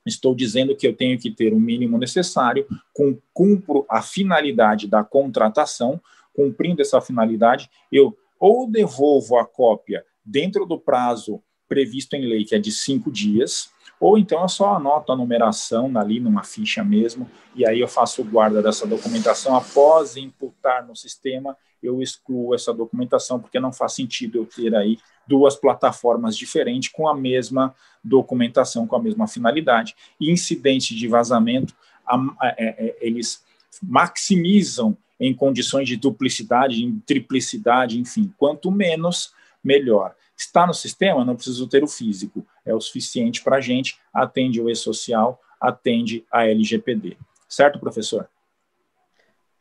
estou 0.05 0.35
dizendo 0.35 0.75
que 0.75 0.87
eu 0.87 0.95
tenho 0.95 1.17
que 1.19 1.31
ter 1.31 1.53
o 1.53 1.59
mínimo 1.59 1.97
necessário, 1.97 2.65
com, 2.93 3.17
cumpro 3.33 3.85
a 3.89 4.01
finalidade 4.01 4.87
da 4.87 5.03
contratação, 5.03 6.01
cumprindo 6.33 6.81
essa 6.81 7.01
finalidade, 7.01 7.69
eu 7.91 8.17
ou 8.39 8.69
devolvo 8.69 9.37
a 9.37 9.45
cópia 9.45 10.03
dentro 10.25 10.65
do 10.65 10.79
prazo 10.79 11.41
previsto 11.67 12.15
em 12.15 12.25
lei, 12.25 12.43
que 12.43 12.55
é 12.55 12.59
de 12.59 12.71
cinco 12.71 13.11
dias, 13.11 13.69
ou 14.01 14.17
então 14.17 14.41
eu 14.41 14.49
só 14.49 14.73
anoto 14.73 15.11
a 15.11 15.15
numeração 15.15 15.95
ali 15.95 16.19
numa 16.19 16.43
ficha 16.43 16.83
mesmo, 16.83 17.29
e 17.55 17.63
aí 17.67 17.79
eu 17.79 17.87
faço 17.87 18.23
guarda 18.23 18.59
dessa 18.59 18.87
documentação. 18.87 19.55
Após 19.55 20.17
imputar 20.17 20.83
no 20.87 20.95
sistema, 20.95 21.55
eu 21.83 22.01
excluo 22.01 22.55
essa 22.55 22.73
documentação, 22.73 23.39
porque 23.39 23.59
não 23.59 23.71
faz 23.71 23.93
sentido 23.93 24.39
eu 24.39 24.45
ter 24.47 24.73
aí 24.73 24.97
duas 25.27 25.55
plataformas 25.55 26.35
diferentes 26.35 26.89
com 26.89 27.07
a 27.07 27.15
mesma 27.15 27.75
documentação, 28.03 28.87
com 28.87 28.95
a 28.95 29.01
mesma 29.01 29.27
finalidade. 29.27 29.95
Incidentes 30.19 30.97
de 30.97 31.07
vazamento, 31.07 31.75
a, 32.03 32.15
a, 32.15 32.19
a, 32.39 32.47
é, 32.57 32.87
é, 32.87 32.97
eles 33.01 33.43
maximizam 33.83 34.97
em 35.19 35.31
condições 35.31 35.87
de 35.87 35.95
duplicidade, 35.95 36.83
em 36.83 36.99
triplicidade, 37.05 37.99
enfim, 37.99 38.33
quanto 38.35 38.71
menos, 38.71 39.31
melhor. 39.63 40.15
Está 40.37 40.65
no 40.65 40.73
sistema, 40.73 41.23
não 41.23 41.35
preciso 41.35 41.67
ter 41.67 41.83
o 41.83 41.87
físico, 41.87 42.45
é 42.65 42.73
o 42.73 42.81
suficiente 42.81 43.43
para 43.43 43.57
a 43.57 43.61
gente, 43.61 43.99
atende 44.13 44.59
o 44.59 44.69
e-social, 44.69 45.39
atende 45.59 46.25
a 46.31 46.47
LGPD. 46.47 47.17
Certo, 47.47 47.79
professor? 47.79 48.27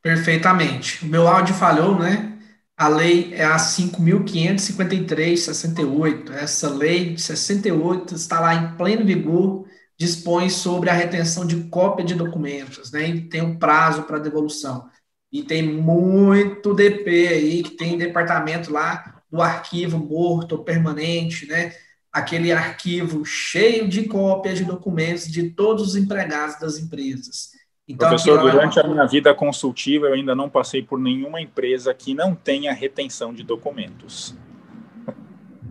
Perfeitamente. 0.02 1.04
O 1.04 1.09
meu 1.09 1.28
áudio 1.28 1.54
falhou, 1.54 1.98
né? 1.98 2.38
A 2.76 2.88
lei 2.88 3.35
é 3.35 3.44
a 3.44 3.56
5.553-68. 3.56 6.30
Essa 6.30 6.70
lei 6.70 7.12
de 7.14 7.20
68 7.20 8.14
está 8.14 8.40
lá 8.40 8.54
em 8.54 8.74
pleno 8.76 9.04
vigor, 9.04 9.66
dispõe 9.98 10.48
sobre 10.48 10.88
a 10.88 10.94
retenção 10.94 11.46
de 11.46 11.64
cópia 11.64 12.02
de 12.02 12.14
documentos, 12.14 12.90
né? 12.90 13.06
E 13.06 13.28
tem 13.28 13.42
um 13.42 13.59
prazo 13.59 14.04
para 14.04 14.18
devolução. 14.18 14.88
E 15.30 15.42
tem 15.42 15.62
muito 15.62 16.72
DP 16.72 17.28
aí, 17.28 17.62
que 17.62 17.76
tem 17.76 17.98
departamento 17.98 18.72
lá 18.72 19.19
do 19.30 19.40
arquivo 19.40 19.98
morto 19.98 20.52
ou 20.52 20.64
permanente, 20.64 21.46
né? 21.46 21.72
Aquele 22.12 22.50
arquivo 22.50 23.24
cheio 23.24 23.86
de 23.86 24.04
cópias 24.04 24.58
de 24.58 24.64
documentos 24.64 25.28
de 25.28 25.50
todos 25.50 25.88
os 25.88 25.96
empregados 25.96 26.58
das 26.58 26.78
empresas. 26.78 27.50
Então, 27.86 28.08
Professor, 28.08 28.40
durante 28.40 28.78
a 28.78 28.84
minha 28.84 29.04
vida 29.04 29.34
consultiva, 29.34 30.06
eu 30.06 30.14
ainda 30.14 30.34
não 30.34 30.48
passei 30.48 30.82
por 30.82 30.98
nenhuma 30.98 31.40
empresa 31.40 31.92
que 31.92 32.14
não 32.14 32.34
tenha 32.34 32.72
retenção 32.72 33.34
de 33.34 33.42
documentos. 33.42 34.36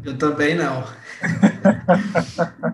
Eu 0.03 0.17
também 0.17 0.55
não. 0.55 0.83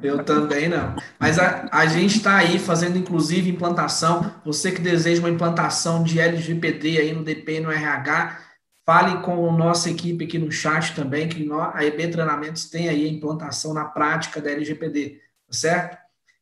eu 0.01 0.23
também 0.23 0.67
não. 0.67 0.95
Mas 1.19 1.39
a, 1.39 1.67
a 1.71 1.85
gente 1.85 2.17
está 2.17 2.37
aí 2.37 2.59
fazendo, 2.59 2.97
inclusive, 2.97 3.49
implantação. 3.49 4.31
Você 4.43 4.71
que 4.71 4.81
deseja 4.81 5.21
uma 5.21 5.29
implantação 5.29 6.03
de 6.03 6.19
LGPD 6.19 6.99
aí 6.99 7.13
no 7.13 7.23
DP 7.23 7.59
no 7.59 7.71
RH, 7.71 8.39
fale 8.85 9.21
com 9.23 9.49
a 9.49 9.51
nossa 9.51 9.89
equipe 9.89 10.25
aqui 10.25 10.37
no 10.37 10.51
chat 10.51 10.93
também, 10.93 11.27
que 11.27 11.49
a 11.73 11.83
EB 11.83 12.07
Treinamentos 12.09 12.69
tem 12.69 12.87
aí 12.87 13.05
a 13.05 13.09
implantação 13.09 13.73
na 13.73 13.85
prática 13.85 14.39
da 14.39 14.51
LGPD, 14.51 15.21
tá 15.47 15.53
certo? 15.53 15.97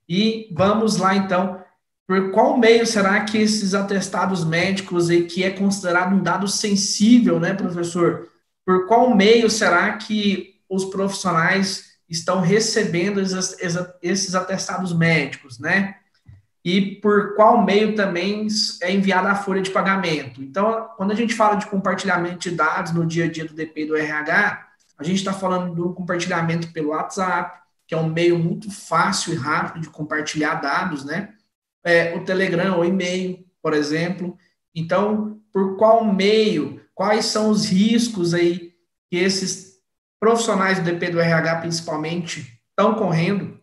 E 0.10 0.50
vamos 0.52 0.98
lá, 0.98 1.16
então, 1.16 1.64
por 2.06 2.32
qual 2.32 2.58
meio 2.58 2.86
será 2.86 3.22
que 3.22 3.38
esses 3.38 3.74
atestados 3.74 4.44
médicos, 4.44 5.10
e 5.10 5.22
que 5.24 5.44
é 5.44 5.52
considerado 5.52 6.14
um 6.14 6.22
dado 6.22 6.48
sensível, 6.48 7.40
né, 7.40 7.54
professor? 7.54 8.28
Por 8.66 8.88
qual 8.88 9.16
meio 9.16 9.50
será 9.50 9.94
que 9.94 10.56
os 10.70 10.86
profissionais 10.86 11.94
estão 12.10 12.42
recebendo 12.42 13.22
esses 14.02 14.36
atestados 14.36 14.94
médicos, 14.94 15.60
né? 15.60 15.96
E 16.64 16.96
por 16.96 17.36
qual 17.36 17.62
meio 17.62 17.94
também 17.94 18.48
é 18.82 18.92
enviada 18.92 19.30
a 19.30 19.36
folha 19.36 19.62
de 19.62 19.70
pagamento. 19.70 20.42
Então, 20.42 20.90
quando 20.96 21.12
a 21.12 21.16
gente 21.16 21.34
fala 21.34 21.56
de 21.56 21.66
compartilhamento 21.66 22.38
de 22.38 22.52
dados 22.52 22.94
no 22.94 23.06
dia 23.06 23.26
a 23.26 23.32
dia 23.32 23.46
do 23.46 23.54
DP 23.54 23.82
e 23.82 23.86
do 23.86 23.98
RH, 23.98 24.68
a 24.98 25.04
gente 25.04 25.18
está 25.18 25.34
falando 25.34 25.76
do 25.76 25.94
compartilhamento 25.94 26.72
pelo 26.72 26.90
WhatsApp, 26.90 27.60
que 27.86 27.94
é 27.94 27.98
um 27.98 28.10
meio 28.10 28.40
muito 28.40 28.72
fácil 28.72 29.34
e 29.34 29.36
rápido 29.36 29.82
de 29.82 29.90
compartilhar 29.90 30.56
dados, 30.56 31.04
né? 31.04 31.34
é, 31.84 32.16
o 32.16 32.24
Telegram, 32.24 32.80
o 32.80 32.86
e-mail, 32.86 33.46
por 33.62 33.74
exemplo. 33.74 34.38
Então, 34.74 35.42
por 35.52 35.78
qual 35.78 36.06
meio, 36.06 36.82
quais 36.96 37.26
são 37.26 37.50
os 37.50 37.66
riscos 37.66 38.34
aí 38.34 38.74
que 39.10 39.18
esses 39.18 39.74
profissionais 40.20 40.80
do 40.80 40.86
DP 40.86 41.10
do 41.10 41.20
RH, 41.20 41.58
principalmente, 41.58 42.60
estão 42.70 42.96
correndo, 42.96 43.60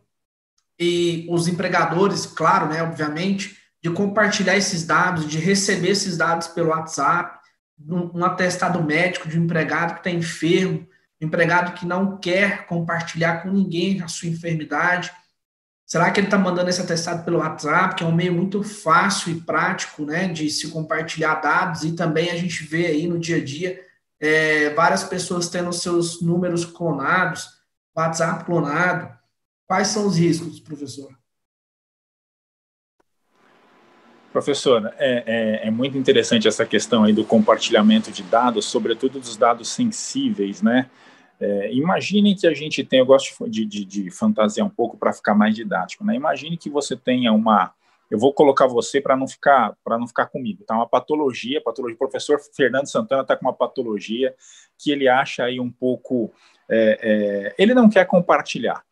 e 0.80 1.26
os 1.28 1.46
empregadores, 1.46 2.24
claro, 2.24 2.66
né, 2.66 2.82
obviamente, 2.82 3.56
de 3.82 3.90
compartilhar 3.90 4.56
esses 4.56 4.86
dados, 4.86 5.28
de 5.28 5.38
receber 5.38 5.90
esses 5.90 6.16
dados 6.16 6.48
pelo 6.48 6.70
WhatsApp, 6.70 7.38
um, 7.78 8.18
um 8.18 8.24
atestado 8.24 8.82
médico 8.82 9.28
de 9.28 9.38
um 9.38 9.44
empregado 9.44 9.92
que 9.92 10.00
está 10.00 10.10
enfermo, 10.10 10.88
um 11.20 11.26
empregado 11.26 11.74
que 11.74 11.86
não 11.86 12.18
quer 12.18 12.66
compartilhar 12.66 13.42
com 13.42 13.50
ninguém 13.50 14.02
a 14.02 14.08
sua 14.08 14.28
enfermidade, 14.28 15.12
Será 15.90 16.08
que 16.12 16.20
ele 16.20 16.28
está 16.28 16.38
mandando 16.38 16.70
esse 16.70 16.80
atestado 16.80 17.24
pelo 17.24 17.40
WhatsApp, 17.40 17.96
que 17.96 18.04
é 18.04 18.06
um 18.06 18.14
meio 18.14 18.32
muito 18.32 18.62
fácil 18.62 19.32
e 19.32 19.40
prático 19.40 20.04
né, 20.04 20.28
de 20.28 20.48
se 20.48 20.68
compartilhar 20.68 21.34
dados, 21.40 21.82
e 21.82 21.96
também 21.96 22.30
a 22.30 22.36
gente 22.36 22.62
vê 22.62 22.86
aí 22.86 23.08
no 23.08 23.18
dia 23.18 23.38
a 23.38 23.44
dia 23.44 23.76
é, 24.20 24.70
várias 24.70 25.02
pessoas 25.02 25.48
tendo 25.48 25.72
seus 25.72 26.22
números 26.22 26.64
clonados, 26.64 27.48
WhatsApp 27.92 28.44
clonado. 28.44 29.12
Quais 29.70 29.87
são 29.87 30.09
os 30.09 30.18
riscos, 30.18 30.59
professor? 30.59 31.16
Professor, 34.33 34.92
é, 34.98 35.22
é, 35.24 35.68
é, 35.68 35.70
muito 35.70 35.96
interessante 35.96 36.48
essa 36.48 36.66
questão 36.66 37.04
aí 37.04 37.12
do 37.12 37.24
compartilhamento 37.24 38.11
de 38.11 38.24
dados, 38.24 38.64
sobretudo 38.64 39.20
dos 39.20 39.37
dados 39.37 39.68
sensíveis, 39.68 40.61
né? 40.61 40.90
É, 41.38 41.72
imaginem 41.72 42.35
que 42.35 42.48
a 42.48 42.52
gente 42.52 42.83
tem, 42.83 42.98
eu 42.98 43.06
gosto 43.06 43.48
de, 43.48 43.64
de, 43.64 43.85
de 43.85 44.11
fantasiar 44.11 44.66
um 44.66 44.70
pouco 44.70 44.98
para 44.98 45.12
ficar 45.12 45.37
mais 45.37 45.54
didático, 45.54 46.04
né? 46.04 46.16
Imagine 46.16 46.56
que 46.56 46.68
você 46.68 46.96
tenha 46.96 47.33
uma, 47.33 47.72
eu 48.11 48.18
vou 48.18 48.35
colocar 48.35 48.66
você 48.66 49.00
para 49.00 49.16
não 49.16 49.28
ficar 49.28 49.76
para 49.85 49.96
não 49.96 50.09
ficar 50.09 50.26
comigo, 50.26 50.64
tá? 50.64 50.74
Uma 50.74 50.88
patologia, 50.88 51.62
patologia. 51.62 51.94
O 51.94 51.98
professor 51.98 52.40
Fernando 52.56 52.90
Santana 52.90 53.22
está 53.22 53.37
com 53.37 53.46
uma 53.46 53.54
patologia 53.54 54.35
que 54.76 54.90
ele 54.90 55.09
acha 55.09 55.44
aí 55.44 55.61
um 55.61 55.70
pouco, 55.70 56.33
é, 56.68 56.98
é, 57.00 57.54
ele 57.56 57.72
não 57.72 57.88
quer 57.88 58.04
compartilhar, 58.04 58.85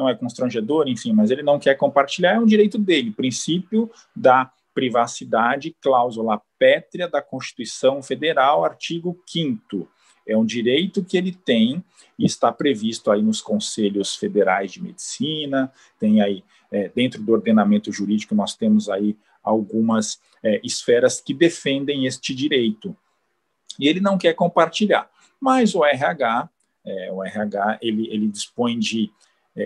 não 0.00 0.08
é 0.08 0.14
constrangedor, 0.14 0.88
enfim, 0.88 1.12
mas 1.12 1.30
ele 1.30 1.42
não 1.42 1.58
quer 1.58 1.76
compartilhar, 1.76 2.34
é 2.34 2.38
um 2.38 2.46
direito 2.46 2.78
dele, 2.78 3.12
princípio 3.12 3.90
da 4.16 4.50
privacidade, 4.74 5.76
cláusula 5.80 6.40
pétrea 6.58 7.08
da 7.08 7.20
Constituição 7.20 8.02
Federal, 8.02 8.64
artigo 8.64 9.20
5 9.26 9.88
é 10.26 10.36
um 10.36 10.44
direito 10.44 11.04
que 11.04 11.16
ele 11.16 11.32
tem 11.32 11.84
e 12.18 12.24
está 12.24 12.52
previsto 12.52 13.10
aí 13.10 13.22
nos 13.22 13.40
conselhos 13.40 14.14
federais 14.14 14.72
de 14.72 14.82
medicina, 14.82 15.72
tem 15.98 16.22
aí, 16.22 16.44
é, 16.70 16.88
dentro 16.88 17.22
do 17.22 17.32
ordenamento 17.32 17.90
jurídico, 17.90 18.34
nós 18.34 18.54
temos 18.54 18.88
aí 18.88 19.16
algumas 19.42 20.20
é, 20.42 20.60
esferas 20.62 21.20
que 21.20 21.34
defendem 21.34 22.06
este 22.06 22.34
direito. 22.34 22.96
E 23.78 23.88
ele 23.88 24.00
não 24.00 24.18
quer 24.18 24.34
compartilhar. 24.34 25.10
Mas 25.40 25.74
o 25.74 25.84
RH, 25.84 26.48
é, 26.84 27.12
o 27.12 27.24
RH, 27.24 27.78
ele, 27.80 28.06
ele 28.08 28.28
dispõe 28.28 28.78
de 28.78 29.10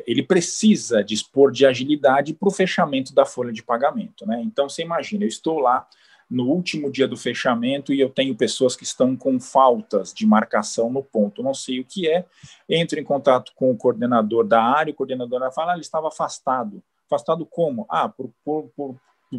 ele 0.06 0.22
precisa 0.22 1.04
dispor 1.04 1.52
de 1.52 1.66
agilidade 1.66 2.34
para 2.34 2.48
o 2.48 2.52
fechamento 2.52 3.14
da 3.14 3.24
folha 3.24 3.52
de 3.52 3.62
pagamento. 3.62 4.26
Né? 4.26 4.42
Então, 4.42 4.68
você 4.68 4.82
imagina, 4.82 5.24
eu 5.24 5.28
estou 5.28 5.58
lá 5.58 5.86
no 6.28 6.48
último 6.48 6.90
dia 6.90 7.06
do 7.06 7.16
fechamento 7.16 7.92
e 7.92 8.00
eu 8.00 8.08
tenho 8.08 8.34
pessoas 8.34 8.74
que 8.74 8.84
estão 8.84 9.14
com 9.14 9.38
faltas 9.38 10.12
de 10.12 10.26
marcação 10.26 10.90
no 10.90 11.02
ponto, 11.02 11.42
não 11.42 11.52
sei 11.52 11.80
o 11.80 11.84
que 11.84 12.08
é, 12.08 12.24
entro 12.68 12.98
em 12.98 13.04
contato 13.04 13.52
com 13.54 13.70
o 13.70 13.76
coordenador 13.76 14.42
da 14.44 14.62
área, 14.62 14.90
o 14.90 14.96
coordenador 14.96 15.40
fala, 15.52 15.72
ah, 15.72 15.74
ele 15.74 15.82
estava 15.82 16.08
afastado 16.08 16.82
Afastado 17.06 17.44
como? 17.46 17.86
Ah, 17.88 18.08
por, 18.08 18.32
por, 18.44 18.70
por 18.74 18.96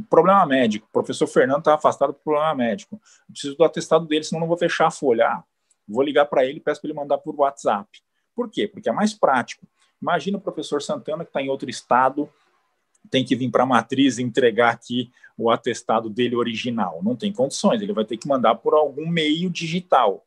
problema 0.09 0.45
médico. 0.45 0.87
O 0.87 0.91
professor 0.93 1.27
Fernando 1.27 1.59
está 1.59 1.73
afastado 1.73 2.13
por 2.13 2.23
problema 2.23 2.55
médico. 2.55 2.95
Eu 2.95 3.33
preciso 3.33 3.55
do 3.55 3.63
atestado 3.63 4.05
dele, 4.05 4.23
senão 4.23 4.41
não 4.41 4.47
vou 4.47 4.57
fechar 4.57 4.87
a 4.87 4.91
folha. 4.91 5.27
Ah, 5.27 5.43
vou 5.87 6.03
ligar 6.03 6.25
para 6.25 6.45
ele 6.45 6.59
peço 6.59 6.81
para 6.81 6.89
ele 6.89 6.97
mandar 6.97 7.17
por 7.17 7.35
WhatsApp. 7.35 7.89
Por 8.35 8.49
quê? 8.49 8.67
Porque 8.67 8.89
é 8.89 8.91
mais 8.91 9.13
prático. 9.13 9.67
Imagina 10.05 10.37
o 10.37 10.41
professor 10.41 10.83
Santana 10.83 11.23
que 11.23 11.31
está 11.31 11.41
em 11.41 11.49
outro 11.49 11.67
estado, 11.67 12.29
tem 13.09 13.25
que 13.25 13.35
vir 13.35 13.49
para 13.49 13.63
a 13.63 13.65
matriz 13.65 14.19
e 14.19 14.23
entregar 14.23 14.69
aqui 14.69 15.09
o 15.35 15.49
atestado 15.49 16.11
dele 16.11 16.35
original. 16.35 17.01
Não 17.03 17.15
tem 17.15 17.33
condições, 17.33 17.81
ele 17.81 17.91
vai 17.91 18.05
ter 18.05 18.15
que 18.17 18.27
mandar 18.27 18.53
por 18.53 18.75
algum 18.75 19.07
meio 19.07 19.49
digital. 19.49 20.23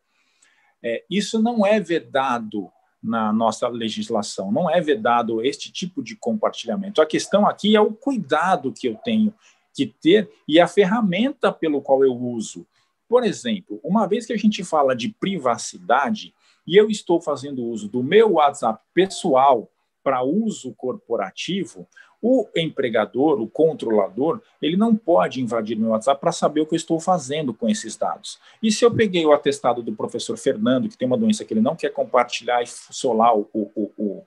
É, 0.82 1.04
isso 1.08 1.40
não 1.40 1.64
é 1.64 1.78
vedado 1.78 2.68
na 3.00 3.32
nossa 3.32 3.68
legislação, 3.68 4.50
não 4.50 4.68
é 4.68 4.80
vedado 4.80 5.40
este 5.44 5.70
tipo 5.70 6.02
de 6.02 6.16
compartilhamento. 6.16 7.00
A 7.00 7.06
questão 7.06 7.46
aqui 7.46 7.76
é 7.76 7.80
o 7.80 7.92
cuidado 7.92 8.72
que 8.72 8.88
eu 8.88 8.96
tenho 8.96 9.32
que 9.72 9.86
ter 9.86 10.28
e 10.48 10.58
a 10.58 10.66
ferramenta 10.66 11.52
pelo 11.52 11.80
qual 11.80 12.04
eu 12.04 12.16
uso. 12.16 12.66
Por 13.08 13.22
exemplo, 13.22 13.78
uma 13.84 14.08
vez 14.08 14.26
que 14.26 14.32
a 14.32 14.36
gente 14.36 14.64
fala 14.64 14.96
de 14.96 15.08
privacidade 15.08 16.34
e 16.68 16.76
eu 16.76 16.90
estou 16.90 17.18
fazendo 17.18 17.64
uso 17.64 17.88
do 17.88 18.02
meu 18.02 18.32
WhatsApp 18.32 18.78
pessoal 18.92 19.70
para 20.04 20.22
uso 20.22 20.74
corporativo, 20.74 21.88
o 22.20 22.46
empregador, 22.54 23.40
o 23.40 23.48
controlador, 23.48 24.42
ele 24.60 24.76
não 24.76 24.94
pode 24.94 25.40
invadir 25.40 25.78
meu 25.78 25.90
WhatsApp 25.90 26.20
para 26.20 26.30
saber 26.30 26.60
o 26.60 26.66
que 26.66 26.74
eu 26.74 26.76
estou 26.76 27.00
fazendo 27.00 27.54
com 27.54 27.70
esses 27.70 27.96
dados. 27.96 28.38
E 28.62 28.70
se 28.70 28.84
eu 28.84 28.94
peguei 28.94 29.24
o 29.24 29.32
atestado 29.32 29.82
do 29.82 29.94
professor 29.94 30.36
Fernando, 30.36 30.90
que 30.90 30.98
tem 30.98 31.08
uma 31.08 31.16
doença 31.16 31.42
que 31.42 31.54
ele 31.54 31.62
não 31.62 31.74
quer 31.74 31.90
compartilhar 31.90 32.62
e 32.62 32.66
lá 33.14 33.34
o, 33.34 33.48
o, 33.54 33.92
o, 33.96 34.22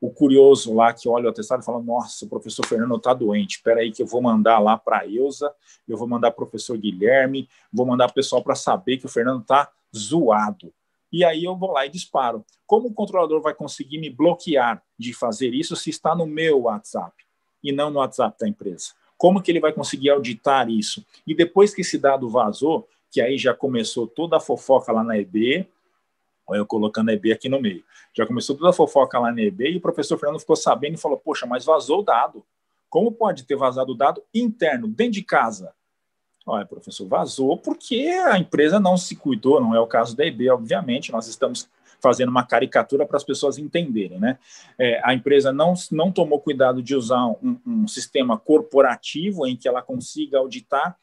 o 0.00 0.10
curioso 0.10 0.72
lá 0.72 0.92
que 0.92 1.08
olha 1.08 1.26
o 1.26 1.30
atestado 1.30 1.62
e 1.62 1.64
fala: 1.64 1.82
Nossa, 1.82 2.24
o 2.24 2.28
professor 2.28 2.64
Fernando 2.64 2.94
está 2.94 3.12
doente, 3.12 3.56
espera 3.56 3.80
aí 3.80 3.90
que 3.90 4.02
eu 4.02 4.06
vou 4.06 4.22
mandar 4.22 4.60
lá 4.60 4.78
para 4.78 5.00
a 5.00 5.08
Eusa, 5.08 5.52
eu 5.88 5.96
vou 5.96 6.06
mandar 6.06 6.28
o 6.28 6.32
professor 6.32 6.78
Guilherme, 6.78 7.48
vou 7.72 7.86
mandar 7.86 8.08
o 8.08 8.14
pessoal 8.14 8.42
para 8.42 8.54
saber 8.54 8.98
que 8.98 9.06
o 9.06 9.08
Fernando 9.08 9.40
está 9.42 9.68
zoado 9.96 10.72
e 11.12 11.24
aí 11.24 11.44
eu 11.44 11.54
vou 11.54 11.72
lá 11.72 11.84
e 11.84 11.90
disparo. 11.90 12.44
Como 12.66 12.88
o 12.88 12.94
controlador 12.94 13.42
vai 13.42 13.54
conseguir 13.54 13.98
me 13.98 14.08
bloquear 14.08 14.82
de 14.98 15.12
fazer 15.12 15.52
isso 15.52 15.76
se 15.76 15.90
está 15.90 16.14
no 16.14 16.26
meu 16.26 16.62
WhatsApp 16.62 17.12
e 17.62 17.70
não 17.70 17.90
no 17.90 17.98
WhatsApp 17.98 18.36
da 18.40 18.48
empresa? 18.48 18.92
Como 19.18 19.42
que 19.42 19.50
ele 19.50 19.60
vai 19.60 19.72
conseguir 19.72 20.10
auditar 20.10 20.68
isso? 20.70 21.04
E 21.26 21.34
depois 21.34 21.74
que 21.74 21.82
esse 21.82 21.98
dado 21.98 22.28
vazou, 22.28 22.88
que 23.10 23.20
aí 23.20 23.36
já 23.36 23.54
começou 23.54 24.06
toda 24.06 24.38
a 24.38 24.40
fofoca 24.40 24.90
lá 24.90 25.04
na 25.04 25.18
EB, 25.18 25.68
olha 26.46 26.58
eu 26.58 26.66
colocando 26.66 27.10
a 27.10 27.12
EB 27.12 27.30
aqui 27.30 27.48
no 27.48 27.60
meio, 27.60 27.84
já 28.14 28.26
começou 28.26 28.56
toda 28.56 28.70
a 28.70 28.72
fofoca 28.72 29.18
lá 29.18 29.30
na 29.30 29.42
EB 29.42 29.70
e 29.70 29.76
o 29.76 29.80
professor 29.80 30.18
Fernando 30.18 30.40
ficou 30.40 30.56
sabendo 30.56 30.94
e 30.94 30.98
falou, 30.98 31.18
poxa, 31.18 31.46
mas 31.46 31.64
vazou 31.64 32.00
o 32.00 32.02
dado. 32.02 32.44
Como 32.88 33.12
pode 33.12 33.44
ter 33.44 33.56
vazado 33.56 33.92
o 33.92 33.94
dado 33.94 34.22
interno, 34.34 34.88
dentro 34.88 35.12
de 35.12 35.22
casa? 35.22 35.74
Olha, 36.46 36.66
professor, 36.66 37.06
vazou 37.06 37.56
porque 37.56 38.08
a 38.26 38.38
empresa 38.38 38.80
não 38.80 38.96
se 38.96 39.14
cuidou, 39.14 39.60
não 39.60 39.74
é 39.74 39.80
o 39.80 39.86
caso 39.86 40.16
da 40.16 40.26
EB, 40.26 40.50
obviamente, 40.50 41.12
nós 41.12 41.28
estamos 41.28 41.68
fazendo 42.00 42.30
uma 42.30 42.44
caricatura 42.44 43.06
para 43.06 43.16
as 43.16 43.22
pessoas 43.22 43.58
entenderem, 43.58 44.18
né? 44.18 44.36
É, 44.76 45.00
a 45.04 45.14
empresa 45.14 45.52
não, 45.52 45.74
não 45.92 46.10
tomou 46.10 46.40
cuidado 46.40 46.82
de 46.82 46.96
usar 46.96 47.24
um, 47.26 47.56
um 47.64 47.86
sistema 47.86 48.36
corporativo 48.36 49.46
em 49.46 49.56
que 49.56 49.68
ela 49.68 49.80
consiga 49.80 50.38
auditar 50.38 50.96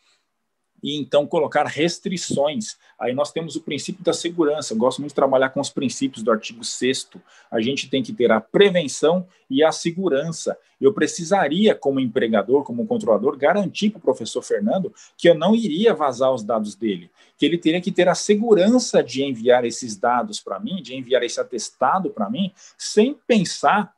e 0.82 0.98
então 0.98 1.26
colocar 1.26 1.66
restrições. 1.66 2.78
Aí 3.00 3.14
nós 3.14 3.32
temos 3.32 3.56
o 3.56 3.62
princípio 3.62 4.04
da 4.04 4.14
segurança. 4.14 4.74
Eu 4.74 4.78
gosto 4.78 5.00
muito 5.00 5.12
de 5.12 5.16
trabalhar 5.16 5.50
com 5.50 5.60
os 5.60 5.70
princípios 5.70 6.24
do 6.24 6.32
artigo 6.32 6.64
6 6.64 7.10
A 7.52 7.62
gente 7.62 7.90
tem 7.90 8.04
que 8.04 8.14
ter 8.14 8.32
a 8.32 8.42
prevenção 8.42 9.28
e 9.50 9.64
a 9.64 9.72
segurança. 9.72 10.58
Eu 10.80 10.94
precisaria, 10.94 11.76
como 11.76 12.00
empregador, 12.00 12.64
como 12.64 12.86
controlador, 12.88 13.38
garantir 13.38 13.90
para 13.90 14.00
o 14.00 14.02
professor 14.02 14.42
Fernando 14.42 14.94
que 15.18 15.30
eu 15.30 15.36
não 15.36 15.56
iria 15.56 15.94
vazar 15.94 16.34
os 16.34 16.44
dados 16.44 16.76
dele, 16.76 17.12
que 17.38 17.46
ele 17.46 17.58
teria 17.58 17.82
que 17.82 17.92
ter 17.92 18.08
a 18.08 18.16
segurança 18.16 19.04
de 19.04 19.24
enviar 19.24 19.66
esses 19.66 19.98
dados 19.98 20.40
para 20.40 20.60
mim, 20.60 20.82
de 20.82 20.96
enviar 20.96 21.24
esse 21.24 21.40
atestado 21.40 22.10
para 22.10 22.30
mim, 22.30 22.54
sem 22.78 23.14
pensar 23.28 23.94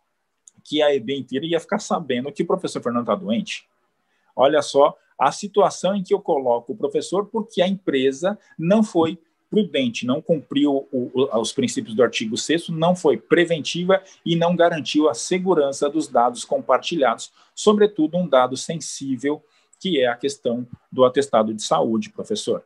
que 0.64 0.82
a 0.82 0.94
EB 0.94 1.18
inteira 1.18 1.46
ia 1.46 1.60
ficar 1.60 1.80
sabendo 1.80 2.32
que 2.32 2.44
o 2.44 2.48
professor 2.48 2.82
Fernando 2.82 3.04
está 3.04 3.16
doente. 3.16 3.68
Olha 4.36 4.62
só 4.62 4.98
a 5.22 5.32
situação 5.32 5.96
em 5.96 6.02
que 6.02 6.16
eu 6.16 6.20
coloco 6.20 6.74
o 6.74 6.76
professor 6.76 7.28
porque 7.28 7.62
a 7.62 7.68
empresa 7.68 8.40
não 8.58 8.82
foi 8.82 9.20
prudente, 9.52 10.04
não 10.04 10.20
cumpriu 10.20 10.88
o, 10.92 11.12
o, 11.14 11.40
os 11.40 11.52
princípios 11.52 11.94
do 11.94 12.02
artigo 12.02 12.36
6 12.36 12.70
não 12.70 12.96
foi 12.96 13.18
preventiva 13.18 14.02
e 14.26 14.36
não 14.36 14.56
garantiu 14.56 15.08
a 15.08 15.14
segurança 15.14 15.88
dos 15.88 16.08
dados 16.08 16.44
compartilhados, 16.44 17.32
sobretudo 17.54 18.18
um 18.18 18.28
dado 18.28 18.58
sensível, 18.58 19.44
que 19.80 20.02
é 20.02 20.08
a 20.08 20.16
questão 20.16 20.68
do 20.92 21.06
atestado 21.06 21.54
de 21.54 21.62
saúde, 21.62 22.10
professor. 22.10 22.66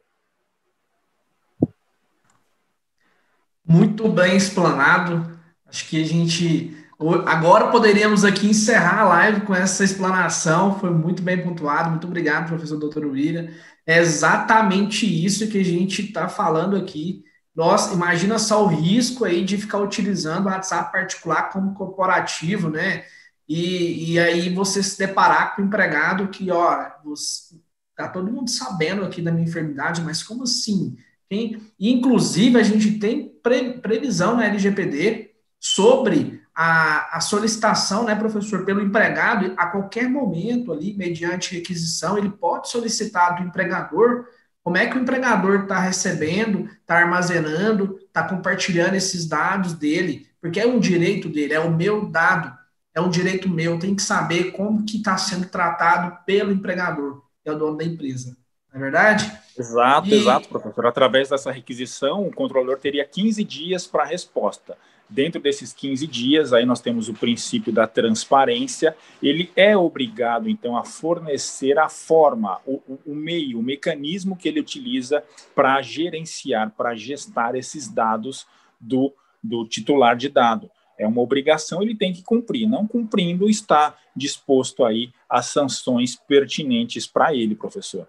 Muito 3.68 4.08
bem 4.08 4.38
explanado. 4.38 5.38
Acho 5.66 5.90
que 5.90 6.02
a 6.02 6.06
gente 6.06 6.85
Agora 7.26 7.72
poderíamos 7.72 8.24
aqui 8.24 8.48
encerrar 8.48 9.02
a 9.02 9.04
live 9.04 9.42
com 9.42 9.54
essa 9.54 9.84
explanação, 9.84 10.80
foi 10.80 10.90
muito 10.90 11.22
bem 11.22 11.44
pontuado. 11.44 11.90
Muito 11.90 12.08
obrigado, 12.08 12.48
professor 12.48 12.78
doutor 12.78 13.06
William. 13.06 13.50
É 13.86 14.00
exatamente 14.00 15.06
isso 15.06 15.48
que 15.50 15.60
a 15.60 15.64
gente 15.64 16.04
está 16.04 16.30
falando 16.30 16.76
aqui. 16.76 17.24
Nossa, 17.54 17.94
imagina 17.94 18.40
só 18.40 18.64
o 18.64 18.68
risco 18.68 19.26
aí 19.26 19.44
de 19.44 19.58
ficar 19.58 19.80
utilizando 19.80 20.46
o 20.46 20.50
WhatsApp 20.50 20.92
particular 20.92 21.50
como 21.52 21.74
corporativo, 21.74 22.70
né? 22.70 23.06
E, 23.48 24.14
e 24.14 24.20
aí 24.20 24.54
você 24.54 24.82
se 24.82 24.98
deparar 24.98 25.56
com 25.56 25.62
o 25.62 25.66
empregado 25.66 26.30
que, 26.30 26.50
ó, 26.50 26.90
você, 27.04 27.56
tá 27.96 28.08
todo 28.08 28.32
mundo 28.32 28.50
sabendo 28.50 29.04
aqui 29.06 29.22
da 29.22 29.32
minha 29.32 29.48
enfermidade, 29.48 30.02
mas 30.02 30.24
como 30.24 30.44
assim? 30.44 30.98
Quem, 31.30 31.62
inclusive, 31.80 32.60
a 32.60 32.64
gente 32.64 33.00
tem 33.00 33.30
pre, 33.42 33.80
previsão 33.80 34.36
na 34.36 34.46
LGPD 34.46 35.32
sobre 35.60 36.45
a, 36.56 37.18
a, 37.18 37.20
solicitação, 37.20 38.06
né, 38.06 38.16
professor, 38.16 38.64
pelo 38.64 38.82
empregado, 38.82 39.54
a 39.58 39.68
qualquer 39.68 40.10
momento 40.10 40.72
ali, 40.72 40.96
mediante 40.96 41.56
requisição, 41.56 42.18
ele 42.18 42.30
pode 42.30 42.70
solicitar 42.70 43.36
do 43.36 43.44
empregador 43.44 44.26
como 44.64 44.78
é 44.78 44.88
que 44.88 44.98
o 44.98 45.02
empregador 45.02 45.64
está 45.64 45.80
recebendo, 45.80 46.66
está 46.66 46.98
armazenando, 46.98 48.00
está 48.08 48.24
compartilhando 48.24 48.96
esses 48.96 49.28
dados 49.28 49.74
dele, 49.74 50.28
porque 50.42 50.60
é 50.60 50.66
um 50.66 50.80
direito 50.80 51.30
dele, 51.30 51.54
é 51.54 51.60
o 51.60 51.72
meu 51.72 52.10
dado, 52.10 52.52
é 52.94 53.02
um 53.02 53.10
direito 53.10 53.48
meu, 53.48 53.78
tem 53.78 53.94
que 53.94 54.02
saber 54.02 54.54
como 54.54 54.84
que 54.84 54.98
está 54.98 55.18
sendo 55.18 55.48
tratado 55.48 56.18
pelo 56.26 56.52
empregador, 56.52 57.22
que 57.44 57.50
é 57.50 57.52
o 57.52 57.58
dono 57.60 57.78
da 57.78 57.84
empresa. 57.84 58.36
Não 58.74 58.80
é 58.80 58.84
verdade? 58.84 59.32
Exato, 59.58 60.08
e... 60.08 60.14
exato, 60.16 60.50
professor. 60.50 60.86
Através 60.88 61.30
dessa 61.30 61.52
requisição, 61.52 62.26
o 62.26 62.34
controlador 62.34 62.78
teria 62.78 63.06
15 63.06 63.44
dias 63.44 63.86
para 63.86 64.04
a 64.04 64.08
resposta. 64.08 64.76
Dentro 65.08 65.40
desses 65.40 65.72
15 65.72 66.08
dias, 66.08 66.52
aí 66.52 66.66
nós 66.66 66.82
temos 66.82 67.08
o 67.08 67.14
princípio 67.14 67.72
da 67.72 67.86
transparência, 67.86 68.96
ele 69.22 69.52
é 69.56 69.78
obrigado, 69.78 70.50
então, 70.50 70.76
a 70.76 70.84
fornecer 70.84 71.78
a 71.78 71.88
forma, 71.88 72.60
o, 72.66 72.82
o 73.06 73.14
meio, 73.16 73.60
o 73.60 73.64
mecanismo 73.64 74.36
que 74.36 74.48
ele 74.48 74.60
utiliza 74.60 75.24
para 75.54 75.80
gerenciar, 75.82 76.72
para 76.72 76.96
gestar 76.96 77.56
esses 77.56 77.88
dados 77.88 78.48
do, 78.80 79.14
do 79.44 79.66
titular 79.68 80.16
de 80.16 80.30
dado. 80.30 80.70
É 80.98 81.06
uma 81.06 81.22
obrigação, 81.22 81.82
ele 81.82 81.96
tem 81.96 82.14
que 82.14 82.24
cumprir. 82.24 82.68
Não 82.68 82.88
cumprindo, 82.88 83.50
está 83.50 83.96
disposto 84.16 84.84
aí 84.84 85.12
as 85.30 85.48
sanções 85.48 86.16
pertinentes 86.16 87.06
para 87.06 87.34
ele, 87.36 87.54
professor. 87.54 88.08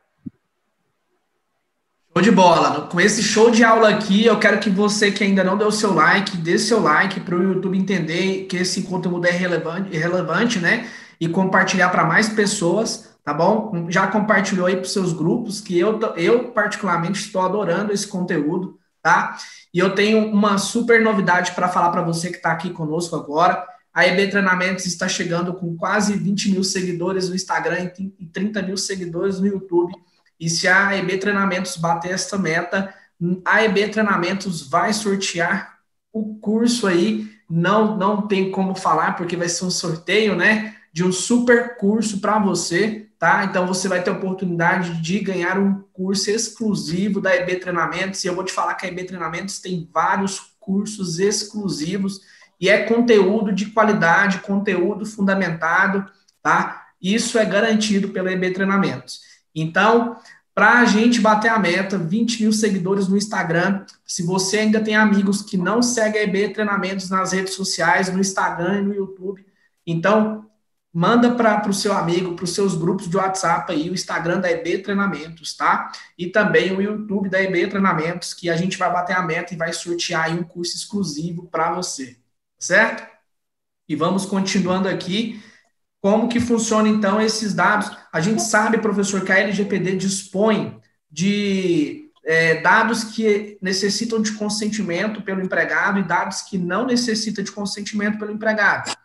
Show 2.17 2.23
de 2.23 2.31
bola. 2.31 2.89
Com 2.89 2.99
esse 2.99 3.23
show 3.23 3.51
de 3.51 3.63
aula 3.63 3.91
aqui, 3.91 4.25
eu 4.25 4.39
quero 4.39 4.59
que 4.59 4.71
você 4.71 5.13
que 5.13 5.23
ainda 5.23 5.45
não 5.45 5.55
deu 5.55 5.71
seu 5.71 5.93
like, 5.93 6.35
dê 6.39 6.59
seu 6.59 6.81
like 6.81 7.21
para 7.21 7.37
o 7.37 7.43
YouTube 7.43 7.77
entender 7.77 8.47
que 8.47 8.57
esse 8.57 8.85
conteúdo 8.85 9.27
é 9.27 9.31
relevante, 9.31 9.95
relevante 9.95 10.59
né? 10.59 10.89
E 11.21 11.29
compartilhar 11.29 11.91
para 11.91 12.07
mais 12.07 12.27
pessoas, 12.31 13.11
tá 13.23 13.35
bom? 13.35 13.91
Já 13.91 14.07
compartilhou 14.07 14.67
aí 14.67 14.77
para 14.77 14.87
seus 14.87 15.13
grupos, 15.13 15.61
que 15.61 15.79
eu, 15.79 16.01
eu 16.17 16.53
particularmente 16.53 17.21
estou 17.21 17.43
adorando 17.43 17.93
esse 17.93 18.09
conteúdo, 18.09 18.79
tá? 19.03 19.37
E 19.75 19.79
eu 19.79 19.95
tenho 19.95 20.33
uma 20.33 20.57
super 20.57 21.03
novidade 21.03 21.53
para 21.53 21.69
falar 21.69 21.91
para 21.91 22.01
você 22.01 22.31
que 22.31 22.39
está 22.39 22.51
aqui 22.51 22.71
conosco 22.71 23.15
agora. 23.15 23.63
A 23.93 24.07
EB 24.07 24.31
Treinamentos 24.31 24.87
está 24.87 25.07
chegando 25.07 25.53
com 25.53 25.77
quase 25.77 26.17
20 26.17 26.53
mil 26.53 26.65
seguidores 26.65 27.29
no 27.29 27.35
Instagram 27.35 27.91
e 28.19 28.25
30 28.25 28.63
mil 28.63 28.79
seguidores 28.79 29.39
no 29.39 29.47
YouTube. 29.47 29.93
E 30.39 30.49
se 30.49 30.69
a 30.69 30.97
EB 30.97 31.19
Treinamentos 31.19 31.77
bater 31.77 32.13
essa 32.13 32.37
meta, 32.37 32.95
a 33.45 33.65
EB 33.65 33.89
Treinamentos 33.89 34.69
vai 34.69 34.93
sortear 34.93 35.79
o 36.13 36.37
curso 36.37 36.87
aí. 36.87 37.29
Não, 37.49 37.97
não 37.97 38.27
tem 38.27 38.51
como 38.51 38.75
falar, 38.75 39.17
porque 39.17 39.37
vai 39.37 39.49
ser 39.49 39.65
um 39.65 39.71
sorteio, 39.71 40.35
né? 40.35 40.75
De 40.93 41.05
um 41.05 41.13
super 41.13 41.77
curso 41.77 42.21
para 42.21 42.39
você, 42.39 43.09
tá? 43.19 43.45
Então 43.45 43.67
você 43.67 43.89
vai 43.89 44.03
ter 44.03 44.11
a 44.11 44.15
oportunidade 44.15 45.01
de 45.01 45.21
ganhar 45.21 45.59
um 45.59 45.83
curso 45.93 46.31
exclusivo 46.31 47.21
da 47.21 47.35
EB 47.35 47.57
Treinamentos. 47.57 48.25
E 48.25 48.27
eu 48.27 48.35
vou 48.35 48.45
te 48.45 48.53
falar 48.53 48.75
que 48.75 48.87
a 48.87 48.89
EB 48.89 49.05
Treinamentos 49.05 49.59
tem 49.61 49.89
vários 49.93 50.55
cursos 50.59 51.19
exclusivos 51.19 52.21
e 52.61 52.69
é 52.69 52.85
conteúdo 52.85 53.53
de 53.53 53.67
qualidade, 53.67 54.41
conteúdo 54.41 55.07
fundamentado 55.07 56.11
tá? 56.47 56.87
Isso 57.03 57.41
é 57.41 57.45
garantido 57.45 58.11
pela 58.11 58.31
EB 58.31 58.53
Treinamentos. 58.53 59.21
Então, 59.57 60.21
para 60.55 60.81
a 60.81 60.85
gente 60.85 61.21
bater 61.21 61.49
a 61.49 61.59
meta, 61.59 61.99
20 61.99 62.43
mil 62.43 62.53
seguidores 62.53 63.09
no 63.09 63.17
Instagram. 63.17 63.85
Se 64.07 64.23
você 64.23 64.59
ainda 64.59 64.83
tem 64.83 64.95
amigos 64.95 65.43
que 65.43 65.57
não 65.57 65.83
seguem 65.83 66.21
a 66.21 66.25
EB 66.25 66.53
Treinamentos 66.53 67.11
nas 67.11 67.33
redes 67.33 67.55
sociais, 67.55 68.13
no 68.13 68.21
Instagram 68.21 68.81
e 68.81 68.83
no 68.83 68.95
YouTube, 68.95 69.45
então 69.87 70.49
manda 70.93 71.35
para 71.35 71.69
o 71.69 71.75
seu 71.75 71.93
amigo, 71.93 72.35
para 72.35 72.45
os 72.45 72.55
seus 72.55 72.75
grupos 72.75 73.09
de 73.09 73.19
WhatsApp 73.19 73.71
aí, 73.71 73.91
o 73.91 73.95
Instagram 73.95 74.41
da 74.41 74.51
EB 74.51 74.79
Treinamentos, 74.79 75.55
tá? 75.55 75.93
E 76.17 76.29
também 76.29 76.75
o 76.75 76.81
YouTube 76.81 77.29
da 77.29 77.43
EB 77.43 77.67
Treinamentos, 77.69 78.33
que 78.33 78.49
a 78.49 78.57
gente 78.57 78.79
vai 78.79 78.91
bater 78.91 79.15
a 79.15 79.23
meta 79.23 79.53
e 79.53 79.59
vai 79.59 79.75
sortear 79.75 80.25
aí 80.25 80.33
um 80.33 80.43
curso 80.43 80.75
exclusivo 80.75 81.49
para 81.49 81.71
você, 81.75 82.17
certo? 82.59 83.07
E 83.87 83.95
vamos 83.95 84.25
continuando 84.25 84.89
aqui. 84.89 85.39
Como 86.07 86.29
que 86.29 86.39
funciona 86.39 86.89
então 86.89 87.21
esses 87.21 87.53
dados? 87.53 87.91
A 88.13 88.21
gente 88.21 88.41
sabe, 88.41 88.79
professor, 88.79 89.25
que 89.25 89.33
a 89.33 89.41
LGPD 89.41 89.97
dispõe 89.97 90.81
de 91.11 92.13
é, 92.25 92.61
dados 92.61 93.03
que 93.03 93.59
necessitam 93.61 94.23
de 94.23 94.31
consentimento 94.35 95.21
pelo 95.23 95.43
empregado 95.43 95.99
e 95.99 96.05
dados 96.05 96.43
que 96.43 96.59
não 96.59 96.87
necessitam 96.87 97.43
de 97.43 97.51
consentimento 97.51 98.21
pelo 98.21 98.31
empregado. 98.31 98.97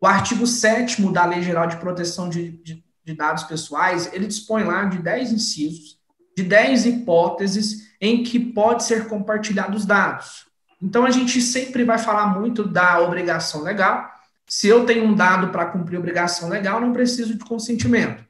O 0.00 0.06
artigo 0.06 0.46
7 0.46 1.02
da 1.10 1.26
Lei 1.26 1.42
Geral 1.42 1.66
de 1.66 1.76
Proteção 1.78 2.28
de, 2.28 2.52
de, 2.62 2.84
de 3.04 3.14
Dados 3.14 3.42
Pessoais, 3.42 4.08
ele 4.12 4.28
dispõe 4.28 4.62
lá 4.62 4.84
de 4.84 4.98
10 4.98 5.32
incisos, 5.32 5.98
de 6.36 6.44
10 6.44 6.86
hipóteses 6.86 7.88
em 8.00 8.22
que 8.22 8.38
pode 8.38 8.84
ser 8.84 9.08
compartilhados 9.08 9.84
dados. 9.84 10.46
Então, 10.80 11.04
a 11.04 11.10
gente 11.10 11.42
sempre 11.42 11.82
vai 11.82 11.98
falar 11.98 12.28
muito 12.28 12.62
da 12.62 13.00
obrigação 13.00 13.60
legal, 13.60 14.13
se 14.46 14.68
eu 14.68 14.84
tenho 14.84 15.04
um 15.04 15.14
dado 15.14 15.48
para 15.48 15.66
cumprir 15.66 15.98
obrigação 15.98 16.48
legal, 16.48 16.80
não 16.80 16.92
preciso 16.92 17.36
de 17.36 17.44
consentimento. 17.44 18.24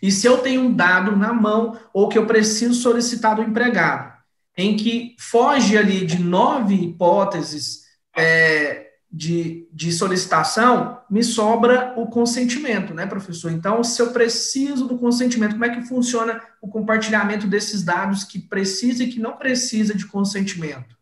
E 0.00 0.12
se 0.12 0.26
eu 0.26 0.38
tenho 0.38 0.62
um 0.62 0.72
dado 0.72 1.16
na 1.16 1.32
mão 1.32 1.78
ou 1.92 2.08
que 2.08 2.16
eu 2.16 2.26
preciso 2.26 2.74
solicitar 2.74 3.36
do 3.36 3.42
empregado, 3.42 4.16
em 4.56 4.76
que 4.76 5.16
foge 5.18 5.76
ali 5.76 6.04
de 6.04 6.20
nove 6.20 6.74
hipóteses 6.74 7.84
é, 8.16 8.88
de, 9.10 9.68
de 9.72 9.90
solicitação, 9.92 11.00
me 11.08 11.22
sobra 11.22 11.94
o 11.96 12.06
consentimento, 12.06 12.92
né, 12.92 13.06
professor? 13.06 13.50
Então, 13.50 13.82
se 13.82 14.00
eu 14.02 14.12
preciso 14.12 14.86
do 14.86 14.98
consentimento, 14.98 15.52
como 15.52 15.64
é 15.64 15.70
que 15.70 15.86
funciona 15.86 16.40
o 16.60 16.68
compartilhamento 16.68 17.46
desses 17.46 17.82
dados 17.82 18.24
que 18.24 18.38
precisa 18.38 19.04
e 19.04 19.08
que 19.08 19.20
não 19.20 19.36
precisa 19.36 19.94
de 19.94 20.06
consentimento? 20.06 20.96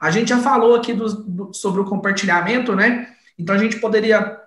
A 0.00 0.10
gente 0.10 0.28
já 0.28 0.38
falou 0.38 0.74
aqui 0.74 0.92
do, 0.92 1.08
do, 1.22 1.54
sobre 1.54 1.80
o 1.80 1.84
compartilhamento, 1.84 2.74
né? 2.74 3.14
Então, 3.38 3.54
a 3.54 3.58
gente 3.58 3.78
poderia, 3.80 4.40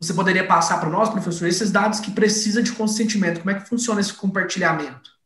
você 0.00 0.14
poderia 0.14 0.46
passar 0.46 0.78
para 0.80 0.90
nós, 0.90 1.08
professor, 1.08 1.46
esses 1.46 1.70
dados 1.70 2.00
que 2.00 2.10
precisa 2.10 2.62
de 2.62 2.72
consentimento. 2.72 3.40
Como 3.40 3.50
é 3.50 3.54
que 3.54 3.68
funciona 3.68 4.00
esse 4.00 4.14
compartilhamento? 4.14 5.18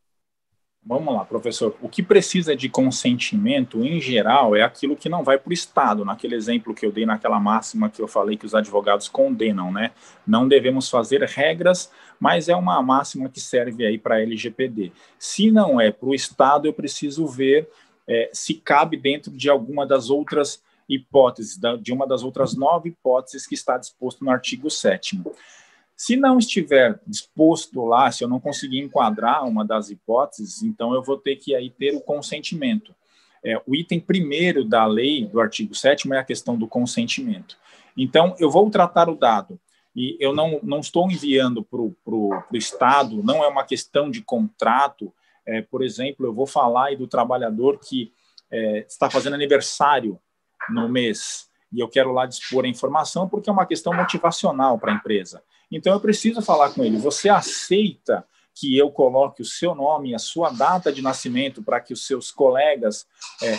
Vamos 0.85 1.14
lá, 1.14 1.24
professor. 1.24 1.76
O 1.80 1.89
que 1.89 2.03
precisa 2.03 2.57
de 2.57 2.68
consentimento, 2.68 3.85
em 3.85 4.01
geral, 4.01 4.57
é 4.57 4.62
aquilo 4.62 4.97
que 4.97 5.09
não 5.09 5.22
vai 5.22 5.39
para 5.39 5.51
o 5.51 5.53
Estado. 5.53 6.05
Naquele 6.05 6.35
exemplo 6.35 6.74
que 6.74 6.85
eu 6.85 6.91
dei, 6.91 7.07
naquela 7.07 7.39
máxima 7.39 7.89
que 7.89 8.03
eu 8.03 8.09
falei 8.09 8.37
que 8.37 8.45
os 8.45 8.53
advogados 8.53 9.09
condenam, 9.09 9.70
né? 9.70 9.93
Não 10.26 10.49
devemos 10.49 10.91
fazer 10.91 11.22
regras, 11.22 11.89
mas 12.18 12.49
é 12.49 12.57
uma 12.57 12.83
máxima 12.83 13.28
que 13.28 13.41
serve 13.41 13.87
aí 13.87 13.97
para 13.97 14.16
a 14.16 14.22
LGPD. 14.22 14.91
Se 15.16 15.53
não 15.53 15.80
é 15.80 15.93
para 15.93 16.09
o 16.09 16.14
Estado, 16.16 16.66
eu 16.66 16.72
preciso 16.72 17.28
ver 17.28 17.68
é, 18.09 18.30
se 18.33 18.55
cabe 18.55 18.97
dentro 18.97 19.30
de 19.30 19.49
alguma 19.49 19.87
das 19.87 20.11
outras 20.11 20.61
hipóteses, 20.89 21.59
de 21.80 21.93
uma 21.93 22.07
das 22.07 22.22
outras 22.22 22.57
nove 22.57 22.91
hipóteses 22.91 23.47
que 23.47 23.55
está 23.55 23.78
disposto 23.78 24.24
no 24.24 24.30
artigo 24.30 24.70
7. 24.70 25.20
Se 25.97 26.16
não 26.16 26.39
estiver 26.39 27.01
disposto 27.07 27.85
lá, 27.85 28.11
se 28.11 28.24
eu 28.24 28.28
não 28.28 28.41
conseguir 28.41 28.80
enquadrar 28.80 29.47
uma 29.47 29.64
das 29.64 29.91
hipóteses, 29.91 30.62
então 30.62 30.95
eu 30.95 31.03
vou 31.03 31.16
ter 31.16 31.37
que 31.37 31.55
aí 31.55 31.70
ter 31.70 31.95
o 31.95 32.01
consentimento. 32.01 32.95
É, 33.45 33.61
o 33.66 33.74
item 33.74 34.01
primeiro 34.01 34.64
da 34.64 34.87
lei, 34.87 35.26
do 35.26 35.41
artigo 35.41 35.74
7 35.74 36.12
é 36.12 36.18
a 36.18 36.24
questão 36.24 36.57
do 36.57 36.66
consentimento. 36.66 37.57
Então, 37.97 38.35
eu 38.39 38.51
vou 38.51 38.68
tratar 38.70 39.09
o 39.09 39.16
dado 39.16 39.61
e 39.95 40.16
eu 40.18 40.35
não, 40.35 40.59
não 40.62 40.80
estou 40.80 41.11
enviando 41.11 41.62
para 41.62 41.80
o 41.80 42.45
Estado, 42.53 43.22
não 43.22 43.45
é 43.45 43.49
uma 43.49 43.64
questão 43.64 44.11
de 44.11 44.22
contrato. 44.22 45.12
É, 45.45 45.61
por 45.61 45.83
exemplo, 45.83 46.24
eu 46.26 46.33
vou 46.33 46.47
falar 46.47 46.87
aí 46.87 46.97
do 46.97 47.07
trabalhador 47.07 47.78
que 47.78 48.12
é, 48.51 48.87
está 48.89 49.11
fazendo 49.11 49.35
aniversário 49.35 50.18
no 50.70 50.88
mês 50.88 51.50
e 51.72 51.80
eu 51.80 51.88
quero 51.88 52.12
lá 52.12 52.26
dispor 52.26 52.64
a 52.64 52.68
informação 52.68 53.28
porque 53.28 53.48
é 53.48 53.52
uma 53.52 53.66
questão 53.66 53.94
motivacional 53.94 54.78
para 54.78 54.92
a 54.92 54.94
empresa. 54.94 55.42
Então 55.70 55.92
eu 55.92 56.00
preciso 56.00 56.42
falar 56.42 56.70
com 56.70 56.84
ele: 56.84 56.98
você 56.98 57.28
aceita 57.28 58.24
que 58.54 58.76
eu 58.76 58.90
coloque 58.90 59.40
o 59.40 59.46
seu 59.46 59.74
nome 59.74 60.14
a 60.14 60.18
sua 60.18 60.50
data 60.50 60.92
de 60.92 61.00
nascimento 61.00 61.62
para 61.62 61.80
que 61.80 61.94
os 61.94 62.06
seus 62.06 62.30
colegas 62.30 63.06
é, 63.42 63.58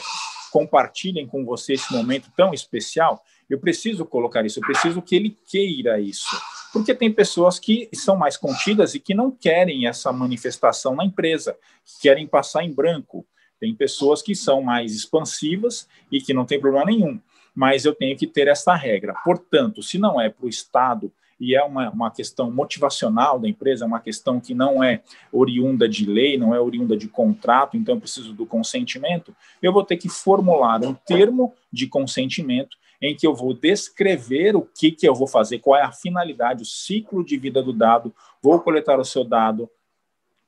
compartilhem 0.52 1.26
com 1.26 1.44
você 1.44 1.74
esse 1.74 1.92
momento 1.92 2.30
tão 2.38 2.54
especial? 2.54 3.24
Eu 3.50 3.60
preciso 3.60 4.06
colocar 4.06 4.46
isso, 4.46 4.60
eu 4.60 4.64
preciso 4.64 5.02
que 5.02 5.16
ele 5.16 5.38
queira 5.50 6.00
isso. 6.00 6.36
Porque 6.72 6.94
tem 6.94 7.12
pessoas 7.12 7.60
que 7.60 7.90
são 7.94 8.16
mais 8.16 8.38
contidas 8.38 8.96
e 8.96 9.00
que 9.00 9.14
não 9.14 9.30
querem 9.30 9.88
essa 9.88 10.12
manifestação 10.12 10.96
na 10.96 11.06
empresa, 11.06 11.56
que 11.86 12.02
querem 12.02 12.26
passar 12.26 12.64
em 12.64 12.74
branco. 12.74 13.26
Tem 13.64 13.74
pessoas 13.74 14.22
que 14.22 14.36
são 14.36 14.62
mais 14.62 14.94
expansivas 14.94 15.88
e 16.12 16.20
que 16.20 16.34
não 16.34 16.44
tem 16.44 16.60
problema 16.60 16.88
nenhum, 16.88 17.18
mas 17.56 17.86
eu 17.86 17.96
tenho 17.96 18.18
que 18.18 18.28
ter 18.28 18.50
essa 18.50 18.76
regra. 18.76 19.14
Portanto, 19.24 19.82
se 19.82 19.98
não 19.98 20.20
é 20.20 20.28
para 20.28 20.46
o 20.46 20.50
Estado 20.50 21.10
e 21.40 21.56
é 21.56 21.64
uma, 21.64 21.90
uma 21.90 22.12
questão 22.12 22.52
motivacional 22.52 23.40
da 23.40 23.48
empresa, 23.48 23.86
é 23.86 23.88
uma 23.88 24.02
questão 24.02 24.38
que 24.38 24.54
não 24.54 24.84
é 24.84 25.02
oriunda 25.32 25.88
de 25.88 26.06
lei, 26.06 26.38
não 26.38 26.54
é 26.54 26.60
oriunda 26.60 26.98
de 26.98 27.08
contrato, 27.08 27.78
então 27.78 27.96
eu 27.96 28.02
preciso 28.02 28.34
do 28.34 28.46
consentimento, 28.46 29.34
eu 29.62 29.72
vou 29.72 29.86
ter 29.86 29.96
que 29.96 30.10
formular 30.10 30.84
um 30.84 30.94
termo 30.94 31.54
de 31.72 31.88
consentimento 31.88 32.76
em 33.02 33.16
que 33.16 33.26
eu 33.26 33.34
vou 33.34 33.54
descrever 33.54 34.58
o 34.58 34.62
que, 34.62 34.92
que 34.92 35.08
eu 35.08 35.16
vou 35.16 35.28
fazer, 35.28 35.60
qual 35.60 35.80
é 35.80 35.84
a 35.84 35.92
finalidade, 35.94 36.64
o 36.64 36.66
ciclo 36.66 37.24
de 37.24 37.38
vida 37.38 37.64
do 37.64 37.72
dado, 37.72 38.14
vou 38.42 38.60
coletar 38.60 39.00
o 39.00 39.06
seu 39.06 39.24
dado, 39.24 39.70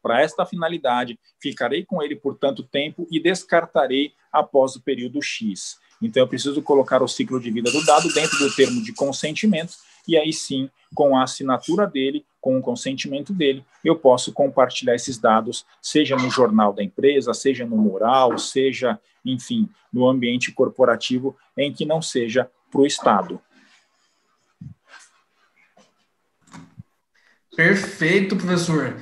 para 0.05 0.21
esta 0.21 0.45
finalidade, 0.45 1.17
ficarei 1.41 1.83
com 1.83 1.99
ele 1.99 2.15
por 2.15 2.37
tanto 2.37 2.61
tempo 2.61 3.07
e 3.09 3.19
descartarei 3.19 4.13
após 4.31 4.75
o 4.75 4.81
período 4.83 5.19
X. 5.19 5.79
Então, 5.99 6.21
eu 6.21 6.27
preciso 6.27 6.61
colocar 6.61 7.01
o 7.01 7.07
ciclo 7.07 7.39
de 7.39 7.49
vida 7.49 7.71
do 7.71 7.83
dado 7.83 8.13
dentro 8.13 8.37
do 8.37 8.55
termo 8.55 8.83
de 8.83 8.93
consentimento, 8.93 9.73
e 10.07 10.15
aí 10.15 10.31
sim, 10.31 10.69
com 10.93 11.17
a 11.17 11.23
assinatura 11.23 11.87
dele, 11.87 12.23
com 12.39 12.55
o 12.55 12.61
consentimento 12.61 13.33
dele, 13.33 13.65
eu 13.83 13.95
posso 13.95 14.31
compartilhar 14.31 14.93
esses 14.93 15.17
dados, 15.17 15.65
seja 15.81 16.15
no 16.15 16.29
jornal 16.29 16.71
da 16.71 16.83
empresa, 16.83 17.33
seja 17.33 17.65
no 17.65 17.75
mural, 17.75 18.37
seja, 18.37 18.99
enfim, 19.25 19.67
no 19.91 20.07
ambiente 20.07 20.51
corporativo, 20.51 21.35
em 21.57 21.73
que 21.73 21.83
não 21.83 21.99
seja 21.99 22.47
para 22.69 22.81
o 22.81 22.85
Estado. 22.85 23.41
Perfeito, 27.55 28.35
professor. 28.35 28.95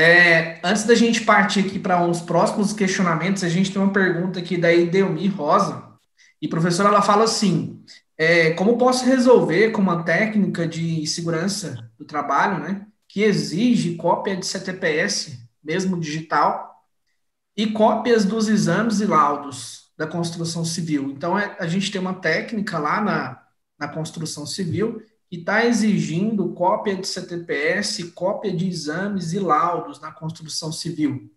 É, 0.00 0.58
antes 0.64 0.84
da 0.84 0.94
gente 0.94 1.24
partir 1.24 1.60
aqui 1.60 1.78
para 1.78 2.02
uns 2.02 2.22
próximos 2.22 2.72
questionamentos, 2.72 3.44
a 3.44 3.50
gente 3.50 3.70
tem 3.70 3.82
uma 3.82 3.92
pergunta 3.92 4.38
aqui 4.38 4.56
da 4.56 4.72
Idelmi 4.72 5.28
Rosa. 5.28 5.90
E 6.40 6.48
professora, 6.48 6.88
ela 6.88 7.02
fala 7.02 7.24
assim: 7.24 7.84
é, 8.16 8.52
como 8.52 8.78
posso 8.78 9.04
resolver 9.04 9.72
com 9.72 9.82
uma 9.82 10.02
técnica 10.02 10.66
de 10.66 11.06
segurança 11.06 11.90
do 11.98 12.06
trabalho, 12.06 12.60
né, 12.60 12.86
que 13.06 13.22
exige 13.22 13.96
cópia 13.96 14.34
de 14.38 14.46
CTPS, 14.46 15.38
mesmo 15.62 16.00
digital, 16.00 16.82
e 17.54 17.66
cópias 17.66 18.24
dos 18.24 18.48
exames 18.48 19.00
e 19.00 19.04
laudos 19.04 19.92
da 19.98 20.06
construção 20.06 20.64
civil? 20.64 21.10
Então, 21.10 21.38
é, 21.38 21.56
a 21.60 21.66
gente 21.66 21.90
tem 21.92 22.00
uma 22.00 22.14
técnica 22.14 22.78
lá 22.78 23.02
na, 23.02 23.42
na 23.78 23.86
construção 23.86 24.46
civil 24.46 25.02
e 25.30 25.38
está 25.38 25.64
exigindo 25.64 26.52
cópia 26.54 26.96
de 26.96 27.06
CTPS, 27.06 28.12
cópia 28.12 28.52
de 28.52 28.68
exames 28.68 29.32
e 29.32 29.38
laudos 29.38 30.00
na 30.00 30.10
construção 30.10 30.72
civil. 30.72 31.30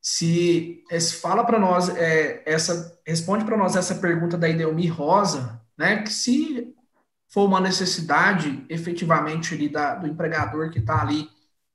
Se, 0.00 0.82
fala 1.20 1.44
para 1.44 1.58
nós 1.58 1.88
é, 1.90 2.42
essa 2.46 2.98
responde 3.06 3.44
para 3.44 3.56
nós 3.56 3.76
essa 3.76 3.96
pergunta 3.96 4.38
da 4.38 4.48
Idelmi 4.48 4.86
Rosa, 4.86 5.60
né? 5.76 6.02
Que 6.02 6.12
se 6.12 6.72
for 7.28 7.44
uma 7.44 7.60
necessidade 7.60 8.64
efetivamente 8.68 9.52
ali 9.54 9.68
da, 9.68 9.96
do 9.96 10.06
empregador 10.06 10.70
que 10.70 10.78
está 10.78 11.02
ali 11.02 11.28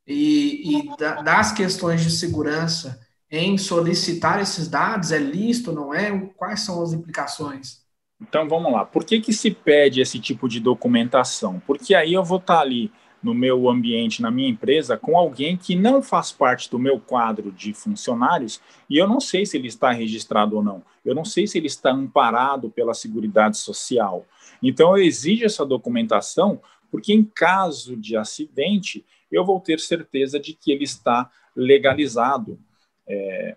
e, 0.07 0.79
e 0.79 0.97
da, 0.97 1.21
das 1.21 1.51
questões 1.51 2.01
de 2.01 2.09
segurança 2.09 2.99
em 3.29 3.57
solicitar 3.57 4.41
esses 4.41 4.67
dados, 4.67 5.11
é 5.11 5.19
lícito, 5.19 5.71
não 5.71 5.93
é? 5.93 6.17
Quais 6.35 6.61
são 6.61 6.81
as 6.81 6.93
implicações? 6.93 7.80
Então 8.21 8.47
vamos 8.47 8.71
lá. 8.71 8.85
Por 8.85 9.03
que, 9.03 9.19
que 9.19 9.33
se 9.33 9.49
pede 9.49 9.99
esse 9.99 10.19
tipo 10.19 10.47
de 10.47 10.59
documentação? 10.59 11.61
Porque 11.65 11.95
aí 11.95 12.13
eu 12.13 12.23
vou 12.23 12.37
estar 12.37 12.59
ali 12.59 12.91
no 13.21 13.33
meu 13.33 13.69
ambiente, 13.69 14.21
na 14.21 14.31
minha 14.31 14.49
empresa, 14.49 14.97
com 14.97 15.17
alguém 15.17 15.55
que 15.55 15.75
não 15.75 16.01
faz 16.01 16.31
parte 16.31 16.69
do 16.69 16.79
meu 16.79 16.99
quadro 16.99 17.51
de 17.51 17.71
funcionários 17.73 18.59
e 18.89 18.97
eu 18.97 19.07
não 19.07 19.19
sei 19.19 19.45
se 19.45 19.57
ele 19.57 19.67
está 19.67 19.91
registrado 19.91 20.55
ou 20.55 20.63
não. 20.63 20.83
Eu 21.05 21.13
não 21.13 21.25
sei 21.25 21.45
se 21.45 21.57
ele 21.57 21.67
está 21.67 21.91
amparado 21.91 22.69
pela 22.69 22.93
Seguridade 22.93 23.57
Social. 23.57 24.25
Então 24.61 24.97
eu 24.97 25.03
exijo 25.03 25.45
essa 25.45 25.65
documentação 25.65 26.61
Porque 26.91 27.13
em 27.13 27.23
caso 27.23 27.95
de 27.95 28.17
acidente, 28.17 29.05
eu 29.31 29.45
vou 29.45 29.59
ter 29.61 29.79
certeza 29.79 30.37
de 30.37 30.53
que 30.53 30.71
ele 30.71 30.83
está 30.83 31.31
legalizado. 31.55 32.59
É, 33.07 33.55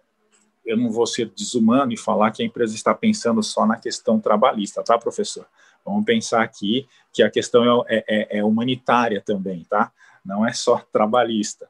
eu 0.64 0.76
não 0.76 0.90
vou 0.90 1.06
ser 1.06 1.30
desumano 1.36 1.92
e 1.92 1.96
falar 1.96 2.30
que 2.30 2.42
a 2.42 2.46
empresa 2.46 2.74
está 2.74 2.94
pensando 2.94 3.42
só 3.42 3.66
na 3.66 3.76
questão 3.76 4.18
trabalhista, 4.18 4.82
tá, 4.82 4.98
professor? 4.98 5.46
Vamos 5.84 6.04
pensar 6.04 6.42
aqui 6.42 6.86
que 7.12 7.22
a 7.22 7.30
questão 7.30 7.84
é, 7.86 8.04
é, 8.08 8.38
é 8.38 8.44
humanitária 8.44 9.20
também, 9.20 9.64
tá? 9.68 9.92
Não 10.24 10.46
é 10.46 10.52
só 10.52 10.78
trabalhista. 10.92 11.68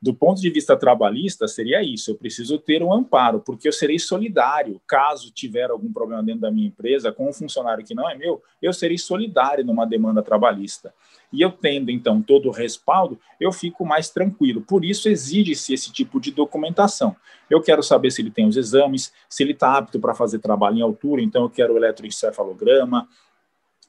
Do 0.00 0.14
ponto 0.14 0.40
de 0.40 0.48
vista 0.50 0.76
trabalhista, 0.76 1.48
seria 1.48 1.82
isso: 1.82 2.10
eu 2.10 2.14
preciso 2.14 2.58
ter 2.58 2.82
um 2.82 2.92
amparo, 2.92 3.40
porque 3.40 3.66
eu 3.66 3.72
serei 3.72 3.98
solidário. 3.98 4.80
Caso 4.86 5.32
tiver 5.32 5.70
algum 5.70 5.92
problema 5.92 6.22
dentro 6.22 6.42
da 6.42 6.50
minha 6.50 6.68
empresa 6.68 7.10
com 7.10 7.28
um 7.28 7.32
funcionário 7.32 7.84
que 7.84 7.94
não 7.94 8.08
é 8.08 8.14
meu, 8.14 8.42
eu 8.62 8.72
serei 8.72 8.98
solidário 8.98 9.64
numa 9.64 9.84
demanda 9.84 10.22
trabalhista. 10.22 10.94
E 11.32 11.42
eu 11.42 11.50
tendo, 11.50 11.90
então, 11.90 12.22
todo 12.22 12.48
o 12.48 12.52
respaldo, 12.52 13.18
eu 13.40 13.50
fico 13.50 13.84
mais 13.84 14.08
tranquilo. 14.08 14.60
Por 14.60 14.84
isso, 14.84 15.08
exige-se 15.08 15.74
esse 15.74 15.92
tipo 15.92 16.20
de 16.20 16.30
documentação. 16.30 17.16
Eu 17.50 17.60
quero 17.60 17.82
saber 17.82 18.10
se 18.10 18.22
ele 18.22 18.30
tem 18.30 18.46
os 18.46 18.56
exames, 18.56 19.12
se 19.28 19.42
ele 19.42 19.52
está 19.52 19.76
apto 19.76 19.98
para 19.98 20.14
fazer 20.14 20.38
trabalho 20.38 20.78
em 20.78 20.82
altura, 20.82 21.22
então 21.22 21.42
eu 21.42 21.50
quero 21.50 21.74
o 21.74 21.76
eletroencefalograma, 21.76 23.08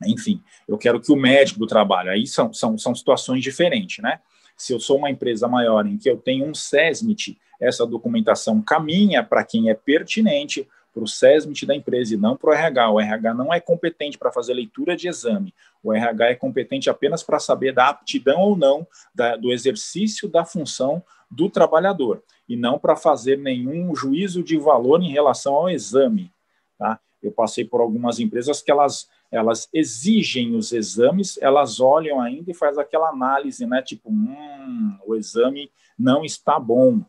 enfim, 0.05 0.41
eu 0.67 0.77
quero 0.77 0.99
que 0.99 1.11
o 1.11 1.15
médico 1.15 1.59
do 1.59 1.67
trabalho, 1.67 2.11
aí 2.11 2.27
são, 2.27 2.53
são, 2.53 2.77
são 2.77 2.93
situações 2.93 3.41
diferentes, 3.41 4.03
né? 4.03 4.19
Se 4.55 4.73
eu 4.73 4.79
sou 4.79 4.97
uma 4.97 5.09
empresa 5.09 5.47
maior 5.47 5.85
em 5.85 5.97
que 5.97 6.09
eu 6.09 6.17
tenho 6.17 6.45
um 6.45 6.53
SESMIT, 6.53 7.37
essa 7.59 7.85
documentação 7.85 8.61
caminha 8.61 9.23
para 9.23 9.43
quem 9.43 9.69
é 9.69 9.73
pertinente, 9.73 10.67
para 10.97 11.03
o 11.03 11.07
SESMIT 11.07 11.65
da 11.65 11.75
empresa 11.75 12.15
e 12.15 12.17
não 12.17 12.35
para 12.35 12.49
o 12.49 12.53
RH. 12.53 12.89
O 12.89 12.99
RH 12.99 13.33
não 13.35 13.53
é 13.53 13.59
competente 13.59 14.17
para 14.17 14.31
fazer 14.31 14.53
leitura 14.55 14.95
de 14.95 15.07
exame. 15.07 15.53
O 15.83 15.93
RH 15.93 16.31
é 16.31 16.35
competente 16.35 16.89
apenas 16.89 17.21
para 17.21 17.39
saber 17.39 17.71
da 17.71 17.89
aptidão 17.89 18.39
ou 18.39 18.57
não 18.57 18.87
da, 19.13 19.35
do 19.35 19.51
exercício 19.51 20.27
da 20.27 20.43
função 20.43 21.03
do 21.29 21.49
trabalhador 21.49 22.23
e 22.49 22.55
não 22.55 22.79
para 22.79 22.95
fazer 22.95 23.37
nenhum 23.37 23.93
juízo 23.95 24.41
de 24.41 24.57
valor 24.57 25.01
em 25.01 25.11
relação 25.11 25.53
ao 25.53 25.69
exame. 25.69 26.31
Tá? 26.79 26.99
Eu 27.21 27.31
passei 27.31 27.63
por 27.63 27.79
algumas 27.79 28.19
empresas 28.19 28.61
que 28.61 28.71
elas 28.71 29.07
elas 29.31 29.67
exigem 29.73 30.55
os 30.55 30.71
exames, 30.71 31.37
elas 31.41 31.79
olham 31.79 32.21
ainda 32.21 32.51
e 32.51 32.53
faz 32.53 32.77
aquela 32.77 33.09
análise, 33.09 33.65
né? 33.65 33.81
Tipo, 33.81 34.09
hum, 34.09 34.97
o 35.05 35.15
exame 35.15 35.69
não 35.97 36.23
está 36.23 36.59
bom. 36.59 37.01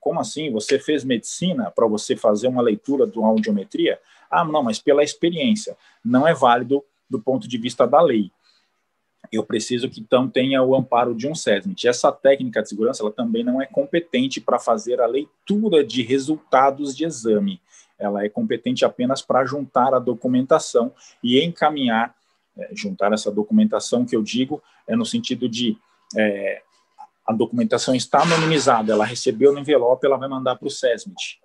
Como 0.00 0.20
assim? 0.20 0.50
Você 0.52 0.78
fez 0.78 1.02
medicina 1.04 1.70
para 1.70 1.86
você 1.86 2.14
fazer 2.14 2.46
uma 2.46 2.62
leitura 2.62 3.06
de 3.06 3.18
uma 3.18 3.28
audiometria? 3.28 3.98
Ah, 4.30 4.44
não, 4.44 4.62
mas 4.62 4.78
pela 4.78 5.02
experiência. 5.02 5.76
Não 6.04 6.26
é 6.26 6.34
válido 6.34 6.84
do 7.10 7.20
ponto 7.20 7.48
de 7.48 7.58
vista 7.58 7.86
da 7.86 8.00
lei. 8.00 8.30
Eu 9.30 9.44
preciso 9.44 9.88
que 9.88 10.00
então 10.00 10.28
tenha 10.28 10.62
o 10.62 10.74
amparo 10.74 11.14
de 11.14 11.26
um 11.26 11.34
SESMIT. 11.34 11.88
Essa 11.88 12.12
técnica 12.12 12.62
de 12.62 12.68
segurança 12.68 13.02
ela 13.02 13.10
também 13.10 13.42
não 13.42 13.62
é 13.62 13.66
competente 13.66 14.40
para 14.40 14.58
fazer 14.58 15.00
a 15.00 15.06
leitura 15.06 15.82
de 15.82 16.02
resultados 16.02 16.94
de 16.94 17.04
exame 17.04 17.60
ela 18.02 18.24
é 18.24 18.28
competente 18.28 18.84
apenas 18.84 19.22
para 19.22 19.44
juntar 19.44 19.94
a 19.94 19.98
documentação 19.98 20.92
e 21.22 21.42
encaminhar, 21.42 22.14
é, 22.58 22.70
juntar 22.74 23.12
essa 23.12 23.30
documentação 23.30 24.04
que 24.04 24.16
eu 24.16 24.22
digo 24.22 24.62
é 24.86 24.96
no 24.96 25.06
sentido 25.06 25.48
de 25.48 25.76
é, 26.16 26.62
a 27.26 27.32
documentação 27.32 27.94
está 27.94 28.22
anonimizada, 28.22 28.92
ela 28.92 29.04
recebeu 29.04 29.52
no 29.52 29.60
envelope, 29.60 30.04
ela 30.04 30.16
vai 30.16 30.28
mandar 30.28 30.56
para 30.56 30.66
o 30.66 30.70
SESMIT. 30.70 31.40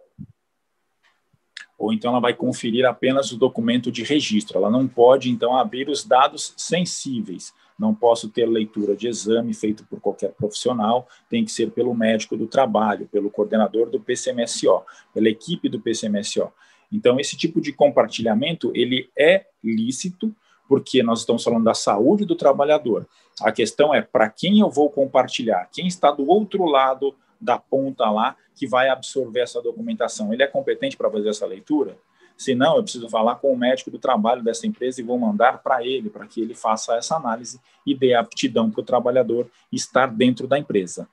Ou 1.77 1.93
então 1.93 2.11
ela 2.11 2.19
vai 2.19 2.33
conferir 2.33 2.85
apenas 2.85 3.31
o 3.31 3.37
documento 3.37 3.91
de 3.91 4.03
registro, 4.03 4.57
ela 4.57 4.71
não 4.71 4.87
pode, 4.87 5.29
então, 5.29 5.55
abrir 5.55 5.87
os 5.87 6.03
dados 6.03 6.53
sensíveis, 6.57 7.53
não 7.77 7.93
posso 7.93 8.29
ter 8.29 8.45
leitura 8.47 8.95
de 8.95 9.07
exame 9.07 9.53
feito 9.53 9.85
por 9.85 9.99
qualquer 9.99 10.31
profissional, 10.31 11.07
tem 11.29 11.45
que 11.45 11.51
ser 11.51 11.71
pelo 11.71 11.93
médico 11.93 12.35
do 12.35 12.47
trabalho, 12.47 13.07
pelo 13.07 13.29
coordenador 13.29 13.89
do 13.89 13.99
PCMSO, 13.99 14.81
pela 15.13 15.29
equipe 15.29 15.69
do 15.69 15.79
PCMSO. 15.79 16.51
Então, 16.91 17.19
esse 17.19 17.35
tipo 17.37 17.61
de 17.61 17.73
compartilhamento, 17.73 18.71
ele 18.73 19.09
é 19.17 19.45
lícito, 19.63 20.33
porque 20.67 21.03
nós 21.03 21.19
estamos 21.19 21.43
falando 21.43 21.63
da 21.63 21.73
saúde 21.73 22.25
do 22.25 22.35
trabalhador. 22.35 23.07
A 23.41 23.51
questão 23.51 23.93
é 23.93 24.01
para 24.01 24.29
quem 24.29 24.59
eu 24.59 24.69
vou 24.69 24.89
compartilhar, 24.89 25.69
quem 25.71 25.87
está 25.87 26.11
do 26.11 26.27
outro 26.27 26.65
lado 26.65 27.15
da 27.39 27.57
ponta 27.57 28.09
lá 28.09 28.35
que 28.55 28.67
vai 28.67 28.89
absorver 28.89 29.41
essa 29.41 29.61
documentação. 29.61 30.33
Ele 30.33 30.43
é 30.43 30.47
competente 30.47 30.97
para 30.97 31.09
fazer 31.09 31.29
essa 31.29 31.45
leitura? 31.45 31.97
Se 32.37 32.53
não, 32.53 32.77
eu 32.77 32.83
preciso 32.83 33.09
falar 33.09 33.35
com 33.37 33.51
o 33.51 33.57
médico 33.57 33.89
do 33.89 33.97
trabalho 33.97 34.43
dessa 34.43 34.67
empresa 34.67 35.01
e 35.01 35.03
vou 35.03 35.17
mandar 35.17 35.57
para 35.57 35.83
ele, 35.83 36.09
para 36.09 36.27
que 36.27 36.39
ele 36.39 36.53
faça 36.53 36.95
essa 36.95 37.15
análise 37.15 37.59
e 37.85 37.95
dê 37.95 38.13
aptidão 38.13 38.69
para 38.69 38.81
o 38.81 38.85
trabalhador 38.85 39.49
estar 39.71 40.07
dentro 40.07 40.47
da 40.47 40.59
empresa. 40.59 41.09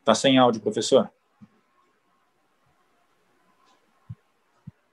Está 0.00 0.14
sem 0.14 0.38
áudio, 0.38 0.60
professor? 0.60 1.10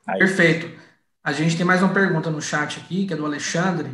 Aí. 0.07 0.19
Perfeito. 0.19 0.79
A 1.23 1.33
gente 1.33 1.57
tem 1.57 1.65
mais 1.65 1.81
uma 1.81 1.93
pergunta 1.93 2.29
no 2.29 2.41
chat 2.41 2.79
aqui, 2.79 3.05
que 3.05 3.13
é 3.13 3.17
do 3.17 3.25
Alexandre, 3.25 3.89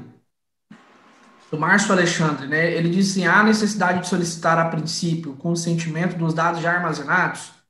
do 1.50 1.58
Márcio 1.58 1.94
Alexandre, 1.94 2.48
né? 2.48 2.72
Ele 2.72 2.90
diz 2.90 3.12
assim: 3.12 3.26
há 3.26 3.44
necessidade 3.44 4.02
de 4.02 4.08
solicitar 4.08 4.60
a 4.60 4.70
princípio 4.70 5.32
o 5.32 5.38
consentimento 5.38 6.18
dos 6.18 6.34
dados 6.34 6.62
já 6.62 6.74
armazenados? 6.74 7.61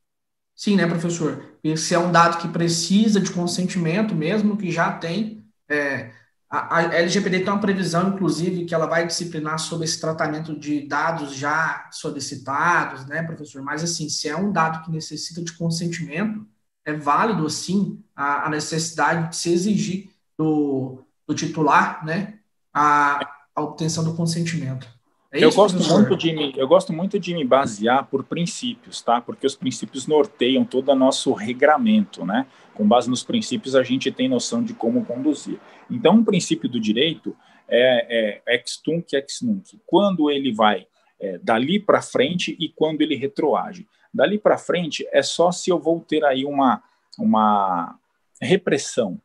Sim, 0.62 0.76
né, 0.76 0.86
professor? 0.86 1.58
Esse 1.64 1.96
é 1.96 1.98
um 1.98 2.12
dado 2.12 2.38
que 2.38 2.48
precisa 2.48 3.20
de 3.20 3.32
consentimento 3.32 4.14
mesmo, 4.14 4.56
que 4.56 4.70
já 4.70 4.92
tem. 4.92 5.44
É, 5.68 6.12
a, 6.48 6.78
a 6.78 6.84
LGPD 7.00 7.40
tem 7.40 7.50
uma 7.52 7.60
previsão, 7.60 8.10
inclusive, 8.10 8.66
que 8.66 8.76
ela 8.76 8.86
vai 8.86 9.08
disciplinar 9.08 9.58
sobre 9.58 9.86
esse 9.86 10.00
tratamento 10.00 10.56
de 10.56 10.88
dados 10.88 11.34
já 11.34 11.90
solicitados, 11.92 13.08
né, 13.08 13.24
professor? 13.24 13.64
Mas, 13.64 13.84
assim, 13.84 14.08
se 14.08 14.30
é 14.30 14.38
um 14.38 14.52
dado 14.52 14.86
que 14.86 14.92
necessita 14.92 15.42
de 15.42 15.52
consentimento, 15.54 16.46
é 16.86 16.94
válido, 16.94 17.44
assim, 17.48 18.00
a, 18.16 18.46
a 18.46 18.50
necessidade 18.52 19.30
de 19.30 19.38
se 19.38 19.52
exigir 19.52 20.12
do, 20.38 21.04
do 21.28 21.34
titular, 21.34 22.06
né, 22.06 22.38
a, 22.72 23.20
a 23.56 23.62
obtenção 23.64 24.04
do 24.04 24.14
consentimento. 24.14 24.88
É 25.34 25.42
eu, 25.42 25.52
gosto 25.54 25.80
muito 25.80 26.18
de 26.18 26.34
me, 26.34 26.54
eu 26.58 26.68
gosto 26.68 26.92
muito 26.92 27.18
de 27.18 27.34
me 27.34 27.46
basear 27.46 28.06
por 28.08 28.24
princípios, 28.24 29.02
tá? 29.02 29.22
Porque 29.22 29.48
os 29.48 29.56
princípios 29.56 30.06
norteiam 30.06 30.66
todo 30.66 30.90
o 30.90 30.96
nosso 30.96 31.32
regramento, 31.32 32.26
né? 32.26 32.46
Com 32.74 32.86
base 32.86 33.10
nos 33.10 33.24
princípios, 33.24 33.74
a 33.74 33.82
gente 33.82 34.12
tem 34.12 34.28
noção 34.28 34.62
de 34.62 34.74
como 34.74 35.06
conduzir. 35.06 35.58
Então, 35.90 36.16
um 36.16 36.24
princípio 36.24 36.68
do 36.68 36.82
direito 36.82 37.34
é, 37.68 38.42
é 38.46 38.56
ex 38.56 38.76
tunc, 38.84 39.14
ex 39.14 39.42
nunc. 39.42 39.80
Quando 39.86 40.30
ele 40.30 40.52
vai 40.52 40.86
é, 41.18 41.38
dali 41.38 41.80
para 41.80 42.02
frente 42.02 42.58
e 42.60 42.68
quando 42.68 43.02
ele 43.02 43.16
retroage. 43.16 43.88
Dali 44.14 44.38
para 44.38 44.58
frente 44.58 45.08
é 45.14 45.22
só 45.22 45.52
se 45.52 45.70
eu 45.70 45.80
vou 45.80 46.02
ter 46.02 46.26
aí 46.26 46.44
uma, 46.44 46.84
uma 47.18 47.98
repressão, 48.42 49.22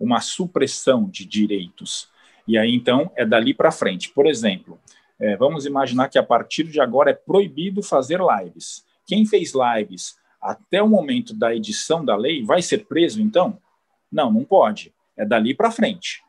uma 0.00 0.20
supressão 0.20 1.06
de 1.10 1.26
direitos. 1.26 2.08
E 2.48 2.56
aí, 2.56 2.74
então, 2.74 3.10
é 3.14 3.26
dali 3.26 3.52
para 3.52 3.70
frente. 3.70 4.08
Por 4.08 4.26
exemplo, 4.26 4.80
é, 5.18 5.36
vamos 5.36 5.66
imaginar 5.66 6.08
que 6.08 6.18
a 6.18 6.22
partir 6.22 6.64
de 6.64 6.80
agora 6.80 7.10
é 7.10 7.14
proibido 7.14 7.82
fazer 7.82 8.20
lives. 8.20 8.84
Quem 9.06 9.26
fez 9.26 9.52
lives 9.54 10.16
até 10.40 10.82
o 10.82 10.88
momento 10.88 11.34
da 11.34 11.54
edição 11.54 12.04
da 12.04 12.16
lei 12.16 12.44
vai 12.44 12.60
ser 12.60 12.86
preso, 12.86 13.22
então? 13.22 13.58
Não, 14.10 14.32
não 14.32 14.44
pode. 14.44 14.92
É 15.16 15.24
dali 15.24 15.54
para 15.54 15.70
frente. 15.70 16.22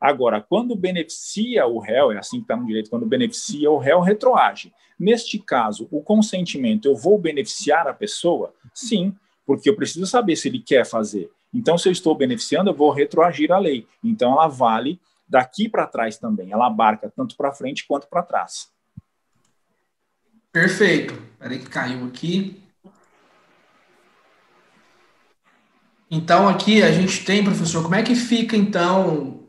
Agora, 0.00 0.40
quando 0.40 0.76
beneficia 0.76 1.66
o 1.66 1.78
réu, 1.78 2.12
é 2.12 2.18
assim 2.18 2.38
que 2.38 2.44
está 2.44 2.56
no 2.56 2.66
direito, 2.66 2.90
quando 2.90 3.06
beneficia 3.06 3.70
o 3.70 3.78
réu, 3.78 4.00
retroage. 4.00 4.72
Neste 4.98 5.38
caso, 5.38 5.88
o 5.90 6.02
consentimento, 6.02 6.86
eu 6.86 6.94
vou 6.94 7.18
beneficiar 7.18 7.86
a 7.86 7.94
pessoa? 7.94 8.52
Sim, 8.72 9.14
porque 9.46 9.68
eu 9.68 9.76
preciso 9.76 10.06
saber 10.06 10.36
se 10.36 10.48
ele 10.48 10.60
quer 10.60 10.84
fazer. 10.84 11.30
Então, 11.52 11.78
se 11.78 11.88
eu 11.88 11.92
estou 11.92 12.14
beneficiando, 12.14 12.70
eu 12.70 12.74
vou 12.74 12.90
retroagir 12.90 13.50
a 13.50 13.58
lei. 13.58 13.86
Então, 14.04 14.32
ela 14.32 14.46
vale 14.46 15.00
daqui 15.28 15.68
para 15.68 15.86
trás 15.86 16.18
também. 16.18 16.52
Ela 16.52 16.66
abarca 16.66 17.12
tanto 17.14 17.36
para 17.36 17.52
frente 17.52 17.86
quanto 17.86 18.08
para 18.08 18.22
trás. 18.22 18.68
Perfeito. 20.50 21.20
Peraí 21.38 21.58
que 21.58 21.68
caiu 21.68 22.06
aqui. 22.06 22.62
Então, 26.10 26.48
aqui 26.48 26.82
a 26.82 26.90
gente 26.90 27.24
tem, 27.24 27.44
professor, 27.44 27.82
como 27.82 27.94
é 27.94 28.02
que 28.02 28.14
fica, 28.14 28.56
então, 28.56 29.44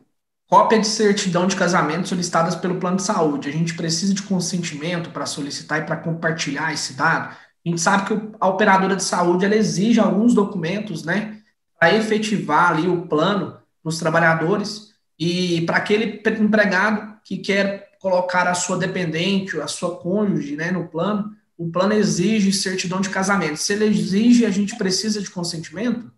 cópia 0.46 0.78
de 0.78 0.88
certidão 0.88 1.48
de 1.48 1.56
casamento 1.56 2.10
solicitadas 2.10 2.56
pelo 2.56 2.80
plano 2.80 2.98
de 2.98 3.04
saúde? 3.04 3.48
A 3.48 3.52
gente 3.52 3.76
precisa 3.76 4.14
de 4.14 4.24
consentimento 4.24 5.10
para 5.12 5.26
solicitar 5.26 5.80
e 5.80 5.86
para 5.86 5.96
compartilhar 5.96 6.74
esse 6.74 6.94
dado? 6.94 7.30
A 7.66 7.70
gente 7.70 7.80
sabe 7.80 8.08
que 8.08 8.36
a 8.40 8.48
operadora 8.48 8.96
de 8.96 9.04
saúde 9.04 9.46
ela 9.46 9.56
exige 9.56 10.02
alguns 10.02 10.34
documentos, 10.34 11.04
né, 11.04 11.42
para 11.80 11.96
efetivar 11.96 12.72
ali 12.72 12.90
o 12.90 13.08
plano 13.08 13.58
dos 13.84 13.98
trabalhadores. 13.98 14.89
E 15.20 15.62
para 15.66 15.78
aquele 15.78 16.22
empregado 16.40 17.20
que 17.24 17.38
quer 17.38 17.90
colocar 18.00 18.48
a 18.48 18.54
sua 18.54 18.78
dependente, 18.78 19.60
a 19.60 19.68
sua 19.68 19.98
cônjuge 19.98 20.56
né, 20.56 20.72
no 20.72 20.88
plano, 20.88 21.36
o 21.58 21.70
plano 21.70 21.94
exige 21.94 22.54
certidão 22.54 23.02
de 23.02 23.10
casamento. 23.10 23.58
Se 23.58 23.74
ele 23.74 23.86
exige, 23.86 24.46
a 24.46 24.50
gente 24.50 24.78
precisa 24.78 25.22
de 25.22 25.30
consentimento? 25.30 26.10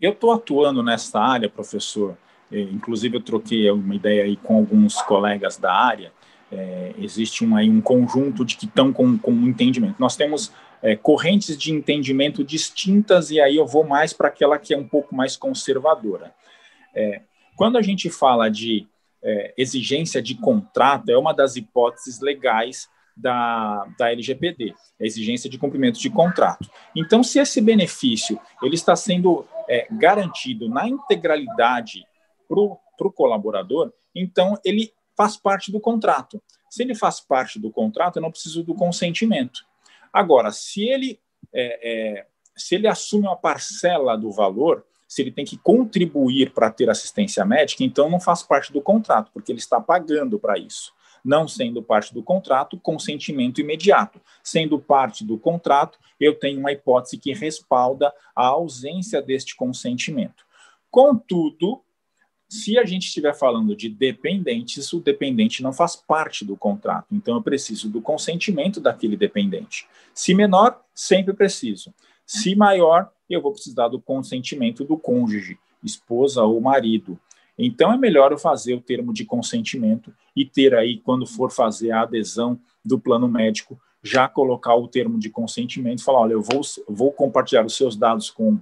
Eu 0.00 0.12
estou 0.12 0.32
atuando 0.32 0.82
nessa 0.82 1.18
área, 1.18 1.48
professor, 1.48 2.16
é, 2.52 2.60
inclusive 2.60 3.16
eu 3.16 3.22
troquei 3.22 3.70
uma 3.70 3.94
ideia 3.94 4.24
aí 4.24 4.36
com 4.36 4.56
alguns 4.56 5.00
colegas 5.02 5.56
da 5.56 5.72
área, 5.72 6.12
é, 6.52 6.94
existe 6.98 7.44
um, 7.44 7.54
aí 7.54 7.70
um 7.70 7.80
conjunto 7.80 8.44
de 8.44 8.56
que 8.56 8.66
estão 8.66 8.92
com, 8.92 9.16
com 9.16 9.30
um 9.30 9.46
entendimento. 9.46 9.96
Nós 9.98 10.16
temos 10.16 10.52
é, 10.82 10.96
correntes 10.96 11.56
de 11.56 11.70
entendimento 11.70 12.42
distintas, 12.42 13.30
e 13.30 13.40
aí 13.40 13.56
eu 13.56 13.66
vou 13.66 13.84
mais 13.84 14.12
para 14.12 14.28
aquela 14.28 14.58
que 14.58 14.74
é 14.74 14.76
um 14.76 14.86
pouco 14.86 15.14
mais 15.14 15.36
conservadora. 15.36 16.34
É, 16.94 17.22
quando 17.60 17.76
a 17.76 17.82
gente 17.82 18.08
fala 18.08 18.50
de 18.50 18.88
é, 19.22 19.52
exigência 19.54 20.22
de 20.22 20.34
contrato, 20.34 21.10
é 21.10 21.18
uma 21.18 21.34
das 21.34 21.56
hipóteses 21.56 22.18
legais 22.18 22.88
da, 23.14 23.84
da 23.98 24.10
LGPD, 24.10 24.74
a 24.98 25.04
exigência 25.04 25.50
de 25.50 25.58
cumprimento 25.58 26.00
de 26.00 26.08
contrato. 26.08 26.70
Então, 26.96 27.22
se 27.22 27.38
esse 27.38 27.60
benefício 27.60 28.40
ele 28.62 28.76
está 28.76 28.96
sendo 28.96 29.46
é, 29.68 29.86
garantido 29.90 30.70
na 30.70 30.88
integralidade 30.88 32.06
para 32.48 32.58
o 32.58 33.12
colaborador, 33.12 33.92
então 34.14 34.58
ele 34.64 34.94
faz 35.14 35.36
parte 35.36 35.70
do 35.70 35.78
contrato. 35.78 36.42
Se 36.70 36.82
ele 36.82 36.94
faz 36.94 37.20
parte 37.20 37.58
do 37.58 37.70
contrato, 37.70 38.16
eu 38.16 38.22
não 38.22 38.30
preciso 38.30 38.62
do 38.62 38.74
consentimento. 38.74 39.66
Agora, 40.10 40.50
se 40.50 40.88
ele, 40.88 41.20
é, 41.52 41.90
é, 42.22 42.26
se 42.56 42.76
ele 42.76 42.88
assume 42.88 43.26
uma 43.26 43.36
parcela 43.36 44.16
do 44.16 44.32
valor, 44.32 44.86
se 45.10 45.22
ele 45.22 45.32
tem 45.32 45.44
que 45.44 45.58
contribuir 45.58 46.52
para 46.52 46.70
ter 46.70 46.88
assistência 46.88 47.44
médica, 47.44 47.82
então 47.82 48.08
não 48.08 48.20
faz 48.20 48.44
parte 48.44 48.72
do 48.72 48.80
contrato, 48.80 49.32
porque 49.34 49.50
ele 49.50 49.58
está 49.58 49.80
pagando 49.80 50.38
para 50.38 50.56
isso. 50.56 50.92
Não 51.24 51.48
sendo 51.48 51.82
parte 51.82 52.14
do 52.14 52.22
contrato, 52.22 52.78
consentimento 52.78 53.60
imediato. 53.60 54.20
Sendo 54.40 54.78
parte 54.78 55.24
do 55.24 55.36
contrato, 55.36 55.98
eu 56.20 56.38
tenho 56.38 56.60
uma 56.60 56.70
hipótese 56.70 57.18
que 57.18 57.34
respalda 57.34 58.14
a 58.36 58.46
ausência 58.46 59.20
deste 59.20 59.56
consentimento. 59.56 60.44
Contudo, 60.88 61.82
se 62.48 62.78
a 62.78 62.84
gente 62.84 63.08
estiver 63.08 63.34
falando 63.34 63.74
de 63.74 63.88
dependentes, 63.88 64.92
o 64.92 65.00
dependente 65.00 65.60
não 65.60 65.72
faz 65.72 65.96
parte 65.96 66.44
do 66.44 66.56
contrato, 66.56 67.08
então 67.10 67.34
eu 67.34 67.42
preciso 67.42 67.90
do 67.90 68.00
consentimento 68.00 68.80
daquele 68.80 69.16
dependente. 69.16 69.88
Se 70.14 70.34
menor, 70.34 70.80
sempre 70.94 71.34
preciso. 71.34 71.92
Se 72.30 72.54
maior, 72.54 73.10
eu 73.28 73.42
vou 73.42 73.50
precisar 73.50 73.88
do 73.88 74.00
consentimento 74.00 74.84
do 74.84 74.96
cônjuge, 74.96 75.58
esposa 75.82 76.44
ou 76.44 76.60
marido. 76.60 77.18
Então 77.58 77.92
é 77.92 77.98
melhor 77.98 78.30
eu 78.30 78.38
fazer 78.38 78.72
o 78.72 78.80
termo 78.80 79.12
de 79.12 79.24
consentimento 79.24 80.14
e 80.36 80.44
ter 80.46 80.72
aí, 80.72 80.98
quando 80.98 81.26
for 81.26 81.50
fazer 81.50 81.90
a 81.90 82.02
adesão 82.02 82.56
do 82.84 83.00
plano 83.00 83.26
médico, 83.26 83.76
já 84.00 84.28
colocar 84.28 84.76
o 84.76 84.86
termo 84.86 85.18
de 85.18 85.28
consentimento 85.28 86.04
falar: 86.04 86.20
olha, 86.20 86.34
eu 86.34 86.40
vou, 86.40 86.60
vou 86.88 87.10
compartilhar 87.10 87.66
os 87.66 87.76
seus 87.76 87.96
dados 87.96 88.30
com 88.30 88.60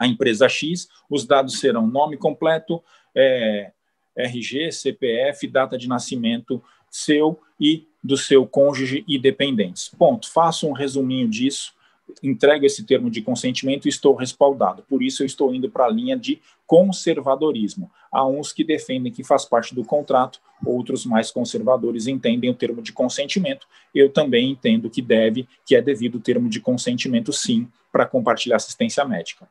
a 0.00 0.06
empresa 0.06 0.48
X, 0.48 0.88
os 1.10 1.26
dados 1.26 1.60
serão 1.60 1.86
nome 1.86 2.16
completo, 2.16 2.82
é, 3.14 3.70
RG, 4.16 4.72
CPF, 4.72 5.46
data 5.46 5.76
de 5.76 5.86
nascimento 5.86 6.64
seu 6.90 7.38
e 7.60 7.86
do 8.02 8.16
seu 8.16 8.46
cônjuge 8.46 9.04
e 9.06 9.18
dependentes. 9.18 9.90
Ponto. 9.90 10.32
Faço 10.32 10.66
um 10.66 10.72
resuminho 10.72 11.28
disso, 11.28 11.74
entrego 12.22 12.64
esse 12.64 12.84
termo 12.84 13.10
de 13.10 13.22
consentimento 13.22 13.86
e 13.86 13.88
estou 13.88 14.14
respaldado. 14.14 14.82
Por 14.88 15.02
isso 15.02 15.22
eu 15.22 15.26
estou 15.26 15.54
indo 15.54 15.70
para 15.70 15.86
a 15.86 15.90
linha 15.90 16.16
de 16.16 16.40
conservadorismo. 16.66 17.90
Há 18.10 18.26
uns 18.26 18.52
que 18.52 18.64
defendem 18.64 19.12
que 19.12 19.24
faz 19.24 19.44
parte 19.44 19.74
do 19.74 19.84
contrato, 19.84 20.40
outros 20.64 21.06
mais 21.06 21.30
conservadores 21.30 22.06
entendem 22.06 22.50
o 22.50 22.54
termo 22.54 22.82
de 22.82 22.92
consentimento. 22.92 23.66
Eu 23.94 24.10
também 24.10 24.50
entendo 24.50 24.90
que 24.90 25.02
deve, 25.02 25.48
que 25.64 25.74
é 25.76 25.82
devido 25.82 26.16
o 26.16 26.20
termo 26.20 26.48
de 26.48 26.60
consentimento 26.60 27.32
sim 27.32 27.68
para 27.90 28.06
compartilhar 28.06 28.56
assistência 28.56 29.04
médica. 29.04 29.48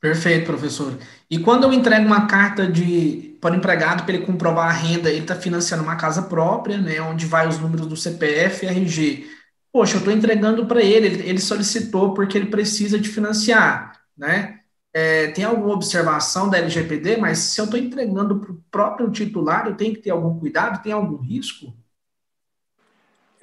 Perfeito, 0.00 0.44
professor. 0.44 0.98
E 1.30 1.38
quando 1.38 1.64
eu 1.64 1.72
entrego 1.72 2.04
uma 2.04 2.26
carta 2.26 2.66
de 2.66 3.34
para 3.40 3.54
o 3.54 3.56
empregado 3.56 4.04
para 4.04 4.14
ele 4.14 4.24
comprovar 4.24 4.68
a 4.68 4.72
renda, 4.72 5.10
ele 5.10 5.20
está 5.20 5.34
financiando 5.34 5.82
uma 5.82 5.96
casa 5.96 6.22
própria, 6.22 6.78
né, 6.78 7.00
onde 7.00 7.26
vai 7.26 7.46
os 7.46 7.58
números 7.58 7.86
do 7.86 7.96
CPF 7.96 8.64
e 8.64 8.68
RG. 8.68 9.33
Poxa, 9.74 9.96
eu 9.96 9.98
estou 9.98 10.14
entregando 10.14 10.66
para 10.66 10.80
ele, 10.80 11.28
ele 11.28 11.40
solicitou 11.40 12.14
porque 12.14 12.38
ele 12.38 12.46
precisa 12.46 12.96
de 12.96 13.08
financiar, 13.08 14.00
né? 14.16 14.60
É, 14.92 15.32
tem 15.32 15.44
alguma 15.44 15.74
observação 15.74 16.48
da 16.48 16.58
LGPD, 16.58 17.16
mas 17.16 17.38
se 17.38 17.60
eu 17.60 17.64
estou 17.64 17.80
entregando 17.80 18.38
para 18.38 18.52
o 18.52 18.62
próprio 18.70 19.10
titular, 19.10 19.66
eu 19.66 19.76
tenho 19.76 19.92
que 19.92 20.00
ter 20.00 20.10
algum 20.10 20.38
cuidado? 20.38 20.80
Tem 20.80 20.92
algum 20.92 21.16
risco? 21.16 21.74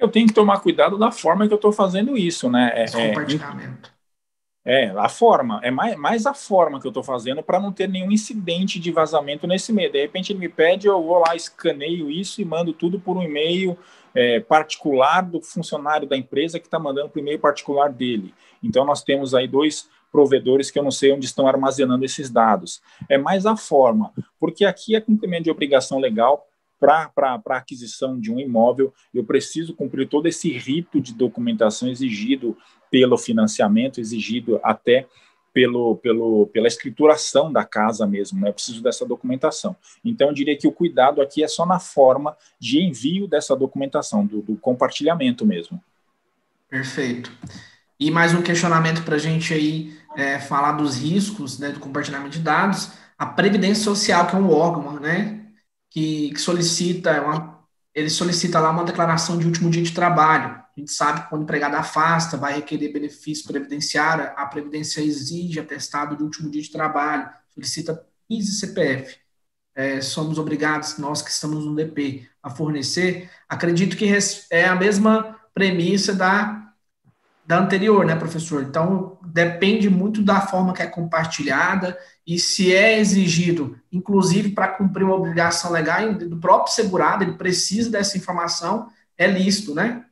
Eu 0.00 0.08
tenho 0.08 0.26
que 0.26 0.32
tomar 0.32 0.60
cuidado 0.60 0.96
da 0.96 1.12
forma 1.12 1.46
que 1.46 1.52
eu 1.52 1.56
estou 1.56 1.70
fazendo 1.70 2.16
isso, 2.16 2.48
né? 2.48 2.72
É, 2.76 2.84
Esse 2.84 2.96
compartilhamento. 2.96 3.92
É, 4.64 4.90
a 4.90 5.08
forma, 5.08 5.60
é 5.64 5.72
mais, 5.72 5.96
mais 5.96 6.24
a 6.24 6.32
forma 6.32 6.80
que 6.80 6.86
eu 6.86 6.90
estou 6.90 7.02
fazendo 7.02 7.42
para 7.42 7.58
não 7.58 7.72
ter 7.72 7.88
nenhum 7.88 8.12
incidente 8.12 8.78
de 8.78 8.92
vazamento 8.92 9.44
nesse 9.44 9.72
meio. 9.72 9.90
De 9.90 10.00
repente 10.00 10.32
ele 10.32 10.38
me 10.38 10.48
pede, 10.48 10.86
eu 10.86 11.02
vou 11.02 11.18
lá, 11.18 11.34
escaneio 11.34 12.08
isso 12.08 12.40
e 12.40 12.44
mando 12.44 12.72
tudo 12.72 13.00
por 13.00 13.16
um 13.16 13.22
e-mail 13.22 13.76
é, 14.14 14.38
particular 14.38 15.22
do 15.22 15.42
funcionário 15.42 16.08
da 16.08 16.16
empresa 16.16 16.60
que 16.60 16.66
está 16.66 16.78
mandando 16.78 17.08
para 17.08 17.18
o 17.18 17.22
e-mail 17.22 17.40
particular 17.40 17.90
dele. 17.90 18.32
Então 18.62 18.84
nós 18.84 19.02
temos 19.02 19.34
aí 19.34 19.48
dois 19.48 19.88
provedores 20.12 20.70
que 20.70 20.78
eu 20.78 20.82
não 20.84 20.90
sei 20.92 21.12
onde 21.12 21.26
estão 21.26 21.48
armazenando 21.48 22.04
esses 22.04 22.30
dados. 22.30 22.80
É 23.08 23.18
mais 23.18 23.46
a 23.46 23.56
forma, 23.56 24.12
porque 24.38 24.64
aqui 24.64 24.94
é 24.94 25.00
cumprimento 25.00 25.44
de 25.44 25.50
obrigação 25.50 25.98
legal 25.98 26.46
para 26.78 27.10
a 27.16 27.56
aquisição 27.56 28.18
de 28.18 28.32
um 28.32 28.40
imóvel, 28.40 28.92
eu 29.14 29.24
preciso 29.24 29.72
cumprir 29.72 30.08
todo 30.08 30.26
esse 30.26 30.50
rito 30.50 31.00
de 31.00 31.14
documentação 31.14 31.88
exigido 31.88 32.56
pelo 32.92 33.16
financiamento, 33.16 33.98
exigido 33.98 34.60
até 34.62 35.08
pelo, 35.52 35.96
pelo, 35.96 36.46
pela 36.46 36.68
escrituração 36.68 37.52
da 37.52 37.64
casa 37.64 38.06
mesmo, 38.06 38.40
né? 38.40 38.50
Eu 38.50 38.52
preciso 38.52 38.82
dessa 38.82 39.04
documentação. 39.04 39.74
Então, 40.04 40.28
eu 40.28 40.34
diria 40.34 40.56
que 40.56 40.68
o 40.68 40.72
cuidado 40.72 41.20
aqui 41.20 41.42
é 41.42 41.48
só 41.48 41.66
na 41.66 41.80
forma 41.80 42.36
de 42.60 42.80
envio 42.80 43.26
dessa 43.26 43.56
documentação, 43.56 44.24
do, 44.24 44.42
do 44.42 44.56
compartilhamento 44.56 45.44
mesmo. 45.44 45.82
Perfeito. 46.68 47.32
E 47.98 48.10
mais 48.10 48.34
um 48.34 48.42
questionamento 48.42 49.02
para 49.02 49.16
a 49.16 49.18
gente 49.18 49.52
aí 49.52 49.92
é, 50.16 50.38
falar 50.38 50.72
dos 50.72 50.96
riscos 50.96 51.58
né, 51.58 51.70
do 51.70 51.80
compartilhamento 51.80 52.30
de 52.30 52.40
dados. 52.40 52.92
A 53.18 53.26
Previdência 53.26 53.84
Social, 53.84 54.26
que 54.26 54.36
é 54.36 54.38
um 54.38 54.50
órgão, 54.50 55.00
né? 55.00 55.42
que, 55.92 56.30
que 56.30 56.40
solicita, 56.40 57.20
uma, 57.20 57.58
ele 57.94 58.08
solicita 58.08 58.58
lá 58.58 58.70
uma 58.70 58.84
declaração 58.84 59.38
de 59.38 59.46
último 59.46 59.70
dia 59.70 59.82
de 59.82 59.92
trabalho. 59.92 60.61
A 60.76 60.80
gente 60.80 60.90
sabe 60.90 61.22
que 61.22 61.28
quando 61.28 61.42
o 61.42 61.44
empregado 61.44 61.74
afasta, 61.74 62.36
vai 62.36 62.54
requerer 62.54 62.92
benefício 62.92 63.46
previdenciário, 63.46 64.32
a 64.36 64.46
Previdência 64.46 65.02
exige 65.02 65.60
atestado 65.60 66.16
de 66.16 66.22
último 66.22 66.50
dia 66.50 66.62
de 66.62 66.70
trabalho, 66.70 67.28
solicita 67.54 68.06
PIS 68.28 68.48
e 68.48 68.58
CPF. 68.60 69.16
É, 69.74 70.00
somos 70.00 70.38
obrigados, 70.38 70.98
nós 70.98 71.22
que 71.22 71.30
estamos 71.30 71.64
no 71.64 71.74
DP, 71.74 72.28
a 72.42 72.50
fornecer. 72.50 73.30
Acredito 73.48 73.96
que 73.96 74.10
é 74.50 74.66
a 74.66 74.74
mesma 74.74 75.38
premissa 75.54 76.14
da, 76.14 76.72
da 77.46 77.58
anterior, 77.58 78.04
né, 78.04 78.16
professor? 78.16 78.62
Então, 78.62 79.18
depende 79.24 79.90
muito 79.90 80.22
da 80.22 80.40
forma 80.40 80.72
que 80.72 80.82
é 80.82 80.86
compartilhada 80.86 81.98
e 82.26 82.38
se 82.38 82.74
é 82.74 82.98
exigido, 82.98 83.78
inclusive 83.90 84.50
para 84.50 84.68
cumprir 84.68 85.04
uma 85.04 85.16
obrigação 85.16 85.70
legal 85.70 86.14
do 86.14 86.38
próprio 86.38 86.72
segurado, 86.72 87.24
ele 87.24 87.32
precisa 87.32 87.90
dessa 87.90 88.16
informação, 88.16 88.88
é 89.18 89.26
lícito, 89.26 89.74
né? 89.74 90.04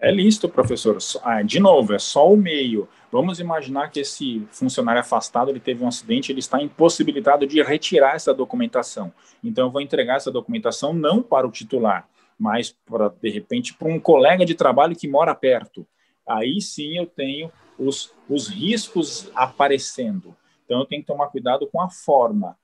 É 0.00 0.10
lícito, 0.10 0.48
professor. 0.48 0.98
Ah, 1.22 1.42
de 1.42 1.60
novo, 1.60 1.94
é 1.94 1.98
só 1.98 2.30
o 2.30 2.36
meio. 2.36 2.88
Vamos 3.12 3.38
imaginar 3.38 3.90
que 3.90 4.00
esse 4.00 4.46
funcionário 4.50 5.00
afastado 5.00 5.50
ele 5.50 5.60
teve 5.60 5.84
um 5.84 5.88
acidente, 5.88 6.32
ele 6.32 6.40
está 6.40 6.60
impossibilitado 6.60 7.46
de 7.46 7.62
retirar 7.62 8.16
essa 8.16 8.34
documentação. 8.34 9.12
Então, 9.42 9.66
eu 9.66 9.70
vou 9.70 9.80
entregar 9.80 10.16
essa 10.16 10.32
documentação 10.32 10.92
não 10.92 11.22
para 11.22 11.46
o 11.46 11.50
titular, 11.50 12.08
mas 12.38 12.74
para 12.84 13.08
de 13.08 13.30
repente 13.30 13.72
para 13.72 13.88
um 13.88 14.00
colega 14.00 14.44
de 14.44 14.54
trabalho 14.54 14.96
que 14.96 15.08
mora 15.08 15.34
perto. 15.34 15.86
Aí 16.28 16.60
sim 16.60 16.98
eu 16.98 17.06
tenho 17.06 17.52
os, 17.78 18.12
os 18.28 18.48
riscos 18.48 19.30
aparecendo. 19.34 20.36
Então, 20.64 20.80
eu 20.80 20.86
tenho 20.86 21.02
que 21.02 21.06
tomar 21.06 21.28
cuidado 21.28 21.68
com 21.70 21.80
a 21.80 21.88
forma. 21.88 22.56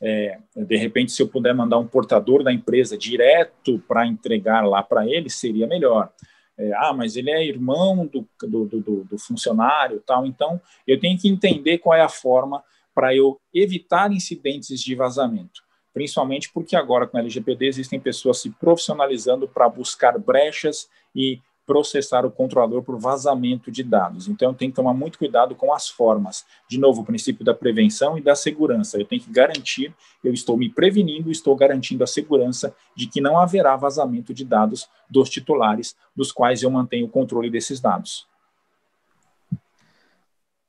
É, 0.00 0.38
de 0.54 0.76
repente, 0.76 1.12
se 1.12 1.22
eu 1.22 1.28
puder 1.28 1.54
mandar 1.54 1.78
um 1.78 1.86
portador 1.86 2.42
da 2.42 2.52
empresa 2.52 2.98
direto 2.98 3.78
para 3.88 4.06
entregar 4.06 4.66
lá 4.66 4.82
para 4.82 5.08
ele, 5.08 5.30
seria 5.30 5.66
melhor. 5.66 6.12
É, 6.56 6.72
ah, 6.74 6.92
mas 6.92 7.16
ele 7.16 7.30
é 7.30 7.44
irmão 7.44 8.06
do, 8.06 8.26
do, 8.42 8.64
do, 8.66 9.04
do 9.04 9.18
funcionário, 9.18 10.02
tal. 10.06 10.24
Então, 10.24 10.60
eu 10.86 10.98
tenho 11.00 11.18
que 11.18 11.28
entender 11.28 11.78
qual 11.78 11.98
é 11.98 12.02
a 12.02 12.08
forma 12.08 12.62
para 12.94 13.14
eu 13.14 13.40
evitar 13.52 14.12
incidentes 14.12 14.80
de 14.80 14.94
vazamento. 14.94 15.62
Principalmente 15.92 16.50
porque 16.52 16.76
agora 16.76 17.06
com 17.06 17.16
a 17.16 17.20
LGPD 17.20 17.66
existem 17.66 18.00
pessoas 18.00 18.38
se 18.38 18.50
profissionalizando 18.50 19.48
para 19.48 19.68
buscar 19.68 20.18
brechas 20.18 20.88
e 21.14 21.40
processar 21.66 22.24
o 22.26 22.30
controlador 22.30 22.82
por 22.82 22.98
vazamento 22.98 23.70
de 23.70 23.82
dados. 23.82 24.28
Então, 24.28 24.52
tenho 24.52 24.70
que 24.70 24.76
tomar 24.76 24.94
muito 24.94 25.18
cuidado 25.18 25.54
com 25.54 25.72
as 25.72 25.88
formas. 25.88 26.44
De 26.68 26.78
novo, 26.78 27.02
o 27.02 27.04
princípio 27.04 27.44
da 27.44 27.54
prevenção 27.54 28.18
e 28.18 28.20
da 28.20 28.34
segurança. 28.34 28.98
Eu 28.98 29.04
tenho 29.04 29.22
que 29.22 29.30
garantir, 29.30 29.94
eu 30.22 30.32
estou 30.32 30.56
me 30.56 30.68
prevenindo, 30.68 31.30
estou 31.30 31.56
garantindo 31.56 32.04
a 32.04 32.06
segurança 32.06 32.74
de 32.94 33.06
que 33.06 33.20
não 33.20 33.38
haverá 33.38 33.76
vazamento 33.76 34.34
de 34.34 34.44
dados 34.44 34.88
dos 35.08 35.30
titulares, 35.30 35.96
dos 36.14 36.30
quais 36.30 36.62
eu 36.62 36.70
mantenho 36.70 37.06
o 37.06 37.10
controle 37.10 37.50
desses 37.50 37.80
dados. 37.80 38.26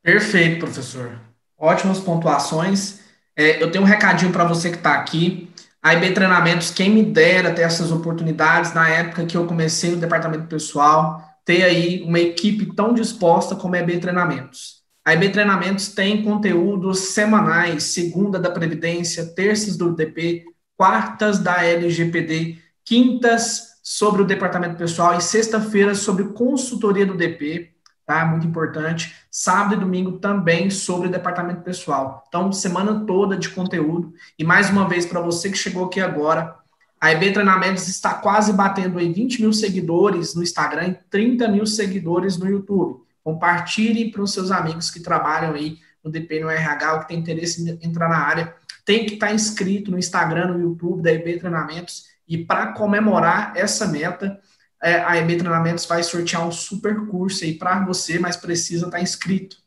Perfeito, 0.02 0.60
professor. 0.60 1.20
Ótimas 1.58 2.00
pontuações. 2.00 3.00
É, 3.36 3.62
eu 3.62 3.72
tenho 3.72 3.84
um 3.84 3.88
recadinho 3.88 4.32
para 4.32 4.46
você 4.46 4.70
que 4.70 4.78
está 4.78 4.94
aqui. 4.94 5.50
A 5.86 5.94
IB 5.94 6.14
Treinamentos, 6.14 6.72
quem 6.72 6.90
me 6.90 7.04
dera 7.04 7.54
ter 7.54 7.62
essas 7.62 7.92
oportunidades 7.92 8.74
na 8.74 8.90
época 8.90 9.24
que 9.24 9.38
eu 9.38 9.46
comecei 9.46 9.92
no 9.92 9.98
departamento 9.98 10.48
pessoal, 10.48 11.22
ter 11.46 11.62
aí 11.62 12.02
uma 12.02 12.20
equipe 12.20 12.74
tão 12.74 12.92
disposta 12.92 13.56
como 13.56 13.76
a 13.76 13.80
IB 13.82 14.00
Treinamentos. 14.00 14.82
A 15.06 15.14
IB 15.14 15.30
Treinamentos 15.30 15.90
tem 15.90 16.24
conteúdos 16.24 17.14
semanais, 17.14 17.84
segunda 17.84 18.40
da 18.40 18.50
Previdência, 18.50 19.28
terças 19.36 19.78
do 19.78 19.96
DP, 19.96 20.46
quartas 20.76 21.38
da 21.38 21.64
LGPD, 21.64 22.58
quintas 22.84 23.76
sobre 23.84 24.24
o 24.24 24.26
departamento 24.26 24.78
pessoal 24.78 25.16
e 25.16 25.22
sexta-feira 25.22 25.94
sobre 25.94 26.30
consultoria 26.30 27.06
do 27.06 27.16
DP 27.16 27.75
tá? 28.06 28.26
Muito 28.26 28.46
importante. 28.46 29.16
Sábado 29.32 29.76
e 29.76 29.80
domingo 29.80 30.20
também 30.20 30.70
sobre 30.70 31.08
o 31.08 31.12
departamento 31.12 31.62
pessoal. 31.62 32.24
Então, 32.28 32.52
semana 32.52 33.06
toda 33.06 33.38
de 33.38 33.50
conteúdo. 33.50 34.14
E 34.38 34.44
mais 34.44 34.70
uma 34.70 34.88
vez, 34.88 35.06
para 35.06 35.20
você 35.20 35.50
que 35.50 35.58
chegou 35.58 35.86
aqui 35.86 36.00
agora, 36.00 36.56
a 37.02 37.12
EB 37.12 37.34
Treinamentos 37.34 37.88
está 37.88 38.14
quase 38.14 38.54
batendo 38.54 39.00
aí 39.00 39.12
20 39.12 39.42
mil 39.42 39.54
seguidores 39.54 40.34
no 40.36 40.44
Instagram 40.44 40.88
e 40.88 40.94
30 41.10 41.48
mil 41.50 41.66
seguidores 41.66 42.38
no 42.38 42.50
YouTube. 42.50 43.04
Compartilhe 43.24 44.12
para 44.12 44.22
os 44.22 44.32
seus 44.32 44.52
amigos 44.52 44.92
que 44.92 45.00
trabalham 45.00 45.54
aí 45.54 45.78
no 46.04 46.12
DP 46.12 46.40
no 46.40 46.50
RH, 46.50 46.94
ou 46.94 47.00
que 47.00 47.08
tem 47.08 47.20
interesse 47.20 47.68
em 47.68 47.88
entrar 47.88 48.08
na 48.08 48.20
área. 48.20 48.56
Tem 48.86 49.06
que 49.06 49.16
estar 49.16 49.28
tá 49.28 49.34
inscrito 49.34 49.90
no 49.90 49.98
Instagram, 49.98 50.54
no 50.54 50.60
YouTube 50.60 51.02
da 51.02 51.12
EB 51.12 51.40
Treinamentos. 51.40 52.06
E 52.28 52.38
para 52.38 52.74
comemorar 52.74 53.54
essa 53.56 53.88
meta, 53.88 54.40
é, 54.82 54.96
a 55.04 55.18
EB 55.18 55.38
Treinamentos 55.38 55.86
vai 55.86 56.04
sortear 56.04 56.48
um 56.48 56.52
super 56.52 57.08
curso 57.08 57.44
aí 57.44 57.54
para 57.54 57.84
você, 57.86 58.20
mas 58.20 58.38
precisa 58.38 58.86
estar 58.86 58.98
tá 58.98 59.04
inscrito, 59.04 59.58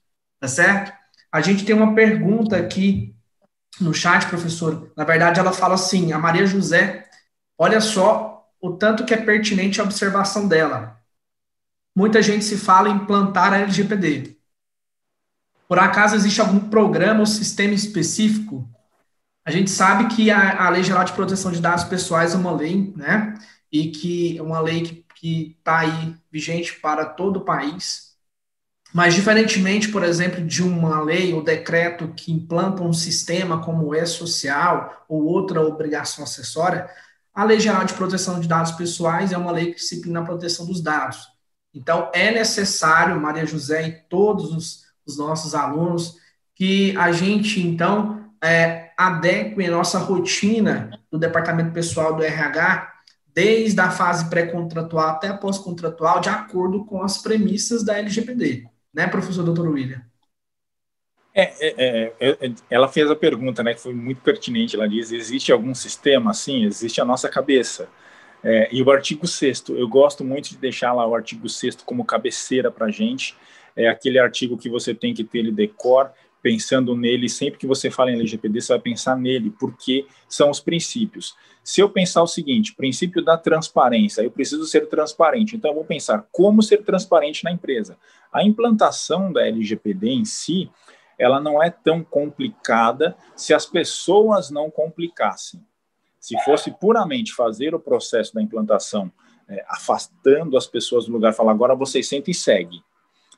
tá 0.41 0.49
certo? 0.49 0.93
A 1.31 1.41
gente 1.41 1.65
tem 1.65 1.75
uma 1.75 1.95
pergunta 1.95 2.57
aqui 2.57 3.15
no 3.81 3.93
chat, 3.95 4.27
professor. 4.27 4.91
Na 4.97 5.05
verdade, 5.05 5.39
ela 5.39 5.53
fala 5.53 5.75
assim: 5.75 6.13
a 6.13 6.19
Maria 6.19 6.47
José, 6.47 7.09
olha 7.57 7.81
só 7.81 8.47
o 8.61 8.73
tanto 8.73 9.05
que 9.05 9.15
é 9.15 9.17
pertinente 9.17 9.81
a 9.81 9.85
observação 9.85 10.49
dela. 10.49 10.99
Muita 11.95 12.23
gente 12.23 12.45
se 12.45 12.57
fala 12.57 12.89
em 12.89 12.95
implantar 12.95 13.53
a 13.53 13.59
LGPD. 13.59 14.37
Por 15.67 15.79
acaso 15.79 16.17
existe 16.17 16.41
algum 16.41 16.61
programa 16.71 17.21
ou 17.21 17.27
sistema 17.27 17.75
específico? 17.75 18.69
A 19.45 19.51
gente 19.51 19.71
sabe 19.71 20.15
que 20.15 20.31
a, 20.31 20.67
a 20.67 20.69
Lei 20.71 20.83
Geral 20.83 21.05
de 21.05 21.13
Proteção 21.13 21.51
de 21.51 21.61
Dados 21.61 21.85
Pessoais 21.85 22.35
é 22.35 22.37
uma 22.39 22.53
lei, 22.53 22.93
né? 22.97 23.35
E 23.71 23.91
que 23.91 24.39
é 24.39 24.43
uma 24.43 24.61
lei 24.61 25.05
que 25.15 25.57
está 25.59 25.81
aí 25.81 26.15
vigente 26.31 26.81
para 26.81 27.05
todo 27.05 27.39
o 27.39 27.45
país. 27.45 28.09
Mas, 28.93 29.15
diferentemente, 29.15 29.89
por 29.89 30.03
exemplo, 30.03 30.43
de 30.45 30.63
uma 30.63 31.01
lei 31.03 31.35
ou 31.35 31.43
decreto 31.43 32.09
que 32.17 32.33
implanta 32.33 32.83
um 32.83 32.93
sistema 32.93 33.63
como 33.63 33.87
o 33.87 33.95
E-Social 33.95 35.05
ou 35.09 35.25
outra 35.25 35.61
obrigação 35.61 36.25
acessória, 36.25 36.89
a 37.35 37.45
Lei 37.45 37.61
Geral 37.61 37.85
de 37.85 37.95
Proteção 37.95 38.41
de 38.41 38.49
Dados 38.49 38.73
Pessoais 38.73 39.33
é 39.33 39.39
uma 39.39 39.53
lei 39.53 39.67
que 39.67 39.77
disciplina 39.77 40.21
a 40.21 40.25
proteção 40.25 40.67
dos 40.67 40.81
dados. 40.81 41.29
Então, 41.75 42.11
é 42.15 42.31
necessário, 42.33 43.21
Maria 43.21 43.47
José 43.47 43.87
e 43.87 43.93
todos 44.09 44.53
os, 44.53 44.85
os 45.07 45.19
nossos 45.19 45.55
alunos, 45.55 46.17
que 46.55 46.97
a 46.97 47.13
gente, 47.13 47.61
então, 47.61 48.33
é, 48.43 48.91
adeque 48.97 49.65
a 49.65 49.71
nossa 49.71 49.99
rotina 49.99 50.91
do 51.11 51.19
Departamento 51.19 51.73
Pessoal 51.73 52.17
do 52.17 52.23
RH 52.25 52.93
desde 53.35 53.81
a 53.81 53.91
fase 53.91 54.29
pré-contratual 54.29 55.09
até 55.11 55.29
a 55.29 55.37
pós-contratual, 55.37 56.21
de 56.21 56.29
acordo 56.29 56.85
com 56.85 57.03
as 57.03 57.19
premissas 57.19 57.85
da 57.85 57.99
LGPD. 57.99 58.67
Né, 58.93 59.07
professor 59.07 59.45
doutor 59.45 59.69
William? 59.69 60.03
É, 61.35 61.43
é, 61.61 62.13
é, 62.19 62.31
é, 62.41 62.53
ela 62.69 62.89
fez 62.89 63.09
a 63.11 63.15
pergunta, 63.15 63.63
né, 63.63 63.75
que 63.75 63.81
foi 63.81 63.95
muito 63.95 64.21
pertinente. 64.23 64.75
Ela 64.75 64.89
diz: 64.89 65.13
existe 65.13 65.53
algum 65.53 65.75
sistema 65.75 66.33
assim? 66.33 66.65
Existe 66.65 67.01
a 67.01 67.05
nossa 67.05 67.29
cabeça. 67.29 67.89
É, 68.43 68.69
e 68.73 68.83
o 68.83 68.91
artigo 68.91 69.27
6, 69.27 69.65
eu 69.71 69.89
gosto 69.89 70.25
muito 70.25 70.51
de 70.51 70.59
deixar 70.59 70.93
lá 70.93 71.07
o 71.07 71.15
artigo 71.15 71.49
6 71.49 71.77
como 71.85 72.05
cabeceira 72.05 72.71
para 72.71 72.87
a 72.87 72.91
gente. 72.91 73.37
É 73.77 73.89
aquele 73.89 74.19
artigo 74.19 74.59
que 74.59 74.69
você 74.69 74.95
tem 74.95 75.15
que 75.15 75.23
ter 75.23 75.39
ele 75.39 75.53
decor, 75.53 76.11
pensando 76.43 76.97
nele, 76.97 77.29
sempre 77.29 77.59
que 77.59 77.67
você 77.67 77.91
fala 77.91 78.11
em 78.11 78.15
LGPD, 78.15 78.61
você 78.61 78.73
vai 78.73 78.81
pensar 78.81 79.17
nele, 79.17 79.51
porque 79.51 80.07
são 80.29 80.51
os 80.51 80.61
princípios. 80.61 81.37
Se 81.63 81.81
eu 81.81 81.91
pensar 81.91 82.23
o 82.23 82.27
seguinte, 82.27 82.75
princípio 82.75 83.23
da 83.23 83.37
transparência, 83.37 84.23
eu 84.23 84.31
preciso 84.31 84.65
ser 84.65 84.89
transparente, 84.89 85.57
então 85.57 85.71
eu 85.71 85.75
vou 85.75 85.85
pensar 85.85 86.27
como 86.33 86.63
ser 86.63 86.79
transparente 86.79 87.45
na 87.45 87.53
empresa. 87.53 87.99
A 88.33 88.43
implantação 88.43 89.33
da 89.33 89.47
LGPD 89.47 90.09
em 90.11 90.25
si, 90.25 90.71
ela 91.19 91.41
não 91.41 91.63
é 91.63 91.71
tão 91.71 92.03
complicada 92.03 93.17
se 93.37 93.53
as 93.53 93.67
pessoas 93.67 94.51
não 94.51 94.71
complicassem. 94.71 95.61
Se 96.21 96.39
fosse 96.45 96.71
puramente 96.71 97.35
fazer 97.35 97.75
o 97.75 97.81
processo 97.81 98.35
da 98.35 98.43
implantação, 98.43 99.11
é, 99.49 99.65
afastando 99.69 100.57
as 100.57 100.67
pessoas 100.67 101.07
do 101.07 101.13
lugar, 101.13 101.33
falar 101.33 101.53
agora 101.53 101.75
vocês 101.75 102.09
sentem 102.09 102.33
e 102.33 102.35
segue, 102.35 102.83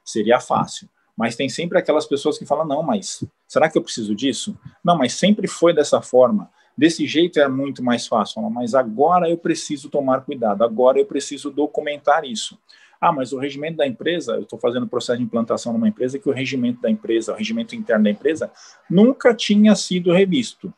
seria 0.04 0.40
fácil. 0.40 0.88
Mas 1.16 1.36
tem 1.36 1.48
sempre 1.48 1.78
aquelas 1.78 2.06
pessoas 2.06 2.38
que 2.38 2.46
falam, 2.46 2.66
não, 2.66 2.82
mas 2.82 3.24
será 3.46 3.68
que 3.68 3.76
eu 3.76 3.82
preciso 3.82 4.14
disso? 4.14 4.58
Não, 4.84 4.96
mas 4.96 5.12
sempre 5.14 5.46
foi 5.46 5.74
dessa 5.74 6.00
forma. 6.00 6.50
Desse 6.76 7.06
jeito 7.06 7.38
é 7.38 7.48
muito 7.48 7.82
mais 7.82 8.06
fácil, 8.06 8.40
mas 8.48 8.74
agora 8.74 9.28
eu 9.28 9.36
preciso 9.36 9.90
tomar 9.90 10.22
cuidado, 10.22 10.62
agora 10.62 10.98
eu 10.98 11.04
preciso 11.04 11.50
documentar 11.50 12.24
isso. 12.24 12.58
Ah, 13.00 13.12
mas 13.12 13.32
o 13.32 13.38
regimento 13.38 13.78
da 13.78 13.86
empresa, 13.86 14.32
eu 14.32 14.42
estou 14.42 14.58
fazendo 14.58 14.86
processo 14.86 15.18
de 15.18 15.24
implantação 15.24 15.72
numa 15.72 15.88
empresa 15.88 16.18
que 16.18 16.28
o 16.28 16.32
regimento 16.32 16.80
da 16.82 16.90
empresa, 16.90 17.32
o 17.32 17.36
regimento 17.36 17.74
interno 17.74 18.04
da 18.04 18.10
empresa, 18.10 18.52
nunca 18.88 19.34
tinha 19.34 19.74
sido 19.74 20.12
revisto. 20.12 20.72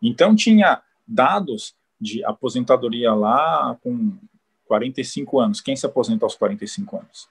Então, 0.00 0.34
tinha 0.34 0.80
dados 1.06 1.74
de 2.00 2.24
aposentadoria 2.24 3.12
lá 3.14 3.76
com 3.82 4.16
45 4.66 5.40
anos. 5.40 5.60
Quem 5.60 5.76
se 5.76 5.86
aposenta 5.86 6.24
aos 6.24 6.34
45 6.34 6.96
anos? 6.96 7.28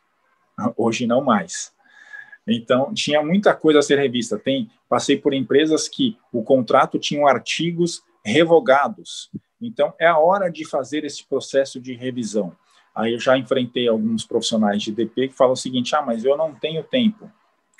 Hoje 0.77 1.05
não 1.07 1.21
mais. 1.21 1.73
Então, 2.47 2.93
tinha 2.93 3.21
muita 3.21 3.53
coisa 3.53 3.79
a 3.79 3.81
ser 3.81 3.97
revista. 3.99 4.37
Tem, 4.37 4.69
passei 4.89 5.17
por 5.17 5.33
empresas 5.33 5.87
que 5.87 6.17
o 6.31 6.43
contrato 6.43 6.97
tinha 6.97 7.25
artigos 7.27 8.01
revogados. 8.25 9.29
Então, 9.61 9.93
é 9.99 10.07
a 10.07 10.17
hora 10.17 10.49
de 10.49 10.65
fazer 10.65 11.05
esse 11.05 11.25
processo 11.25 11.79
de 11.79 11.93
revisão. 11.93 12.55
Aí 12.95 13.13
eu 13.13 13.19
já 13.19 13.37
enfrentei 13.37 13.87
alguns 13.87 14.25
profissionais 14.25 14.81
de 14.81 14.91
DP 14.91 15.29
que 15.29 15.35
falam 15.35 15.53
o 15.53 15.57
seguinte: 15.57 15.95
ah, 15.95 16.01
mas 16.01 16.25
eu 16.25 16.35
não 16.35 16.53
tenho 16.53 16.83
tempo. 16.83 17.31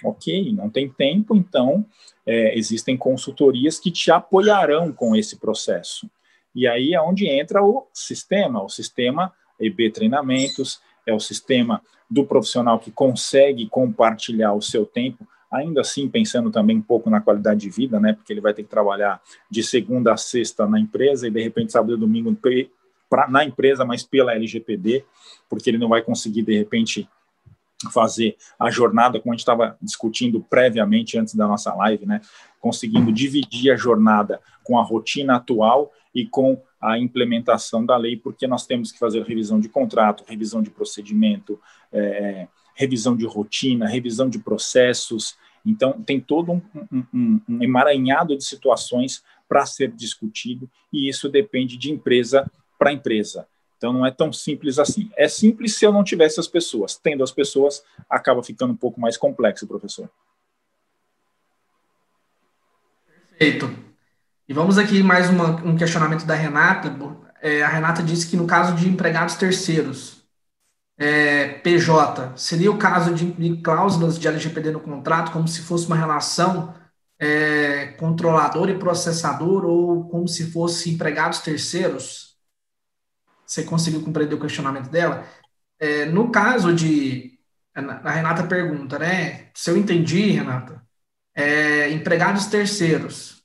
Ok, 0.03 0.51
não 0.53 0.69
tem 0.69 0.89
tempo, 0.89 1.35
então 1.35 1.85
é, 2.25 2.57
existem 2.57 2.97
consultorias 2.97 3.79
que 3.79 3.91
te 3.91 4.09
apoiarão 4.09 4.91
com 4.91 5.15
esse 5.15 5.37
processo. 5.37 6.09
E 6.55 6.67
aí 6.67 6.93
é 6.93 7.01
onde 7.01 7.27
entra 7.27 7.63
o 7.63 7.87
sistema, 7.93 8.63
o 8.63 8.69
sistema 8.69 9.31
EB 9.59 9.91
Treinamentos, 9.91 10.81
é 11.05 11.13
o 11.13 11.19
sistema 11.19 11.81
do 12.09 12.25
profissional 12.25 12.79
que 12.79 12.91
consegue 12.91 13.67
compartilhar 13.67 14.53
o 14.53 14.61
seu 14.61 14.85
tempo, 14.85 15.27
ainda 15.51 15.81
assim 15.81 16.09
pensando 16.09 16.51
também 16.51 16.77
um 16.77 16.81
pouco 16.81 17.09
na 17.09 17.21
qualidade 17.21 17.61
de 17.61 17.69
vida, 17.69 17.99
né? 17.99 18.13
Porque 18.13 18.31
ele 18.31 18.41
vai 18.41 18.53
ter 18.53 18.63
que 18.63 18.69
trabalhar 18.69 19.21
de 19.49 19.63
segunda 19.63 20.13
a 20.13 20.17
sexta 20.17 20.67
na 20.67 20.79
empresa 20.79 21.27
e 21.27 21.31
de 21.31 21.41
repente 21.41 21.71
sábado 21.71 21.93
e 21.93 21.97
domingo 21.97 22.35
pra, 23.09 23.27
na 23.27 23.43
empresa, 23.43 23.85
mas 23.85 24.03
pela 24.03 24.33
LGPD, 24.33 25.05
porque 25.49 25.69
ele 25.69 25.77
não 25.77 25.89
vai 25.89 26.01
conseguir 26.01 26.43
de 26.43 26.57
repente 26.57 27.09
fazer 27.91 28.35
a 28.59 28.69
jornada, 28.69 29.19
como 29.19 29.33
a 29.33 29.35
gente 29.35 29.41
estava 29.41 29.77
discutindo 29.81 30.41
previamente 30.41 31.17
antes 31.17 31.33
da 31.33 31.47
nossa 31.47 31.73
live, 31.73 32.05
né? 32.05 32.21
Conseguindo 32.59 33.11
dividir 33.11 33.71
a 33.71 33.75
jornada 33.75 34.39
com 34.63 34.77
a 34.77 34.83
rotina 34.83 35.37
atual 35.37 35.91
e 36.13 36.25
com 36.25 36.61
a 36.81 36.97
implementação 36.97 37.85
da 37.85 37.95
lei, 37.95 38.17
porque 38.17 38.47
nós 38.47 38.65
temos 38.65 38.91
que 38.91 38.97
fazer 38.97 39.23
revisão 39.23 39.59
de 39.59 39.69
contrato, 39.69 40.23
revisão 40.27 40.61
de 40.61 40.71
procedimento, 40.71 41.59
é, 41.93 42.47
revisão 42.73 43.15
de 43.15 43.25
rotina, 43.25 43.87
revisão 43.87 44.29
de 44.29 44.39
processos. 44.39 45.37
Então, 45.65 46.01
tem 46.01 46.19
todo 46.19 46.51
um, 46.51 46.61
um, 47.13 47.41
um 47.47 47.63
emaranhado 47.63 48.35
de 48.35 48.43
situações 48.43 49.23
para 49.47 49.65
ser 49.65 49.91
discutido, 49.91 50.69
e 50.91 51.07
isso 51.07 51.29
depende 51.29 51.77
de 51.77 51.91
empresa 51.91 52.49
para 52.79 52.93
empresa. 52.93 53.47
Então, 53.77 53.91
não 53.93 54.05
é 54.05 54.11
tão 54.11 54.31
simples 54.31 54.79
assim. 54.79 55.11
É 55.15 55.27
simples 55.27 55.75
se 55.75 55.85
eu 55.85 55.91
não 55.91 56.03
tivesse 56.03 56.39
as 56.39 56.47
pessoas. 56.47 56.97
Tendo 56.97 57.23
as 57.23 57.31
pessoas, 57.31 57.83
acaba 58.09 58.43
ficando 58.43 58.73
um 58.73 58.77
pouco 58.77 58.99
mais 58.99 59.17
complexo, 59.17 59.67
professor. 59.67 60.09
Perfeito. 63.07 63.90
E 64.51 64.53
vamos 64.53 64.77
aqui 64.77 65.01
mais 65.01 65.29
uma, 65.29 65.51
um 65.65 65.77
questionamento 65.77 66.25
da 66.25 66.35
Renata. 66.35 66.93
É, 67.41 67.63
a 67.63 67.69
Renata 67.69 68.03
disse 68.03 68.27
que 68.27 68.35
no 68.35 68.45
caso 68.45 68.75
de 68.75 68.89
empregados 68.89 69.35
terceiros, 69.35 70.25
é, 70.97 71.53
PJ, 71.59 72.33
seria 72.35 72.69
o 72.69 72.77
caso 72.77 73.13
de, 73.15 73.31
de 73.31 73.61
cláusulas 73.61 74.19
de 74.19 74.27
LGPD 74.27 74.71
no 74.71 74.81
contrato, 74.81 75.31
como 75.31 75.47
se 75.47 75.61
fosse 75.61 75.87
uma 75.87 75.95
relação 75.95 76.75
é, 77.17 77.93
controlador 77.93 78.69
e 78.69 78.77
processador, 78.77 79.63
ou 79.63 80.09
como 80.09 80.27
se 80.27 80.51
fosse 80.51 80.91
empregados 80.91 81.39
terceiros? 81.39 82.35
Você 83.45 83.63
conseguiu 83.63 84.03
compreender 84.03 84.35
o 84.35 84.41
questionamento 84.41 84.89
dela? 84.89 85.25
É, 85.79 86.03
no 86.07 86.29
caso 86.29 86.75
de. 86.75 87.39
A 87.73 88.11
Renata 88.11 88.43
pergunta, 88.43 88.99
né? 88.99 89.49
Se 89.55 89.71
eu 89.71 89.77
entendi, 89.77 90.31
Renata, 90.31 90.85
é, 91.33 91.89
empregados 91.91 92.47
terceiros. 92.47 93.40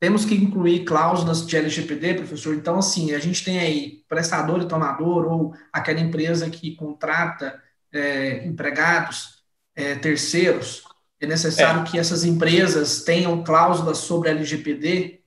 Temos 0.00 0.24
que 0.24 0.34
incluir 0.34 0.84
cláusulas 0.84 1.46
de 1.46 1.54
LGPD, 1.54 2.14
professor. 2.14 2.54
Então, 2.54 2.78
assim, 2.78 3.14
a 3.14 3.18
gente 3.18 3.44
tem 3.44 3.58
aí 3.58 4.02
prestador 4.08 4.62
e 4.62 4.66
tomador, 4.66 5.30
ou 5.30 5.54
aquela 5.70 6.00
empresa 6.00 6.48
que 6.48 6.74
contrata 6.74 7.62
é, 7.92 8.46
empregados 8.46 9.44
é, 9.76 9.94
terceiros. 9.96 10.84
É 11.20 11.26
necessário 11.26 11.82
é. 11.82 11.84
que 11.84 11.98
essas 11.98 12.24
empresas 12.24 13.04
tenham 13.04 13.44
cláusulas 13.44 13.98
sobre 13.98 14.30
LGPD 14.30 15.20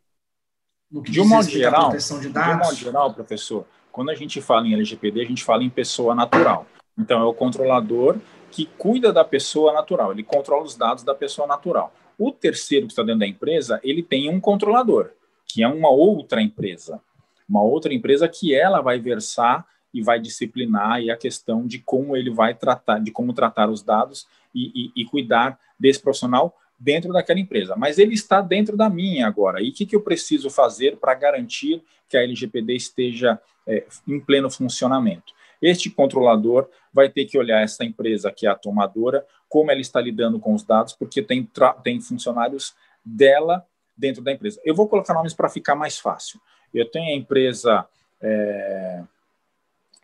no 0.92 1.04
que 1.04 1.12
de 1.12 1.22
um 1.22 1.28
modo 1.28 1.48
geral, 1.48 1.90
proteção 1.90 2.20
de 2.20 2.30
dados. 2.30 2.52
De 2.52 2.64
um 2.64 2.66
modo 2.66 2.76
geral, 2.76 3.14
professor, 3.14 3.66
quando 3.92 4.10
a 4.10 4.16
gente 4.16 4.42
fala 4.42 4.68
em 4.68 4.74
LGPD, 4.74 5.22
a 5.22 5.26
gente 5.26 5.44
fala 5.44 5.64
em 5.64 5.70
pessoa 5.70 6.16
natural. 6.16 6.66
Então, 6.98 7.22
é 7.22 7.26
o 7.26 7.34
controlador 7.34 8.18
que 8.52 8.68
cuida 8.78 9.12
da 9.12 9.26
pessoa 9.26 9.74
natural, 9.74 10.12
ele 10.12 10.24
controla 10.24 10.64
os 10.64 10.76
dados 10.76 11.04
da 11.04 11.16
pessoa 11.16 11.48
natural. 11.48 11.92
O 12.18 12.32
terceiro 12.32 12.88
que 12.88 12.93
está 12.93 13.03
dentro 13.03 13.20
da 13.20 13.28
empresa, 13.28 13.80
ele 13.84 14.03
tem 14.03 14.30
um 14.30 14.39
controlador, 14.39 15.11
que 15.45 15.64
é 15.64 15.68
uma 15.68 15.89
outra 15.89 16.41
empresa. 16.41 17.01
Uma 17.47 17.61
outra 17.61 17.93
empresa 17.93 18.28
que 18.28 18.53
ela 18.53 18.82
vai 18.82 18.99
versar 18.99 19.66
e 19.93 20.01
vai 20.01 20.20
disciplinar 20.20 21.01
e 21.01 21.11
a 21.11 21.18
questão 21.18 21.68
de 21.68 21.80
como 21.80 22.18
ele 22.18 22.32
vai 22.32 22.53
tratar, 22.53 22.99
de 22.99 23.11
como 23.11 23.34
tratar 23.34 23.70
os 23.70 23.84
dados 23.84 24.28
e, 24.53 24.91
e, 24.95 25.01
e 25.01 25.05
cuidar 25.05 25.59
desse 25.80 25.99
profissional 25.99 26.57
dentro 26.80 27.14
daquela 27.14 27.39
empresa. 27.39 27.76
Mas 27.78 27.97
ele 27.99 28.14
está 28.14 28.41
dentro 28.41 28.76
da 28.76 28.89
minha 28.89 29.28
agora. 29.28 29.61
E 29.61 29.70
o 29.70 29.74
que, 29.74 29.86
que 29.86 29.95
eu 29.95 30.01
preciso 30.01 30.49
fazer 30.49 30.97
para 30.97 31.14
garantir 31.14 31.84
que 32.09 32.18
a 32.18 32.24
LGPD 32.24 32.76
esteja 32.76 33.39
é, 33.68 33.86
em 34.07 34.20
pleno 34.20 34.49
funcionamento? 34.49 35.34
Este 35.64 35.89
controlador 35.89 36.70
vai 36.91 37.07
ter 37.07 37.24
que 37.24 37.38
olhar 37.38 37.61
essa 37.61 37.86
empresa 37.86 38.30
que 38.30 38.45
é 38.45 38.49
a 38.49 38.55
tomadora, 38.55 39.26
como 39.47 39.72
ela 39.72 39.80
está 39.80 40.01
lidando 40.01 40.38
com 40.38 40.53
os 40.53 40.61
dados, 40.61 40.91
porque 40.91 41.22
tem, 41.22 41.49
tem 41.82 42.01
funcionários 42.01 42.76
dela 43.03 43.66
dentro 43.95 44.22
da 44.22 44.34
empresa. 44.34 44.59
Eu 44.66 44.76
vou 44.76 44.89
colocar 44.89 45.14
nomes 45.14 45.34
para 45.34 45.47
ficar 45.47 45.74
mais 45.74 45.97
fácil. 45.97 46.41
Eu 46.74 46.91
tenho 46.91 47.14
a 47.14 47.18
empresa 47.18 47.88
é, 48.22 49.03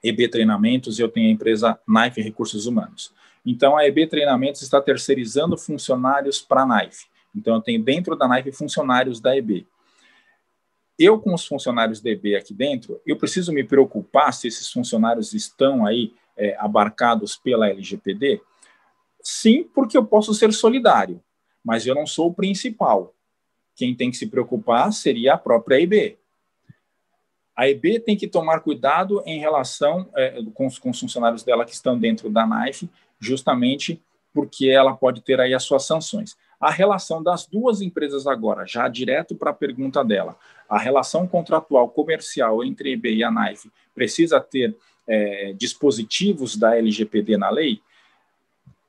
EB 0.01 0.29
Treinamentos 0.29 0.97
e 0.97 1.01
eu 1.01 1.09
tenho 1.09 1.27
a 1.27 1.31
empresa 1.31 1.77
Knife 1.85 2.21
Recursos 2.21 2.65
Humanos. 2.65 3.13
Então, 3.45 3.75
a 3.75 3.85
EB 3.85 4.07
Treinamentos 4.07 4.61
está 4.61 4.81
terceirizando 4.81 5.57
funcionários 5.57 6.39
para 6.39 6.61
a 6.61 6.65
Knife. 6.65 7.07
Então, 7.35 7.55
eu 7.55 7.61
tenho 7.61 7.83
dentro 7.83 8.15
da 8.15 8.29
Knife 8.29 8.53
funcionários 8.53 9.19
da 9.19 9.35
EB 9.35 9.67
eu 10.99 11.17
com 11.17 11.33
os 11.33 11.47
funcionários 11.47 12.01
DB 12.01 12.35
aqui 12.35 12.53
dentro, 12.53 13.01
eu 13.05 13.15
preciso 13.15 13.53
me 13.53 13.63
preocupar 13.63 14.33
se 14.33 14.47
esses 14.47 14.69
funcionários 14.69 15.33
estão 15.33 15.85
aí 15.85 16.13
é, 16.35 16.55
abarcados 16.59 17.37
pela 17.37 17.69
LGPD? 17.69 18.41
Sim, 19.23 19.63
porque 19.63 19.97
eu 19.97 20.05
posso 20.05 20.33
ser 20.33 20.51
solidário, 20.53 21.23
mas 21.63 21.87
eu 21.87 21.95
não 21.95 22.05
sou 22.05 22.27
o 22.27 22.33
principal. 22.33 23.13
Quem 23.75 23.95
tem 23.95 24.11
que 24.11 24.17
se 24.17 24.27
preocupar 24.27 24.91
seria 24.91 25.35
a 25.35 25.37
própria 25.37 25.79
EB. 25.79 26.17
A 27.55 27.69
EB 27.69 27.99
tem 27.99 28.17
que 28.17 28.27
tomar 28.27 28.59
cuidado 28.59 29.21
em 29.25 29.39
relação 29.39 30.09
é, 30.15 30.41
com, 30.53 30.67
os, 30.67 30.77
com 30.77 30.89
os 30.89 30.99
funcionários 30.99 31.43
dela 31.43 31.65
que 31.65 31.73
estão 31.73 31.97
dentro 31.97 32.29
da 32.29 32.45
NIFE, 32.45 32.89
justamente 33.19 34.01
porque 34.33 34.67
ela 34.67 34.95
pode 34.95 35.21
ter 35.21 35.39
aí 35.39 35.53
as 35.53 35.63
suas 35.63 35.85
sanções. 35.85 36.37
A 36.59 36.69
relação 36.69 37.23
das 37.23 37.45
duas 37.45 37.81
empresas 37.81 38.27
agora, 38.27 38.65
já 38.65 38.87
direto 38.87 39.33
para 39.35 39.51
a 39.51 39.53
pergunta 39.53 40.03
dela, 40.03 40.37
a 40.67 40.77
relação 40.77 41.25
contratual 41.25 41.89
comercial 41.89 42.63
entre 42.63 42.89
a 42.89 42.93
EB 42.93 43.15
e 43.15 43.23
a 43.23 43.31
NIFE 43.31 43.71
precisa 43.95 44.41
ter 44.41 44.75
é, 45.07 45.53
dispositivos 45.53 46.57
da 46.57 46.75
LGPD 46.75 47.37
na 47.37 47.49
lei? 47.49 47.81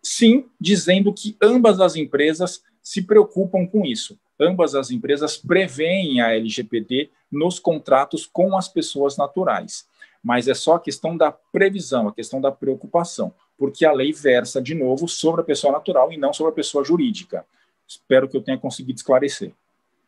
Sim, 0.03 0.47
dizendo 0.61 1.13
que 1.13 1.37
ambas 1.41 1.81
as 1.81 1.95
empresas 1.95 2.63
se 2.83 3.03
preocupam 3.03 3.67
com 3.67 3.85
isso. 3.85 4.19
Ambas 4.39 4.75
as 4.75 4.91
empresas 4.91 5.37
preveem 5.37 6.21
a 6.21 6.35
LGPD 6.35 7.11
nos 7.31 7.59
contratos 7.59 8.27
com 8.27 8.57
as 8.57 8.69
pessoas 8.69 9.17
naturais. 9.17 9.87
Mas 10.23 10.49
é 10.49 10.55
só 10.55 10.75
a 10.75 10.81
questão 10.81 11.17
da 11.17 11.31
previsão, 11.31 12.09
a 12.09 12.15
questão 12.15 12.41
da 12.41 12.51
preocupação, 12.51 13.33
porque 13.57 13.85
a 13.85 13.93
lei 13.93 14.13
versa, 14.13 14.61
de 14.61 14.75
novo, 14.75 15.07
sobre 15.07 15.43
a 15.43 15.45
pessoa 15.45 15.73
natural 15.73 16.13
e 16.13 16.17
não 16.17 16.33
sobre 16.33 16.53
a 16.53 16.55
pessoa 16.55 16.85
jurídica. 16.85 17.45
Espero 17.91 18.29
que 18.29 18.37
eu 18.37 18.43
tenha 18.43 18.57
conseguido 18.57 18.99
esclarecer. 18.99 19.53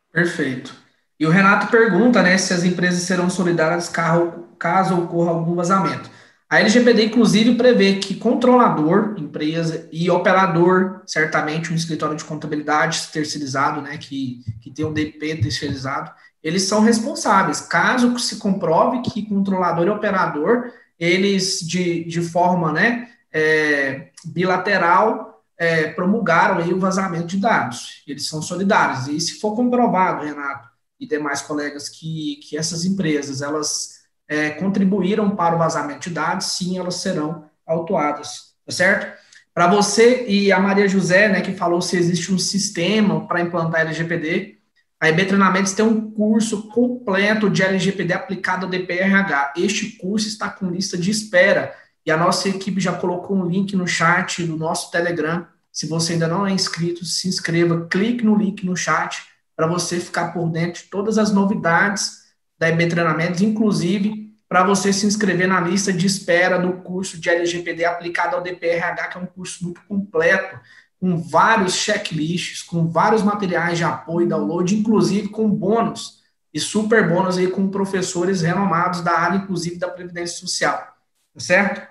Perfeito. 0.09 0.73
E 1.19 1.25
o 1.25 1.29
Renato 1.29 1.67
pergunta 1.67 2.23
né, 2.23 2.37
se 2.37 2.53
as 2.53 2.63
empresas 2.63 3.03
serão 3.03 3.29
solidárias 3.29 3.89
caso 3.89 4.97
ocorra 4.97 5.31
algum 5.31 5.53
vazamento. 5.53 6.09
A 6.49 6.61
LGPD, 6.61 7.05
inclusive, 7.05 7.55
prevê 7.55 7.95
que 7.95 8.15
controlador, 8.15 9.15
empresa 9.17 9.89
e 9.91 10.09
operador, 10.09 11.01
certamente 11.05 11.73
um 11.73 11.75
escritório 11.75 12.15
de 12.15 12.23
contabilidade 12.23 13.07
terceirizado, 13.11 13.81
né, 13.81 13.97
que, 13.97 14.39
que 14.61 14.71
tem 14.71 14.85
um 14.85 14.93
DP 14.93 15.41
terceirizado, 15.41 16.11
eles 16.41 16.63
são 16.63 16.81
responsáveis. 16.81 17.59
Caso 17.59 18.17
se 18.17 18.37
comprove 18.37 19.01
que 19.01 19.25
controlador 19.25 19.87
e 19.87 19.89
operador, 19.89 20.71
eles, 20.99 21.59
de, 21.59 22.05
de 22.05 22.21
forma 22.21 22.71
né, 22.71 23.09
é, 23.31 24.09
bilateral, 24.23 25.32
é, 25.63 25.87
promulgaram 25.91 26.57
aí 26.57 26.73
o 26.73 26.79
vazamento 26.79 27.27
de 27.27 27.37
dados. 27.37 28.03
Eles 28.05 28.27
são 28.27 28.41
solidários. 28.41 29.07
E 29.07 29.19
se 29.19 29.39
for 29.39 29.55
comprovado, 29.55 30.25
Renato 30.25 30.67
e 30.99 31.07
demais 31.07 31.41
colegas, 31.41 31.87
que, 31.87 32.39
que 32.43 32.57
essas 32.57 32.83
empresas 32.83 33.41
elas 33.41 34.01
é, 34.27 34.49
contribuíram 34.51 35.35
para 35.35 35.55
o 35.55 35.57
vazamento 35.57 36.09
de 36.09 36.15
dados, 36.15 36.47
sim, 36.47 36.77
elas 36.77 36.95
serão 36.95 37.45
autuadas, 37.65 38.55
tá 38.65 38.71
certo? 38.71 39.17
Para 39.53 39.67
você 39.67 40.25
e 40.27 40.51
a 40.51 40.59
Maria 40.59 40.87
José, 40.87 41.29
né, 41.29 41.41
que 41.41 41.53
falou 41.53 41.81
se 41.81 41.95
existe 41.95 42.33
um 42.33 42.39
sistema 42.39 43.25
para 43.27 43.41
implantar 43.41 43.81
LGPD, 43.81 44.57
a 44.99 45.09
EB 45.09 45.25
Treinamentos 45.25 45.73
tem 45.73 45.85
um 45.85 46.11
curso 46.11 46.69
completo 46.69 47.49
de 47.49 47.61
LGPD 47.61 48.13
aplicado 48.13 48.65
ao 48.65 48.71
DPRH. 48.71 49.53
Este 49.57 49.97
curso 49.97 50.27
está 50.27 50.49
com 50.49 50.69
lista 50.69 50.97
de 50.97 51.11
espera 51.11 51.75
e 52.05 52.11
a 52.11 52.17
nossa 52.17 52.49
equipe 52.49 52.79
já 52.79 52.93
colocou 52.93 53.37
um 53.37 53.45
link 53.45 53.75
no 53.75 53.87
chat 53.87 54.43
do 54.43 54.57
nosso 54.57 54.91
Telegram. 54.91 55.45
Se 55.73 55.87
você 55.87 56.13
ainda 56.13 56.27
não 56.27 56.45
é 56.45 56.51
inscrito, 56.51 57.03
se 57.03 57.27
inscreva, 57.27 57.87
clique 57.89 58.23
no 58.23 58.37
link 58.37 58.63
no 58.63 58.77
chat 58.77 59.23
para 59.55 59.65
você 59.67 59.99
ficar 59.99 60.31
por 60.31 60.49
dentro 60.49 60.83
de 60.83 60.89
todas 60.89 61.17
as 61.17 61.31
novidades 61.31 62.21
da 62.57 62.69
EB 62.69 62.87
Treinamentos, 62.87 63.41
inclusive 63.41 64.31
para 64.47 64.63
você 64.63 64.93
se 64.93 65.07
inscrever 65.07 65.47
na 65.47 65.59
lista 65.59 65.91
de 65.91 66.05
espera 66.05 66.59
do 66.59 66.73
curso 66.73 67.19
de 67.19 67.27
LGPD 67.27 67.85
aplicado 67.85 68.35
ao 68.35 68.41
DPRH, 68.43 69.07
que 69.07 69.17
é 69.17 69.21
um 69.21 69.25
curso 69.25 69.63
muito 69.63 69.81
completo, 69.87 70.59
com 70.99 71.17
vários 71.17 71.73
checklists, 71.73 72.61
com 72.61 72.87
vários 72.87 73.23
materiais 73.23 73.79
de 73.79 73.83
apoio 73.83 74.27
e 74.27 74.29
download, 74.29 74.75
inclusive 74.75 75.29
com 75.29 75.49
bônus 75.49 76.21
e 76.53 76.59
super 76.59 77.09
bônus 77.09 77.37
aí 77.37 77.47
com 77.47 77.67
professores 77.67 78.43
renomados 78.43 79.01
da 79.01 79.17
área, 79.17 79.37
inclusive 79.37 79.77
da 79.77 79.89
Previdência 79.89 80.37
Social, 80.37 80.77
tá 80.77 81.39
certo? 81.39 81.87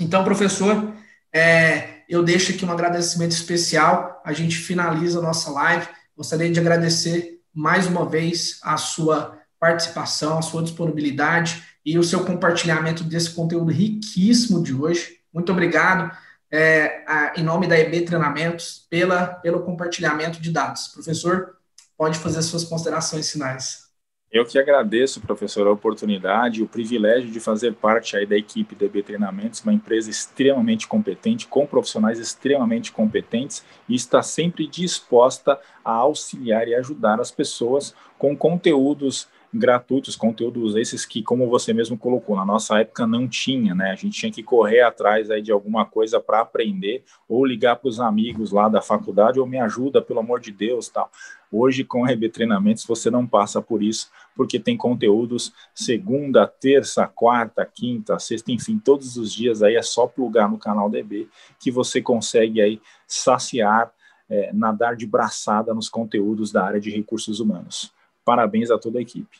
Então, 0.00 0.24
professor, 0.24 0.94
é, 1.32 1.99
eu 2.10 2.24
deixo 2.24 2.50
aqui 2.50 2.64
um 2.64 2.72
agradecimento 2.72 3.30
especial. 3.30 4.20
A 4.24 4.32
gente 4.32 4.56
finaliza 4.56 5.20
a 5.20 5.22
nossa 5.22 5.48
live. 5.52 5.86
Gostaria 6.16 6.50
de 6.50 6.58
agradecer 6.58 7.40
mais 7.54 7.86
uma 7.86 8.04
vez 8.04 8.58
a 8.64 8.76
sua 8.76 9.38
participação, 9.60 10.36
a 10.36 10.42
sua 10.42 10.60
disponibilidade 10.60 11.62
e 11.86 11.96
o 11.96 12.02
seu 12.02 12.24
compartilhamento 12.24 13.04
desse 13.04 13.30
conteúdo 13.30 13.70
riquíssimo 13.70 14.60
de 14.60 14.74
hoje. 14.74 15.20
Muito 15.32 15.52
obrigado, 15.52 16.10
é, 16.50 17.04
a, 17.06 17.32
em 17.36 17.44
nome 17.44 17.68
da 17.68 17.78
EB 17.78 18.04
Treinamentos, 18.04 18.86
pela, 18.90 19.26
pelo 19.26 19.62
compartilhamento 19.62 20.40
de 20.40 20.50
dados. 20.50 20.88
Professor, 20.88 21.58
pode 21.96 22.18
fazer 22.18 22.42
suas 22.42 22.64
considerações 22.64 23.30
finais. 23.30 23.89
Eu 24.32 24.44
que 24.44 24.60
agradeço, 24.60 25.20
professor, 25.20 25.66
a 25.66 25.72
oportunidade 25.72 26.60
e 26.60 26.62
o 26.62 26.68
privilégio 26.68 27.32
de 27.32 27.40
fazer 27.40 27.74
parte 27.74 28.16
aí 28.16 28.24
da 28.24 28.36
equipe 28.36 28.76
DB 28.76 29.02
Treinamentos, 29.02 29.60
uma 29.60 29.72
empresa 29.72 30.08
extremamente 30.08 30.86
competente, 30.86 31.48
com 31.48 31.66
profissionais 31.66 32.20
extremamente 32.20 32.92
competentes 32.92 33.64
e 33.88 33.94
está 33.96 34.22
sempre 34.22 34.68
disposta 34.68 35.58
a 35.84 35.90
auxiliar 35.90 36.68
e 36.68 36.76
ajudar 36.76 37.20
as 37.20 37.32
pessoas 37.32 37.92
com 38.16 38.36
conteúdos 38.36 39.26
gratuitos, 39.52 40.14
conteúdos 40.14 40.76
esses 40.76 41.04
que, 41.04 41.24
como 41.24 41.48
você 41.48 41.72
mesmo 41.72 41.98
colocou, 41.98 42.36
na 42.36 42.46
nossa 42.46 42.78
época 42.78 43.08
não 43.08 43.26
tinha, 43.26 43.74
né? 43.74 43.90
A 43.90 43.96
gente 43.96 44.16
tinha 44.16 44.30
que 44.30 44.44
correr 44.44 44.82
atrás 44.82 45.28
aí 45.28 45.42
de 45.42 45.50
alguma 45.50 45.84
coisa 45.84 46.20
para 46.20 46.38
aprender 46.38 47.02
ou 47.28 47.44
ligar 47.44 47.74
para 47.74 47.88
os 47.88 47.98
amigos 47.98 48.52
lá 48.52 48.68
da 48.68 48.80
faculdade 48.80 49.40
ou 49.40 49.46
me 49.46 49.58
ajuda, 49.58 50.00
pelo 50.00 50.20
amor 50.20 50.38
de 50.38 50.52
Deus, 50.52 50.88
tal. 50.88 51.10
Hoje, 51.52 51.82
com 51.82 52.02
o 52.02 52.04
RB 52.04 52.28
Treinamentos, 52.28 52.84
você 52.84 53.10
não 53.10 53.26
passa 53.26 53.60
por 53.60 53.82
isso, 53.82 54.08
porque 54.36 54.60
tem 54.60 54.76
conteúdos 54.76 55.52
segunda, 55.74 56.46
terça, 56.46 57.06
quarta, 57.08 57.66
quinta, 57.66 58.18
sexta, 58.20 58.52
enfim, 58.52 58.78
todos 58.78 59.16
os 59.16 59.32
dias 59.32 59.62
aí 59.62 59.74
é 59.74 59.82
só 59.82 60.06
plugar 60.06 60.48
no 60.48 60.58
canal 60.58 60.88
DB 60.88 61.28
que 61.58 61.70
você 61.70 62.00
consegue 62.00 62.60
aí 62.60 62.80
saciar, 63.06 63.90
é, 64.28 64.52
nadar 64.52 64.94
de 64.94 65.06
braçada 65.06 65.74
nos 65.74 65.88
conteúdos 65.88 66.52
da 66.52 66.64
área 66.64 66.80
de 66.80 66.90
recursos 66.90 67.40
humanos. 67.40 67.92
Parabéns 68.24 68.70
a 68.70 68.78
toda 68.78 68.98
a 68.98 69.02
equipe. 69.02 69.38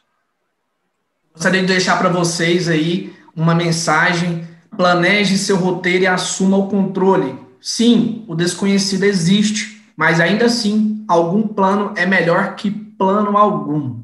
Gostaria 1.32 1.60
de 1.60 1.68
deixar 1.68 1.96
para 1.96 2.08
vocês 2.08 2.68
aí 2.68 3.14
uma 3.36 3.54
mensagem. 3.54 4.48
Planeje 4.76 5.38
seu 5.38 5.56
roteiro 5.56 6.04
e 6.04 6.06
assuma 6.06 6.56
o 6.56 6.68
controle. 6.68 7.38
Sim, 7.60 8.24
o 8.26 8.34
desconhecido 8.34 9.04
existe 9.04 9.79
mas 10.00 10.18
ainda 10.18 10.46
assim, 10.46 11.04
algum 11.06 11.46
plano 11.46 11.92
é 11.94 12.06
melhor 12.06 12.56
que 12.56 12.70
plano 12.70 13.36
algum. 13.36 14.02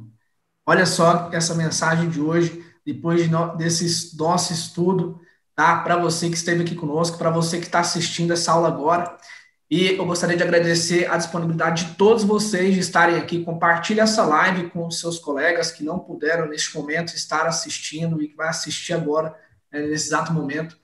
Olha 0.66 0.84
só 0.84 1.30
essa 1.32 1.54
mensagem 1.54 2.10
de 2.10 2.20
hoje, 2.20 2.62
depois 2.84 3.22
de 3.22 3.30
no, 3.30 3.56
desse 3.56 4.14
nosso 4.14 4.52
estudo, 4.52 5.18
tá? 5.54 5.78
Para 5.78 5.96
você 5.96 6.28
que 6.28 6.36
esteve 6.36 6.64
aqui 6.64 6.74
conosco, 6.74 7.16
para 7.16 7.30
você 7.30 7.58
que 7.58 7.64
está 7.64 7.80
assistindo 7.80 8.34
essa 8.34 8.52
aula 8.52 8.68
agora. 8.68 9.16
E 9.70 9.92
eu 9.92 10.04
gostaria 10.04 10.36
de 10.36 10.42
agradecer 10.42 11.10
a 11.10 11.16
disponibilidade 11.16 11.86
de 11.86 11.94
todos 11.94 12.24
vocês 12.24 12.74
de 12.74 12.80
estarem 12.80 13.16
aqui. 13.16 13.42
Compartilhe 13.42 14.00
essa 14.00 14.22
live 14.22 14.68
com 14.68 14.86
os 14.86 15.00
seus 15.00 15.18
colegas 15.18 15.70
que 15.70 15.82
não 15.82 15.98
puderam, 15.98 16.46
neste 16.46 16.76
momento, 16.76 17.14
estar 17.14 17.46
assistindo 17.46 18.20
e 18.20 18.28
que 18.28 18.36
vai 18.36 18.50
assistir 18.50 18.92
agora, 18.92 19.34
né, 19.72 19.80
nesse 19.80 20.08
exato 20.08 20.30
momento. 20.30 20.76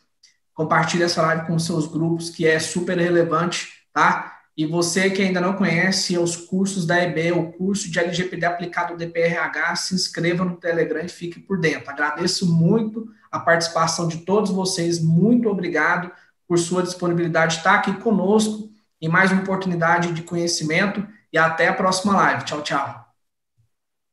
Compartilhe 0.54 1.02
essa 1.02 1.20
live 1.20 1.46
com 1.46 1.58
seus 1.58 1.86
grupos, 1.86 2.30
que 2.30 2.46
é 2.46 2.58
super 2.58 2.96
relevante, 2.96 3.68
tá? 3.92 4.38
E 4.56 4.66
você 4.66 5.08
que 5.08 5.22
ainda 5.22 5.40
não 5.40 5.54
conhece 5.54 6.18
os 6.18 6.36
cursos 6.36 6.86
da 6.86 7.02
EB, 7.02 7.32
o 7.32 7.52
curso 7.52 7.90
de 7.90 7.98
LGPD 7.98 8.44
aplicado 8.44 8.92
ao 8.92 8.98
DPRH, 8.98 9.76
se 9.76 9.94
inscreva 9.94 10.44
no 10.44 10.56
Telegram 10.56 11.02
e 11.02 11.08
fique 11.08 11.40
por 11.40 11.58
dentro. 11.58 11.90
Agradeço 11.90 12.52
muito 12.52 13.08
a 13.30 13.40
participação 13.40 14.06
de 14.06 14.18
todos 14.18 14.50
vocês. 14.50 15.02
Muito 15.02 15.48
obrigado 15.48 16.10
por 16.46 16.58
sua 16.58 16.82
disponibilidade 16.82 17.54
de 17.54 17.58
estar 17.58 17.76
aqui 17.76 17.94
conosco 17.94 18.70
em 19.00 19.08
mais 19.08 19.32
uma 19.32 19.40
oportunidade 19.40 20.12
de 20.12 20.22
conhecimento 20.22 21.06
e 21.32 21.38
até 21.38 21.68
a 21.68 21.74
próxima 21.74 22.14
live. 22.14 22.44
Tchau, 22.44 22.62
tchau. 22.62 23.06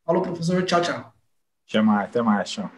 Falou, 0.06 0.22
professor. 0.22 0.64
Tchau, 0.64 0.82
tchau. 0.82 1.14
Até 1.68 1.82
mais, 1.82 2.10
até 2.10 2.22
mais, 2.22 2.50
tchau. 2.50 2.72